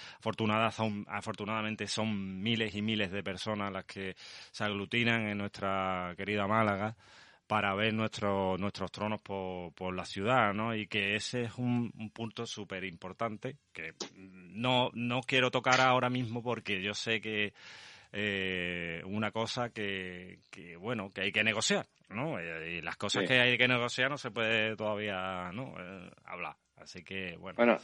son, 0.71 1.05
afortunadamente 1.07 1.85
son 1.85 2.41
miles 2.41 2.73
y 2.73 2.81
miles 2.81 3.11
de 3.11 3.21
personas 3.21 3.71
las 3.71 3.85
que 3.85 4.15
se 4.51 4.63
aglutinan 4.63 5.27
en 5.27 5.37
nuestra 5.37 6.15
querida 6.17 6.47
Málaga 6.47 6.95
para 7.45 7.75
ver 7.75 7.93
nuestros 7.93 8.59
nuestros 8.59 8.91
tronos 8.91 9.21
por, 9.21 9.71
por, 9.73 9.95
la 9.95 10.05
ciudad, 10.05 10.55
¿no? 10.55 10.75
Y 10.75 10.87
que 10.87 11.15
ese 11.15 11.43
es 11.43 11.55
un, 11.57 11.91
punto 12.13 12.47
súper 12.47 12.83
importante 12.83 13.57
que 13.71 13.93
no, 14.15 14.89
no 14.93 15.21
quiero 15.21 15.51
tocar 15.51 15.81
ahora 15.81 16.09
mismo 16.09 16.41
porque 16.41 16.81
yo 16.81 16.95
sé 16.95 17.21
que 17.21 17.53
eh, 18.13 19.01
una 19.05 19.31
cosa 19.31 19.69
que, 19.69 20.39
que, 20.49 20.75
bueno, 20.75 21.09
que 21.13 21.21
hay 21.21 21.31
que 21.31 21.43
negociar, 21.43 21.85
¿no? 22.09 22.39
Eh, 22.39 22.77
y 22.77 22.81
las 22.81 22.97
cosas 22.97 23.27
que 23.27 23.39
hay 23.39 23.57
que 23.57 23.67
negociar 23.67 24.09
no 24.09 24.17
se 24.17 24.31
puede 24.31 24.75
todavía, 24.75 25.51
¿no? 25.51 25.73
Eh, 25.79 26.11
hablar. 26.25 26.55
Así 26.77 27.03
que, 27.03 27.35
bueno. 27.37 27.55
Bueno, 27.57 27.79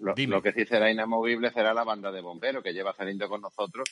lo, 0.00 0.42
que 0.42 0.52
sí 0.52 0.66
será 0.66 0.90
inamovible 0.90 1.50
será 1.50 1.72
la 1.72 1.84
banda 1.84 2.10
de 2.10 2.20
bomberos 2.20 2.62
que 2.62 2.72
lleva 2.72 2.92
saliendo 2.92 3.28
con 3.28 3.40
nosotros. 3.40 3.88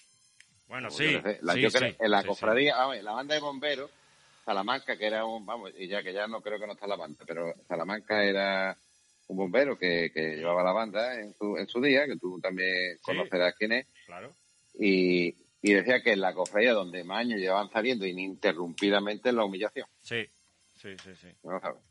Bueno, 0.67 0.91
sí. 0.91 1.15
en 1.15 2.11
la 2.11 2.25
cofradía, 2.25 2.75
la 3.03 3.13
banda 3.13 3.35
de 3.35 3.41
bomberos, 3.41 3.91
Salamanca, 4.45 4.97
que 4.97 5.07
era 5.07 5.25
un, 5.25 5.47
vamos, 5.47 5.71
y 5.79 5.87
ya 5.87 6.03
que 6.03 6.13
ya 6.13 6.27
no 6.27 6.41
creo 6.41 6.59
que 6.59 6.67
no 6.67 6.73
está 6.73 6.87
la 6.87 6.97
banda, 6.97 7.25
pero 7.27 7.55
Salamanca 7.69 8.25
era 8.25 8.77
un 9.29 9.37
bombero 9.37 9.79
que, 9.79 10.11
que 10.13 10.37
llevaba 10.37 10.65
la 10.65 10.73
banda 10.73 11.21
en 11.21 11.33
su, 11.35 11.57
en 11.57 11.69
su 11.69 11.81
día, 11.81 12.07
que 12.07 12.17
tú 12.17 12.41
también 12.41 12.99
conocerás 13.03 13.55
quién 13.57 13.73
es. 13.73 13.87
Claro. 14.07 14.33
Y, 14.79 15.37
y 15.63 15.73
decía 15.73 16.03
que 16.03 16.13
en 16.13 16.21
la 16.21 16.35
cofradía 16.35 16.73
donde 16.73 17.05
más 17.05 17.21
años 17.21 17.41
llevaban 17.41 17.71
saliendo 17.71 18.05
ininterrumpidamente 18.05 19.29
en 19.29 19.37
la 19.37 19.45
humillación. 19.45 19.87
Sí, 20.01 20.27
sí, 20.75 20.97
sí, 20.99 21.15
sí. 21.15 21.29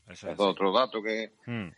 es 0.09 0.23
otro 0.37 0.73
dato 0.73 1.01
que... 1.01 1.31
Hmm. 1.45 1.69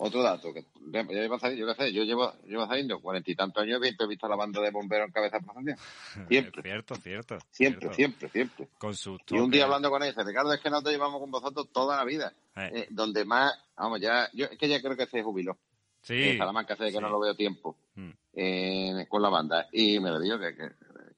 Otro 0.00 0.22
dato, 0.22 0.54
que 0.54 0.64
yo, 0.92 1.02
llevo, 1.02 1.38
yo 1.38 1.66
qué 1.66 1.74
sé, 1.74 1.92
yo 1.92 2.04
llevo, 2.04 2.32
llevo 2.46 2.68
saliendo 2.68 3.00
cuarenta 3.00 3.32
y 3.32 3.34
tantos 3.34 3.64
años 3.64 3.80
y 3.82 3.88
he 4.00 4.06
visto 4.06 4.26
a 4.26 4.28
la 4.28 4.36
banda 4.36 4.60
de 4.60 4.70
bomberos 4.70 5.08
en 5.08 5.12
cabeza 5.12 5.38
de 5.38 5.76
Siempre. 6.28 6.62
cierto, 6.62 6.94
cierto. 6.94 7.38
Siempre, 7.50 7.92
siempre, 7.92 8.28
siempre. 8.28 8.68
Con 8.78 8.94
su 8.94 9.18
y 9.28 9.38
un 9.38 9.50
día 9.50 9.64
hablando 9.64 9.90
con 9.90 10.04
él, 10.04 10.14
Ricardo, 10.16 10.52
es 10.52 10.60
que 10.60 10.70
nosotros 10.70 10.94
llevamos 10.94 11.20
con 11.20 11.32
vosotros 11.32 11.72
toda 11.72 11.96
la 11.96 12.04
vida. 12.04 12.32
Eh. 12.54 12.70
Eh, 12.74 12.86
donde 12.90 13.24
más, 13.24 13.52
vamos, 13.76 14.00
ya, 14.00 14.30
yo 14.34 14.46
es 14.46 14.56
que 14.56 14.68
ya 14.68 14.80
creo 14.80 14.96
que 14.96 15.06
se 15.06 15.20
jubiló. 15.20 15.58
Sí. 16.02 16.28
En 16.28 16.38
Salamanca 16.38 16.76
sé 16.76 16.92
que 16.92 17.00
no 17.00 17.10
lo 17.10 17.18
veo 17.18 17.34
tiempo 17.34 17.76
hmm. 17.96 18.10
eh, 18.34 19.06
con 19.08 19.20
la 19.20 19.30
banda. 19.30 19.66
Y 19.72 19.98
me 19.98 20.10
lo 20.10 20.20
digo 20.20 20.38
que, 20.38 20.54
que 20.54 20.70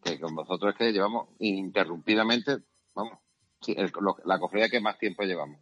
que 0.03 0.19
con 0.21 0.35
vosotros 0.35 0.73
es 0.73 0.79
que 0.79 0.93
llevamos 0.93 1.29
interrumpidamente, 1.39 2.59
vamos, 2.95 3.19
la 4.25 4.39
cofradía 4.39 4.69
que 4.69 4.81
más 4.81 4.99
tiempo 4.99 5.23
llevamos. 5.23 5.61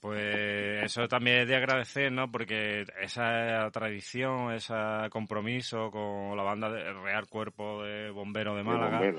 Pues 0.00 0.84
eso 0.84 1.08
también 1.08 1.40
es 1.40 1.48
de 1.48 1.56
agradecer, 1.56 2.12
¿no? 2.12 2.30
Porque 2.30 2.84
esa 3.00 3.70
tradición, 3.70 4.52
ese 4.52 4.74
compromiso 5.10 5.90
con 5.90 6.36
la 6.36 6.42
banda 6.42 6.70
de 6.70 6.92
Real 6.92 7.26
Cuerpo 7.26 7.82
de 7.82 8.10
Bomberos 8.10 8.56
de 8.56 8.62
Málaga, 8.62 9.14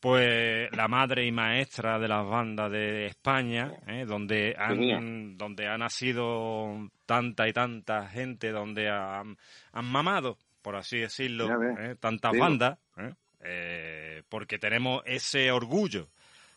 pues 0.00 0.70
la 0.76 0.86
madre 0.86 1.24
y 1.26 1.32
maestra 1.32 1.98
de 1.98 2.08
las 2.08 2.26
bandas 2.26 2.70
de 2.70 3.06
España, 3.06 3.72
¿eh? 3.86 4.04
donde 4.06 4.54
han 4.56 5.36
donde 5.38 5.66
ha 5.66 5.78
nacido 5.78 6.90
tanta 7.06 7.48
y 7.48 7.52
tanta 7.52 8.06
gente, 8.06 8.50
donde 8.50 8.90
han 8.90 9.36
mamado 9.82 10.36
por 10.68 10.76
así 10.76 10.98
decirlo, 10.98 11.48
¿eh? 11.62 11.96
tantas 11.98 12.36
bandas, 12.36 12.78
¿eh? 12.98 13.14
¿eh? 13.40 14.22
porque 14.28 14.58
tenemos 14.58 15.02
ese 15.06 15.50
orgullo. 15.50 16.08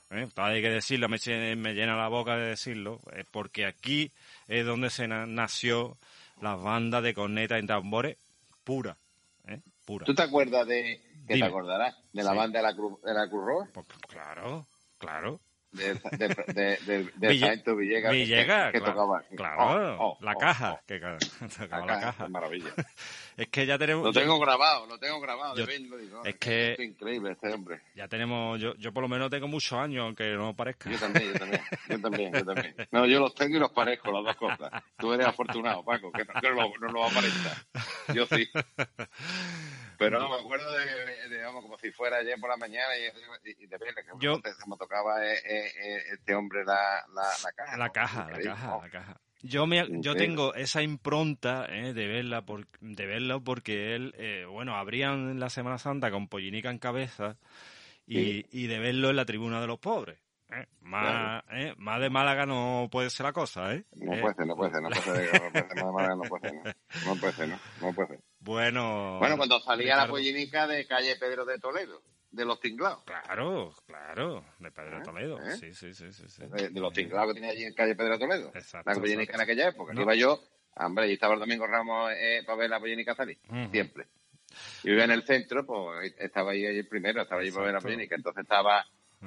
Hay 0.10 0.62
que 0.62 0.70
decirlo, 0.70 1.08
me, 1.08 1.18
me, 1.56 1.74
llena 1.74 1.96
la 1.96 2.10
boca 2.10 2.36
de 2.36 2.48
decirlo, 2.48 3.00
porque 3.32 3.66
aquí 3.66 4.12
es 4.50 4.66
donde 4.66 4.90
se 4.90 5.08
nació 5.08 5.96
la 6.42 6.56
banda 6.56 7.00
de 7.00 7.14
corneta 7.14 7.58
y 7.58 7.66
tambores 7.66 8.18
pura. 8.66 8.98
pura. 9.86 10.06
¿Tú 10.06 10.14
te 10.14 10.24
acuerdas 10.24 10.68
de, 10.68 11.02
que 11.26 11.38
te 11.38 11.46
acordarás, 11.46 11.96
de 12.12 12.22
la 12.22 12.34
banda 12.34 12.60
de 12.60 12.64
la 12.64 12.76
Cruz, 12.76 13.02
de 13.04 13.14
la 13.14 13.30
Cruz 13.30 13.46
Roja? 13.46 13.70
Pues, 13.72 13.86
claro, 14.10 14.68
claro 14.98 15.40
de, 15.72 15.94
de, 15.94 16.78
de, 16.86 17.12
de 17.16 17.28
Villegas, 17.30 18.12
Villegas 18.12 18.72
que, 18.72 18.80
tocaba. 18.80 19.24
Claro, 19.36 19.96
oh, 20.00 20.10
oh, 20.10 20.18
la 20.22 20.34
oh, 20.34 20.38
caja. 20.38 20.82
Que 20.86 21.00
tocaba 21.58 21.86
la, 21.86 22.00
caja. 22.00 22.28
Maravilla. 22.28 22.72
es 23.38 23.48
que 23.50 23.66
ya 23.66 23.78
tenemos. 23.78 24.04
Lo 24.04 24.14
tengo 24.14 24.40
grabado, 24.40 24.86
lo 24.86 24.98
tengo 25.00 25.20
grabado. 25.20 25.56
Yo, 25.56 25.66
digo, 25.66 26.24
es 26.24 26.36
que. 26.36 26.74
Es 26.74 26.80
increíble 26.80 27.32
este 27.32 27.54
hombre. 27.54 27.82
Ya 27.96 28.08
tenemos. 28.08 28.60
Yo, 28.60 28.76
yo 28.76 28.94
por 28.94 29.04
lo 29.04 29.10
menos 29.10 29.30
tengo 29.30 29.48
muchos 29.48 29.74
años, 29.74 30.04
aunque 30.04 30.32
no 30.34 30.56
parezca. 30.56 30.90
Yo 30.90 31.00
también, 31.00 31.34
yo 31.34 31.40
también. 31.40 31.62
Yo 31.90 32.02
también, 32.02 32.34
yo 32.34 32.46
también. 32.46 32.76
No, 32.92 33.06
yo 33.06 33.20
los 33.20 33.34
tengo 33.36 33.58
y 33.58 33.60
los 33.60 33.72
parezco, 33.72 34.12
las 34.12 34.24
dos 34.24 34.36
cosas. 34.36 34.84
Tú 34.98 35.14
eres 35.14 35.28
afortunado, 35.28 35.84
Paco, 35.84 36.12
que 36.12 36.26
no, 36.26 36.56
no, 36.56 36.72
no 36.80 36.88
lo. 36.92 38.14
Yo 38.14 38.26
sí. 38.26 38.50
Pero 40.02 40.20
no, 40.20 40.30
me 40.30 40.36
acuerdo 40.36 40.72
de, 40.72 41.30
digamos, 41.30 41.62
como 41.62 41.78
si 41.78 41.92
fuera 41.92 42.18
ayer 42.18 42.40
por 42.40 42.50
la 42.50 42.58
mañana 42.58 42.88
y, 42.98 43.68
de 43.68 43.78
ver 43.78 43.94
que 43.94 44.02
yo, 44.20 44.42
me 44.66 44.78
tocaba 44.78 45.24
eh, 45.24 45.38
eh, 45.46 45.72
eh, 45.80 46.04
este 46.14 46.34
hombre 46.34 46.66
la, 46.66 47.06
la, 47.14 47.22
la 47.44 47.52
caja. 47.52 47.78
La 47.78 47.90
caja, 47.92 48.32
la 48.32 48.42
caja, 48.42 48.78
la 48.82 48.90
caja. 48.90 49.22
Yo, 49.44 49.66
me, 49.66 49.86
yo 50.02 50.16
tengo 50.16 50.54
esa 50.54 50.82
impronta 50.82 51.68
de 51.68 52.08
verla 52.08 52.46
por, 52.46 52.68
de 52.80 53.06
verlo 53.06 53.44
porque 53.44 53.96
él, 53.96 54.14
bueno, 54.50 54.76
abrían 54.76 55.40
la 55.40 55.50
Semana 55.50 55.78
Santa 55.78 56.12
con 56.12 56.28
Pollinica 56.28 56.70
en 56.70 56.80
cabeza 56.80 57.38
y, 58.06 58.46
y 58.52 58.68
de 58.68 58.80
verlo 58.80 59.10
en 59.10 59.16
la 59.16 59.26
tribuna 59.26 59.62
de 59.62 59.68
los 59.68 59.80
pobres. 59.80 60.20
¿eh? 60.52 60.68
Más, 60.82 61.44
¿eh? 61.52 61.74
más 61.78 62.02
de 62.02 62.10
Málaga 62.10 62.46
no 62.46 62.90
puede 62.92 63.10
ser 63.10 63.26
la 63.26 63.34
cosa, 63.34 63.74
¿eh? 63.74 63.86
No 63.96 64.20
puede 64.22 64.36
ser, 64.36 64.48
no 64.48 64.56
puede 64.56 64.72
ser, 64.72 64.82
no 64.82 64.90
puede 64.90 65.02
ser, 65.02 65.42
no 65.42 65.52
puede 65.52 65.68
ser, 65.68 65.78
no 65.78 65.92
puede 65.92 66.08
ser, 66.08 66.18
no 66.18 66.24
puede 66.24 66.42
ser, 66.42 66.76
no, 67.06 67.16
puede 67.16 67.34
ser, 67.34 67.50
no, 67.82 67.94
puede 67.94 68.08
ser. 68.10 68.20
Bueno. 68.40 69.18
Bueno, 69.20 69.38
cuando 69.38 69.60
salía 69.60 69.96
la 69.96 70.08
pollinica 70.08 70.68
de 70.68 70.86
calle 70.86 71.16
Pedro 71.18 71.46
de 71.46 71.58
Toledo, 71.60 72.02
de 72.32 72.46
los 72.46 72.60
tinglados. 72.60 73.04
Claro, 73.04 73.74
claro, 73.86 74.44
de 74.60 74.72
Pedro 74.72 75.00
de 75.00 75.04
Toledo, 75.04 75.40
sí, 75.60 75.74
sí, 75.74 75.94
sí, 75.94 76.12
sí. 76.12 76.44
De, 76.48 76.70
los 76.80 76.94
tinglados 76.94 77.30
que 77.30 77.34
tenía 77.40 77.52
allí 77.52 77.64
en 77.66 77.74
calle 77.74 77.96
Pedro 77.96 78.18
Toledo. 78.18 78.52
Exacto. 78.54 78.90
La 78.90 79.00
pollinica 79.00 79.36
en 79.36 79.42
aquella 79.42 79.70
época. 79.70 79.94
Iba 79.94 80.16
yo, 80.16 80.42
hombre, 80.76 81.10
y 81.10 81.14
estaba 81.14 81.34
el 81.34 81.40
domingo 81.40 81.68
Ramos 81.68 82.12
eh, 82.16 82.44
para 82.46 82.58
ver 82.58 82.70
la 82.70 82.80
pollinica 82.80 83.14
salir, 83.16 83.38
siempre. 83.72 84.08
Y 84.84 84.90
vivía 84.90 85.06
en 85.06 85.12
el 85.12 85.24
centro, 85.24 85.66
pues 85.66 86.14
estaba 86.18 86.52
ahí 86.52 86.66
el 86.66 86.88
primero, 86.88 87.22
estaba 87.22 87.42
allí 87.42 87.52
para 87.52 87.66
ver 87.66 87.74
la 87.74 87.82
pollinica. 87.82 88.16
Entonces 88.16 88.44
estaba 88.44 88.86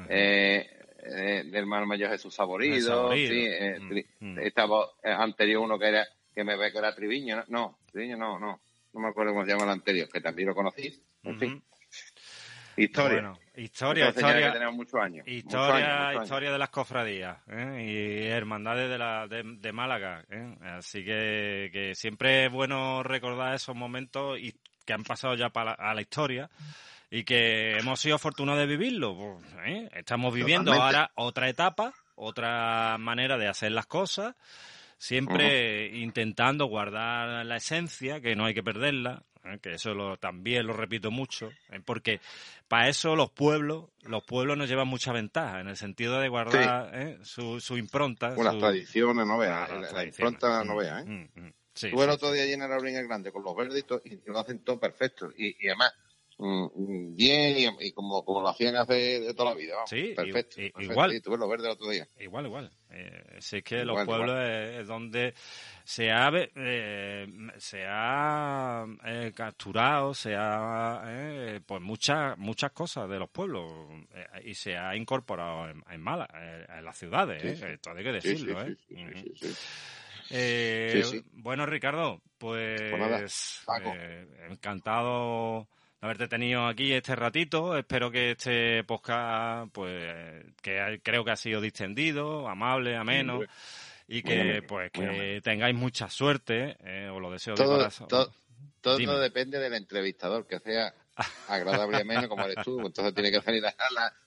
eh, 0.08 0.84
eh, 1.06 1.42
del 1.44 1.54
hermano 1.54 1.86
mayor 1.86 2.10
Jesús 2.10 2.34
Saborido, 2.34 3.12
sí, 3.12 3.28
eh, 3.30 4.06
estaba 4.42 4.86
eh, 5.02 5.10
anterior 5.10 5.62
uno 5.62 5.78
que 5.78 5.88
era 5.88 6.06
que 6.34 6.44
me 6.44 6.56
ve 6.56 6.72
que 6.72 6.78
era 6.78 6.94
Triviño, 6.94 7.44
no, 7.48 7.78
Triviño 7.92 8.16
no, 8.16 8.38
no, 8.38 8.60
no 8.92 9.00
me 9.00 9.08
acuerdo 9.08 9.32
cómo 9.32 9.44
se 9.44 9.52
llama 9.52 9.64
el 9.64 9.70
anterior, 9.70 10.08
que 10.08 10.22
también 10.22 10.48
lo 10.48 10.54
conocís, 10.54 11.00
en 11.22 11.38
fin. 11.38 11.62
Historia. 12.76 13.20
Bueno, 13.20 13.38
historia, 13.56 14.08
historia. 14.08 14.52
tenemos 14.52 14.74
muchos 14.74 15.00
años. 15.00 15.26
Historia, 15.26 16.14
historia 16.14 16.52
de 16.52 16.58
las 16.58 16.70
cofradías 16.70 17.38
y 17.78 18.26
hermandades 18.26 18.90
de, 18.90 18.98
la, 18.98 19.26
de, 19.28 19.72
Málaga. 19.72 20.24
Así 20.62 21.04
que, 21.04 21.70
que 21.72 21.94
siempre 21.94 22.46
es 22.46 22.52
bueno 22.52 23.02
recordar 23.02 23.54
esos 23.54 23.76
momentos 23.76 24.38
y 24.38 24.54
que 24.84 24.92
han 24.92 25.04
pasado 25.04 25.34
ya 25.34 25.48
para 25.50 25.72
a 25.72 25.94
la 25.94 26.00
historia 26.00 26.50
y 27.10 27.24
que 27.24 27.78
hemos 27.78 28.00
sido 28.00 28.16
afortunados 28.16 28.60
de 28.60 28.66
vivirlo. 28.66 29.16
Pues, 29.16 29.54
¿eh? 29.66 29.88
Estamos 29.94 30.34
viviendo 30.34 30.72
ahora 30.72 31.10
otra 31.14 31.48
etapa, 31.48 31.94
otra 32.16 32.96
manera 32.98 33.38
de 33.38 33.48
hacer 33.48 33.72
las 33.72 33.86
cosas, 33.86 34.34
siempre 34.98 35.96
intentando 35.96 36.66
guardar 36.66 37.46
la 37.46 37.56
esencia, 37.56 38.20
que 38.20 38.34
no 38.34 38.46
hay 38.46 38.54
que 38.54 38.62
perderla, 38.62 39.22
¿eh? 39.44 39.58
que 39.60 39.74
eso 39.74 39.94
lo, 39.94 40.16
también 40.16 40.66
lo 40.66 40.72
repito 40.72 41.10
mucho, 41.10 41.50
¿eh? 41.70 41.80
porque 41.84 42.20
para 42.68 42.88
eso 42.88 43.16
los 43.16 43.30
pueblos, 43.30 43.86
los 44.02 44.24
pueblos 44.24 44.56
nos 44.56 44.68
llevan 44.68 44.88
mucha 44.88 45.12
ventaja, 45.12 45.60
en 45.60 45.68
el 45.68 45.76
sentido 45.76 46.20
de 46.20 46.28
guardar 46.28 47.18
su, 47.22 47.60
su, 47.60 47.76
impronta. 47.76 48.34
Bueno, 48.34 48.52
las 48.52 48.60
tradiciones, 48.60 49.26
no 49.26 49.38
veas, 49.38 49.70
la, 49.92 50.04
impronta 50.04 50.64
no 50.64 50.76
veas. 50.76 51.02
¿eh? 51.02 51.04
Mm, 51.06 51.40
mm, 51.40 51.52
sí, 51.74 51.90
Tú 51.90 52.02
el 52.02 52.10
otro 52.10 52.32
día 52.32 52.42
allí 52.42 52.52
en 52.52 52.62
el 52.62 53.06
Grande 53.06 53.32
con 53.32 53.42
los 53.42 53.54
verdes 53.54 53.84
y, 54.04 54.20
lo 54.26 54.38
hacen 54.38 54.60
todo 54.60 54.78
perfecto. 54.78 55.30
Y, 55.36 55.56
y 55.64 55.68
además, 55.68 55.92
bien 57.14 57.76
y, 57.80 57.92
como, 57.92 58.24
como 58.24 58.40
lo 58.42 58.48
hacían 58.48 58.76
hace 58.76 59.20
de 59.20 59.34
toda 59.34 59.50
la 59.50 59.56
vida. 59.56 59.74
sí, 59.86 60.12
perfecto, 60.14 60.60
igual. 60.80 61.10
Sí, 61.12 61.20
tuve 61.20 61.36
verde 61.48 61.66
el 61.66 61.72
otro 61.72 61.88
día. 61.88 62.06
Igual, 62.18 62.46
igual. 62.46 62.70
Eh, 62.90 63.38
es 63.38 63.62
que 63.64 63.84
los 63.84 64.04
pueblos 64.04 64.36
es, 64.38 64.86
donde 64.86 65.34
se 65.84 66.10
ha, 66.10 66.30
eh, 66.34 67.26
se 67.58 67.84
ha 67.86 68.86
eh, 69.04 69.32
capturado, 69.34 70.14
se 70.14 70.34
ha, 70.36 71.02
eh, 71.06 71.60
pues 71.66 71.82
muchas 71.82 72.38
muchas 72.38 72.72
cosas 72.72 73.08
de 73.08 73.18
los 73.18 73.28
pueblos 73.30 73.70
eh, 74.14 74.42
y 74.44 74.54
se 74.54 74.76
ha 74.76 74.94
incorporado 74.94 75.68
en, 75.68 75.82
en 75.90 76.00
Mala, 76.00 76.28
en 76.68 76.84
las 76.84 76.96
ciudades, 76.96 77.42
esto 77.42 77.90
hay 77.90 78.04
que 78.04 78.12
decirlo. 78.12 78.58
Bueno, 81.32 81.66
Ricardo, 81.66 82.20
pues, 82.38 82.80
pues 82.92 83.66
encantado 84.48 85.68
haberte 86.04 86.28
tenido 86.28 86.66
aquí 86.66 86.92
este 86.92 87.16
ratito. 87.16 87.76
Espero 87.78 88.10
que 88.10 88.32
este 88.32 88.84
podcast, 88.84 89.72
pues, 89.72 90.44
que 90.60 91.00
creo 91.02 91.24
que 91.24 91.30
ha 91.30 91.36
sido 91.36 91.62
distendido, 91.62 92.46
amable, 92.46 92.94
ameno. 92.96 93.40
y 94.06 94.22
que 94.22 94.62
pues 94.68 94.90
que 94.92 95.40
tengáis 95.42 95.74
mucha 95.74 96.10
suerte, 96.10 96.76
eh, 96.84 97.08
os 97.08 97.22
lo 97.22 97.30
deseo 97.30 97.54
todo, 97.54 97.72
de 97.72 97.76
corazón. 97.78 98.08
Todo, 98.08 99.18
depende 99.18 99.58
del 99.58 99.72
entrevistador, 99.72 100.46
que 100.46 100.58
sea 100.58 100.94
agradable 101.48 101.96
y 101.96 102.00
ameno 102.02 102.28
como 102.28 102.44
eres 102.44 102.62
tú, 102.62 102.80
entonces 102.84 103.14
tiene 103.14 103.30
que 103.30 103.40
ser, 103.40 103.54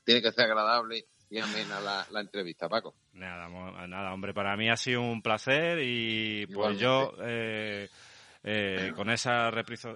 tiene 0.04 0.22
que 0.24 0.32
ser 0.32 0.46
agradable 0.46 1.06
y 1.30 1.38
amena 1.38 1.80
la, 1.80 2.08
la 2.10 2.22
entrevista, 2.22 2.68
Paco. 2.68 2.96
Nada, 3.14 3.48
nada, 3.88 4.14
hombre, 4.14 4.34
para 4.34 4.58
mí 4.58 4.68
ha 4.68 4.78
sido 4.78 5.02
un 5.02 5.22
placer 5.22 5.78
y 5.84 6.48
pues 6.48 6.80
yo 6.80 7.14
eh, 7.22 7.88
eh, 8.44 8.94
con 8.96 9.12
esa 9.12 9.52
repriso, 9.52 9.96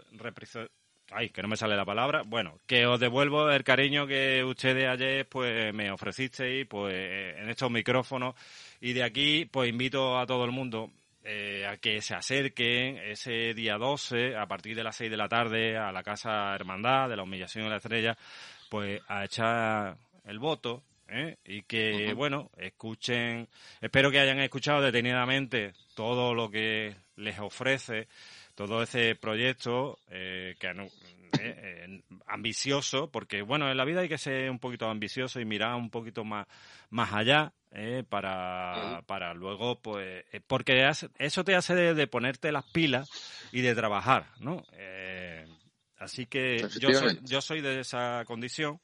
ay, 1.12 1.30
que 1.30 1.42
no 1.42 1.48
me 1.48 1.58
sale 1.58 1.76
la 1.76 1.86
palabra, 1.86 2.24
bueno, 2.26 2.58
que 2.66 2.86
os 2.86 3.00
devuelvo 3.00 3.50
el 3.50 3.64
cariño 3.64 4.08
que 4.08 4.44
ustedes 4.44 4.88
ayer 4.88 5.28
pues 5.28 5.74
me 5.74 5.92
ofrecisteis 5.92 6.66
pues 6.68 6.94
en 7.38 7.50
estos 7.50 7.70
micrófonos. 7.70 8.36
Y 8.80 8.94
de 8.94 9.04
aquí 9.04 9.46
pues 9.46 9.70
invito 9.70 10.18
a 10.18 10.26
todo 10.26 10.46
el 10.46 10.52
mundo 10.52 10.92
eh, 11.24 11.68
a 11.68 11.78
que 11.78 12.02
se 12.02 12.16
acerquen 12.16 12.98
ese 12.98 13.54
día 13.54 13.78
12 13.78 14.36
a 14.36 14.48
partir 14.48 14.76
de 14.76 14.84
las 14.84 14.96
6 14.96 15.12
de 15.12 15.18
la 15.18 15.30
tarde 15.30 15.78
a 15.78 15.92
la 15.92 16.02
Casa 16.02 16.56
Hermandad 16.56 17.10
de 17.10 17.16
la 17.16 17.24
Humillación 17.24 17.66
de 17.66 17.70
la 17.70 17.78
Estrella 17.78 18.18
pues 18.70 19.02
a 19.08 19.26
echar 19.26 19.98
el 20.26 20.40
voto 20.40 20.82
¿eh? 21.12 21.38
y 21.46 21.62
que, 21.64 22.14
bueno, 22.14 22.50
escuchen, 22.58 23.48
espero 23.82 24.10
que 24.10 24.20
hayan 24.20 24.40
escuchado 24.40 24.82
detenidamente 24.82 25.74
todo 25.94 26.34
lo 26.34 26.50
que 26.50 26.96
les 27.18 27.38
ofrece 27.40 28.08
todo 28.68 28.84
ese 28.84 29.16
proyecto 29.16 30.00
eh, 30.10 30.56
que 30.60 30.68
eh, 30.68 30.90
eh, 31.40 32.02
ambicioso, 32.28 33.10
porque 33.10 33.42
bueno, 33.42 33.70
en 33.70 33.78
la 33.78 33.86
vida 33.86 34.02
hay 34.02 34.10
que 34.10 34.18
ser 34.18 34.50
un 34.50 34.60
poquito 34.60 34.90
ambicioso 34.90 35.40
y 35.40 35.46
mirar 35.46 35.76
un 35.76 35.90
poquito 35.90 36.24
más, 36.24 36.48
más 36.90 37.14
allá 37.14 37.54
para, 38.10 39.02
para 39.06 39.34
luego, 39.34 39.80
pues, 39.82 40.26
porque 40.46 40.90
eso 41.20 41.44
te 41.46 41.56
hace 41.56 41.74
de, 41.74 42.08
ponerte 42.08 42.52
las 42.52 42.66
pilas 42.66 43.10
y 43.54 43.62
de 43.62 43.74
trabajar, 43.74 44.28
¿no? 44.40 44.62
así 45.98 46.26
que 46.26 46.68
yo 46.80 46.92
soy, 46.94 47.20
yo 47.24 47.40
soy 47.40 47.62
de 47.62 47.80
esa 47.80 48.26
condición 48.26 48.82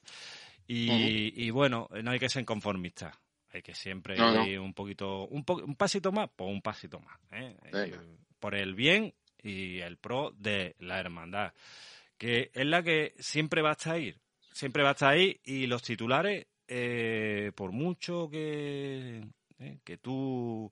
y, 0.68 1.50
bueno, 1.50 1.90
no 2.02 2.12
hay 2.12 2.20
que 2.20 2.30
ser 2.30 2.46
conformista. 2.46 3.20
Hay 3.52 3.62
que 3.62 3.74
siempre 3.74 4.18
ir 4.46 4.60
un 4.60 4.74
poquito, 4.74 5.28
un, 5.28 5.44
un 5.48 5.76
pasito 5.76 6.12
más, 6.12 6.30
pues 6.34 6.50
un 6.50 6.62
pasito 6.62 7.02
más. 7.02 7.18
por 8.40 8.56
el 8.56 8.76
bien 8.76 9.14
y 9.44 9.80
el 9.80 9.98
pro 9.98 10.32
de 10.38 10.76
la 10.80 11.00
hermandad, 11.00 11.54
que 12.18 12.52
es 12.54 12.66
la 12.66 12.84
que 12.84 13.14
siempre 13.20 13.62
va 13.62 13.70
a 13.70 13.74
estar 13.74 13.94
ahí, 13.96 14.16
siempre 14.52 14.84
va 14.84 14.90
a 14.90 14.92
estar 14.94 15.14
ahí 15.14 15.40
y 15.44 15.68
los 15.68 15.84
titulares, 15.84 16.48
eh, 16.68 17.52
por 17.56 17.72
mucho 17.72 18.30
que, 18.30 19.24
eh, 19.60 19.78
que 19.84 19.98
tú 19.98 20.72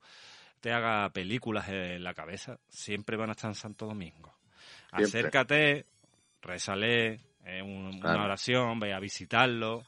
te 0.60 0.72
hagas 0.72 1.10
películas 1.12 1.68
en 1.68 2.02
la 2.02 2.14
cabeza, 2.14 2.58
siempre 2.68 3.16
van 3.16 3.30
a 3.30 3.32
estar 3.32 3.50
en 3.50 3.54
Santo 3.54 3.86
Domingo. 3.86 4.34
Acércate, 4.90 5.86
resale 6.42 7.20
eh, 7.44 7.62
una 7.62 8.24
oración, 8.24 8.80
ve 8.80 8.92
a 8.92 8.98
visitarlo, 8.98 9.84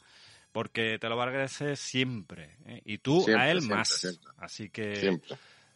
porque 0.52 0.98
te 0.98 1.08
lo 1.08 1.16
va 1.16 1.24
a 1.24 1.28
agradecer 1.28 1.76
siempre. 1.76 2.56
Y 2.84 2.98
tú 2.98 3.26
a 3.36 3.50
él 3.50 3.62
más. 3.62 4.18
Así 4.36 4.70
que 4.70 5.18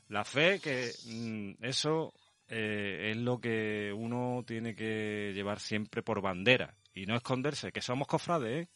la 0.09 0.25
fe, 0.25 0.61
que 0.61 0.93
mm, 1.07 1.65
eso 1.65 2.13
eh, 2.55 3.13
es 3.13 3.17
lo 3.17 3.41
que 3.41 3.95
uno 3.97 4.45
tiene 4.47 4.75
que 4.75 5.33
llevar 5.35 5.59
siempre 5.59 6.03
por 6.03 6.21
bandera 6.21 6.75
y 6.93 7.07
no 7.07 7.17
esconderse, 7.17 7.73
que 7.73 7.81
somos 7.81 8.07
cofrades, 8.07 8.67
¿eh? 8.67 8.69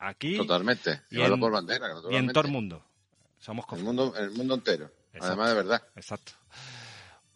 Aquí. 0.00 0.36
Totalmente. 0.36 1.02
Y 1.10 1.20
en, 1.20 1.38
por 1.38 1.52
bandera. 1.52 1.94
Y 2.10 2.16
en 2.16 2.32
todo 2.32 2.44
el 2.46 2.50
mundo. 2.50 2.84
Somos 3.38 3.66
cofrades. 3.66 3.88
El 3.88 3.94
mundo, 3.94 4.16
el 4.16 4.30
mundo 4.32 4.54
entero. 4.54 4.90
Además 5.20 5.48
de 5.50 5.54
verdad. 5.54 5.82
Exacto. 5.94 6.32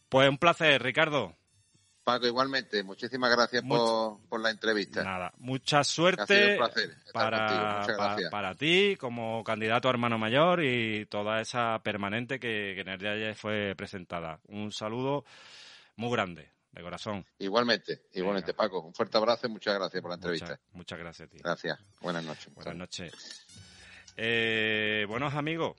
Pues 0.08 0.28
un 0.28 0.38
placer, 0.38 0.82
Ricardo. 0.82 1.36
Paco, 2.02 2.26
igualmente. 2.26 2.82
Muchísimas 2.82 3.30
gracias 3.30 3.62
por, 3.62 4.18
por, 4.28 4.40
la 4.40 4.50
entrevista. 4.50 5.04
Nada, 5.04 5.32
mucha 5.38 5.84
suerte 5.84 6.58
para, 7.12 7.86
para, 8.32 8.54
ti 8.56 8.96
como 8.96 9.44
candidato 9.44 9.86
a 9.86 9.92
hermano 9.92 10.18
mayor 10.18 10.64
y 10.64 11.06
toda 11.06 11.40
esa 11.40 11.80
permanente 11.84 12.40
que, 12.40 12.72
que 12.74 12.80
en 12.80 12.88
el 12.88 12.98
día 12.98 13.10
de 13.10 13.16
ayer 13.16 13.34
fue 13.36 13.74
presentada. 13.76 14.40
Un 14.48 14.72
saludo 14.72 15.24
muy 15.96 16.10
grande, 16.10 16.50
de 16.72 16.82
corazón. 16.82 17.24
Igualmente, 17.38 18.02
igualmente, 18.12 18.54
Paco. 18.54 18.80
Un 18.80 18.94
fuerte 18.94 19.16
abrazo 19.16 19.46
y 19.46 19.50
muchas 19.50 19.74
gracias 19.74 20.00
por 20.00 20.10
la 20.10 20.16
entrevista. 20.16 20.58
Muchas, 20.72 20.98
gracias 20.98 21.28
ti. 21.28 21.38
Gracias. 21.38 21.78
Buenas 22.00 22.24
noches. 22.24 22.54
Buenas 22.54 22.76
noches. 22.76 23.44
Eh, 24.16 25.06
buenos 25.08 25.34
amigos, 25.34 25.76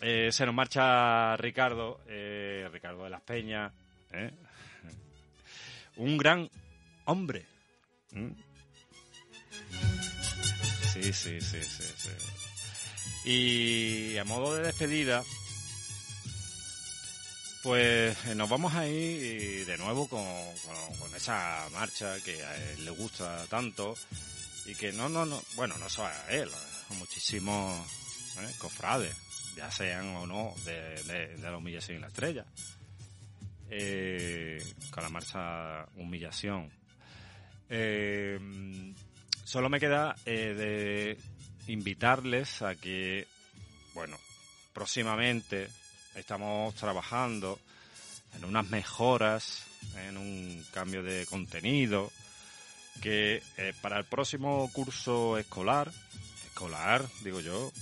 eh, 0.00 0.30
se 0.32 0.46
nos 0.46 0.54
marcha 0.54 1.36
Ricardo, 1.36 2.00
eh, 2.06 2.66
Ricardo 2.72 3.04
de 3.04 3.10
las 3.10 3.20
Peñas, 3.20 3.72
un 5.96 6.16
gran 6.16 6.48
hombre. 7.04 7.44
¿Mm? 8.12 8.30
Sí, 10.92 11.12
sí, 11.12 11.40
sí, 11.40 11.62
sí, 11.62 11.84
sí. 11.96 12.10
Y 13.24 14.18
a 14.18 14.24
modo 14.24 14.54
de 14.54 14.62
despedida, 14.62 15.22
pues 17.62 18.16
eh, 18.26 18.34
nos 18.34 18.48
vamos 18.48 18.74
a 18.74 18.88
ir 18.88 19.64
de 19.64 19.78
nuevo 19.78 20.08
con, 20.08 20.22
esa 21.16 21.68
marcha 21.72 22.18
que 22.24 22.42
a 22.42 22.56
él 22.56 22.84
le 22.84 22.90
gusta 22.90 23.46
tanto 23.48 23.94
y 24.66 24.74
que 24.74 24.92
no, 24.92 25.08
no, 25.08 25.24
no, 25.24 25.40
bueno, 25.54 25.76
no 25.78 25.88
solo 25.88 26.08
a 26.08 26.32
él, 26.32 26.50
a 26.90 26.94
muchísimos 26.94 27.78
¿eh? 28.38 28.52
cofrades, 28.58 29.14
ya 29.56 29.70
sean 29.70 30.06
o 30.16 30.26
no 30.26 30.54
de, 30.64 31.36
la 31.40 31.56
humillación 31.56 31.98
y 31.98 32.00
la 32.00 32.08
estrella. 32.08 32.44
Eh, 33.70 34.62
con 34.90 35.02
la 35.02 35.08
marcha 35.08 35.86
humillación. 35.96 36.70
solo 39.44 39.68
me 39.68 39.80
queda 39.80 40.14
de 40.24 41.16
invitarles 41.68 42.60
a 42.62 42.74
que, 42.74 43.26
bueno, 43.94 44.18
próximamente 44.72 45.68
estamos 46.14 46.74
trabajando 46.74 47.58
en 48.36 48.44
unas 48.44 48.68
mejoras, 48.70 49.64
en 50.08 50.16
un 50.16 50.64
cambio 50.72 51.02
de 51.02 51.26
contenido, 51.26 52.10
que 53.00 53.42
eh, 53.56 53.72
para 53.80 53.98
el 53.98 54.04
próximo 54.04 54.70
curso 54.72 55.38
escolar, 55.38 55.90
escolar, 56.46 57.04
digo 57.22 57.40
yo, 57.40 57.72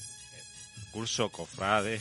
curso 0.93 1.29
cofrade, 1.31 2.01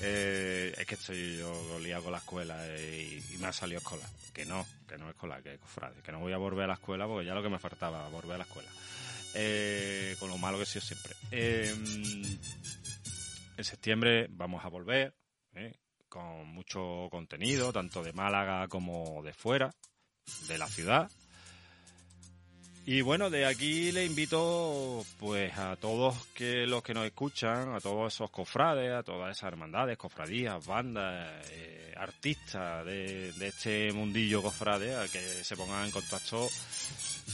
eh, 0.00 0.74
es 0.76 0.86
que 0.86 0.94
estoy 0.94 1.38
yo 1.38 1.78
liado 1.80 2.04
con 2.04 2.12
la 2.12 2.18
escuela 2.18 2.66
y, 2.66 3.22
me 3.38 3.46
ha 3.48 3.52
salido 3.52 3.78
escolar. 3.78 4.08
Que 4.32 4.44
no, 4.44 4.66
que 4.88 4.98
no 4.98 5.04
es 5.04 5.14
escolar, 5.14 5.42
que 5.42 5.54
es 5.54 5.60
cofrade, 5.60 6.02
que 6.02 6.10
no 6.10 6.18
voy 6.18 6.32
a 6.32 6.38
volver 6.38 6.64
a 6.64 6.68
la 6.68 6.74
escuela 6.74 7.06
porque 7.06 7.26
ya 7.26 7.34
lo 7.34 7.42
que 7.42 7.48
me 7.48 7.58
faltaba, 7.58 8.08
volver 8.08 8.34
a 8.34 8.38
la 8.38 8.44
escuela. 8.44 8.70
Eh, 9.34 10.16
con 10.18 10.28
lo 10.28 10.38
malo 10.38 10.56
que 10.58 10.64
he 10.64 10.66
sido 10.66 10.82
siempre. 10.82 11.14
En 13.56 13.64
septiembre 13.64 14.26
vamos 14.30 14.64
a 14.64 14.68
volver 14.68 15.14
¿eh? 15.54 15.74
con 16.08 16.46
mucho 16.48 17.08
contenido, 17.10 17.72
tanto 17.72 18.02
de 18.02 18.12
Málaga 18.12 18.66
como 18.68 19.22
de 19.22 19.32
fuera, 19.32 19.72
de 20.48 20.58
la 20.58 20.66
ciudad. 20.66 21.10
Y 22.86 23.00
bueno, 23.00 23.30
de 23.30 23.46
aquí 23.46 23.92
le 23.92 24.04
invito 24.04 25.02
pues 25.18 25.56
a 25.56 25.76
todos 25.76 26.26
que 26.34 26.66
los 26.66 26.82
que 26.82 26.92
nos 26.92 27.06
escuchan, 27.06 27.74
a 27.74 27.80
todos 27.80 28.12
esos 28.12 28.30
cofrades, 28.30 28.92
a 28.92 29.02
todas 29.02 29.36
esas 29.36 29.48
hermandades, 29.48 29.96
cofradías, 29.96 30.66
bandas, 30.66 31.26
eh, 31.50 31.94
artistas 31.96 32.84
de, 32.84 33.32
de, 33.32 33.48
este 33.48 33.90
mundillo 33.92 34.42
cofrade, 34.42 34.96
a 34.96 35.08
que 35.08 35.18
se 35.18 35.56
pongan 35.56 35.86
en 35.86 35.92
contacto 35.92 36.46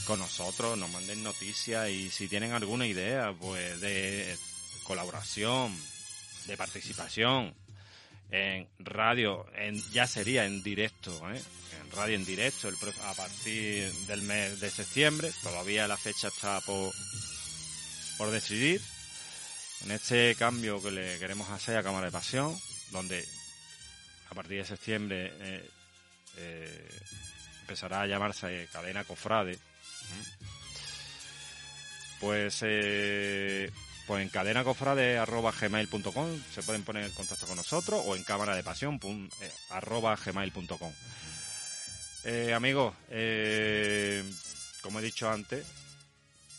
con 0.05 0.19
nosotros, 0.19 0.77
nos 0.77 0.89
manden 0.89 1.21
noticias 1.21 1.89
y 1.89 2.09
si 2.09 2.29
tienen 2.29 2.53
alguna 2.53 2.87
idea 2.87 3.33
pues 3.37 3.81
de 3.81 4.37
colaboración, 4.83 5.75
de 6.51 6.57
participación 6.57 7.55
en 8.29 8.67
radio, 8.79 9.45
en, 9.55 9.81
ya 9.91 10.05
sería 10.05 10.45
en 10.45 10.61
directo, 10.61 11.11
¿eh? 11.31 11.41
en 11.81 11.91
radio 11.91 12.15
en 12.15 12.25
directo 12.25 12.67
el, 12.67 12.75
a 13.03 13.13
partir 13.13 13.89
del 14.07 14.21
mes 14.23 14.59
de 14.59 14.69
septiembre. 14.69 15.31
Todavía 15.43 15.87
la 15.87 15.95
fecha 15.95 16.27
está 16.27 16.59
por, 16.61 16.93
por 18.17 18.31
decidir. 18.31 18.81
En 19.85 19.91
este 19.91 20.35
cambio 20.35 20.81
que 20.81 20.91
le 20.91 21.19
queremos 21.19 21.49
hacer 21.49 21.77
a 21.77 21.83
Cámara 21.83 22.07
de 22.07 22.11
Pasión, 22.11 22.59
donde 22.91 23.25
a 24.29 24.35
partir 24.35 24.57
de 24.57 24.65
septiembre 24.65 25.33
eh, 25.39 25.69
eh, 26.37 26.99
empezará 27.61 28.01
a 28.01 28.07
llamarse 28.07 28.67
Cadena 28.73 29.05
Cofrade, 29.05 29.57
pues 32.19 32.61
pues 34.11 34.23
en 34.23 34.29
cadenacofrade.gmail.com 34.29 36.41
se 36.53 36.63
pueden 36.63 36.83
poner 36.83 37.05
en 37.05 37.11
contacto 37.11 37.47
con 37.47 37.55
nosotros 37.55 38.03
o 38.05 38.17
en 38.17 38.25
cámara 38.25 38.57
de 38.57 38.61
pasión 38.61 38.99
gmail.com. 38.99 40.91
Eh, 42.25 42.53
amigos, 42.53 42.93
eh, 43.09 44.21
como 44.81 44.99
he 44.99 45.01
dicho 45.01 45.29
antes, 45.29 45.65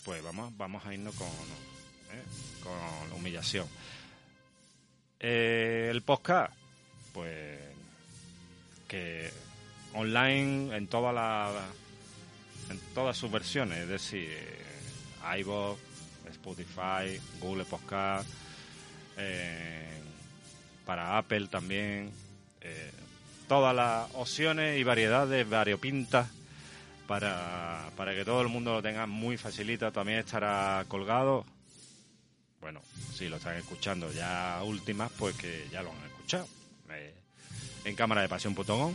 pues 0.02 0.22
vamos, 0.22 0.56
vamos 0.56 0.86
a 0.86 0.94
irnos 0.94 1.14
con, 1.14 1.28
eh, 1.28 2.22
con 2.62 2.72
la 3.10 3.16
humillación. 3.16 3.68
Eh, 5.20 5.88
el 5.90 6.00
podcast, 6.00 6.54
pues 7.12 7.60
que 8.88 9.30
online 9.92 10.74
en 10.74 10.86
todas 10.86 11.14
las 11.14 11.52
en 12.70 12.78
todas 12.94 13.14
sus 13.14 13.30
versiones, 13.30 13.80
es 13.80 13.88
decir, 13.90 14.30
eh, 14.30 15.40
iVoox, 15.40 15.91
Spotify, 16.30 17.20
Google 17.40 17.64
Podcast, 17.64 18.28
eh, 19.16 20.00
para 20.84 21.18
Apple 21.18 21.48
también, 21.48 22.10
eh, 22.60 22.90
todas 23.48 23.74
las 23.74 24.08
opciones 24.14 24.78
y 24.78 24.84
variedades 24.84 25.48
variopintas 25.48 26.28
para, 27.06 27.90
para 27.96 28.14
que 28.14 28.24
todo 28.24 28.40
el 28.40 28.48
mundo 28.48 28.72
lo 28.72 28.82
tenga 28.82 29.06
muy 29.06 29.36
facilita. 29.36 29.90
También 29.90 30.18
estará 30.20 30.84
colgado. 30.88 31.44
Bueno, 32.60 32.80
si 33.14 33.28
lo 33.28 33.36
están 33.36 33.56
escuchando 33.56 34.10
ya 34.12 34.60
últimas, 34.64 35.10
pues 35.18 35.36
que 35.36 35.66
ya 35.70 35.82
lo 35.82 35.90
han 35.90 36.04
escuchado. 36.06 36.46
Eh, 36.90 37.14
en 37.84 37.94
cámara 37.96 38.22
de 38.22 38.28
pasión.com. 38.28 38.94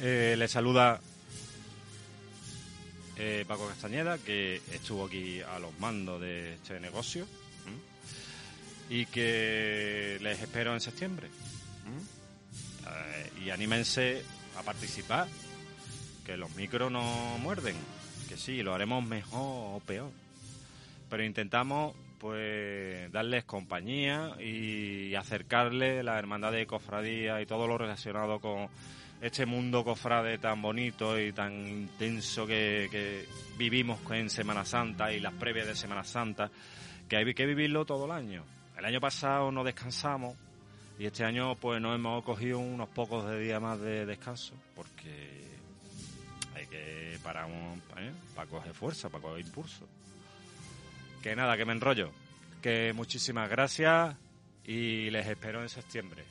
Eh, 0.00 0.36
le 0.38 0.46
saluda 0.46 1.00
eh, 3.18 3.44
Paco 3.46 3.66
Castañeda, 3.66 4.18
que 4.18 4.62
estuvo 4.72 5.06
aquí 5.06 5.40
a 5.40 5.58
los 5.58 5.78
mandos 5.78 6.20
de 6.20 6.54
este 6.54 6.80
negocio. 6.80 7.26
Y 8.90 9.04
que 9.06 10.18
les 10.22 10.40
espero 10.40 10.72
en 10.72 10.80
septiembre. 10.80 11.28
Eh, 12.86 13.44
y 13.44 13.50
anímense 13.50 14.22
a 14.56 14.62
participar, 14.62 15.28
que 16.24 16.36
los 16.36 16.54
micros 16.56 16.90
no 16.90 17.02
muerden, 17.38 17.76
que 18.28 18.36
sí, 18.36 18.62
lo 18.62 18.74
haremos 18.74 19.04
mejor 19.04 19.76
o 19.76 19.82
peor. 19.84 20.10
Pero 21.10 21.24
intentamos 21.24 21.94
pues 22.18 23.10
darles 23.12 23.44
compañía 23.44 24.34
y 24.40 25.14
acercarles 25.14 26.04
la 26.04 26.18
hermandad 26.18 26.52
de 26.52 26.66
cofradía 26.66 27.40
y 27.40 27.46
todo 27.46 27.66
lo 27.66 27.78
relacionado 27.78 28.40
con 28.40 28.68
este 29.20 29.46
mundo 29.46 29.84
cofrade 29.84 30.38
tan 30.38 30.62
bonito 30.62 31.18
y 31.18 31.32
tan 31.32 31.66
intenso 31.66 32.46
que, 32.46 33.26
vivimos 33.56 33.98
en 34.12 34.30
Semana 34.30 34.64
Santa 34.64 35.12
y 35.12 35.18
las 35.18 35.34
previas 35.34 35.66
de 35.66 35.74
Semana 35.74 36.04
Santa, 36.04 36.50
que 37.08 37.16
hay 37.16 37.34
que 37.34 37.46
vivirlo 37.46 37.84
todo 37.84 38.04
el 38.04 38.12
año. 38.12 38.44
El 38.76 38.84
año 38.84 39.00
pasado 39.00 39.50
no 39.50 39.64
descansamos 39.64 40.36
y 40.98 41.06
este 41.06 41.24
año 41.24 41.56
pues 41.56 41.80
nos 41.80 41.96
hemos 41.96 42.22
cogido 42.22 42.60
unos 42.60 42.88
pocos 42.88 43.28
de 43.28 43.40
días 43.40 43.60
más 43.60 43.80
de 43.80 44.06
descanso 44.06 44.54
porque 44.76 45.58
hay 46.54 46.66
que 46.66 47.18
parar 47.22 47.46
un, 47.46 47.82
¿eh? 47.98 48.12
para 48.36 48.48
coger 48.48 48.72
fuerza, 48.74 49.08
para 49.08 49.22
coger 49.22 49.44
impulso. 49.44 49.88
Que 51.20 51.34
nada, 51.34 51.56
que 51.56 51.64
me 51.64 51.72
enrollo. 51.72 52.12
Que 52.62 52.92
muchísimas 52.92 53.50
gracias 53.50 54.14
y 54.64 55.10
les 55.10 55.26
espero 55.26 55.62
en 55.62 55.68
septiembre. 55.68 56.22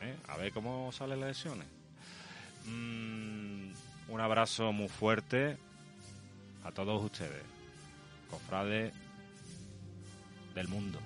¿eh? 0.00 0.16
A 0.26 0.36
ver 0.36 0.52
cómo 0.52 0.90
salen 0.90 1.20
las 1.20 1.28
lesiones. 1.28 1.81
Mm, 2.66 3.72
un 4.08 4.20
abrazo 4.20 4.72
muy 4.72 4.88
fuerte 4.88 5.56
a 6.64 6.72
todos 6.72 7.02
ustedes, 7.04 7.42
cofrades 8.30 8.92
del 10.54 10.68
mundo. 10.68 10.98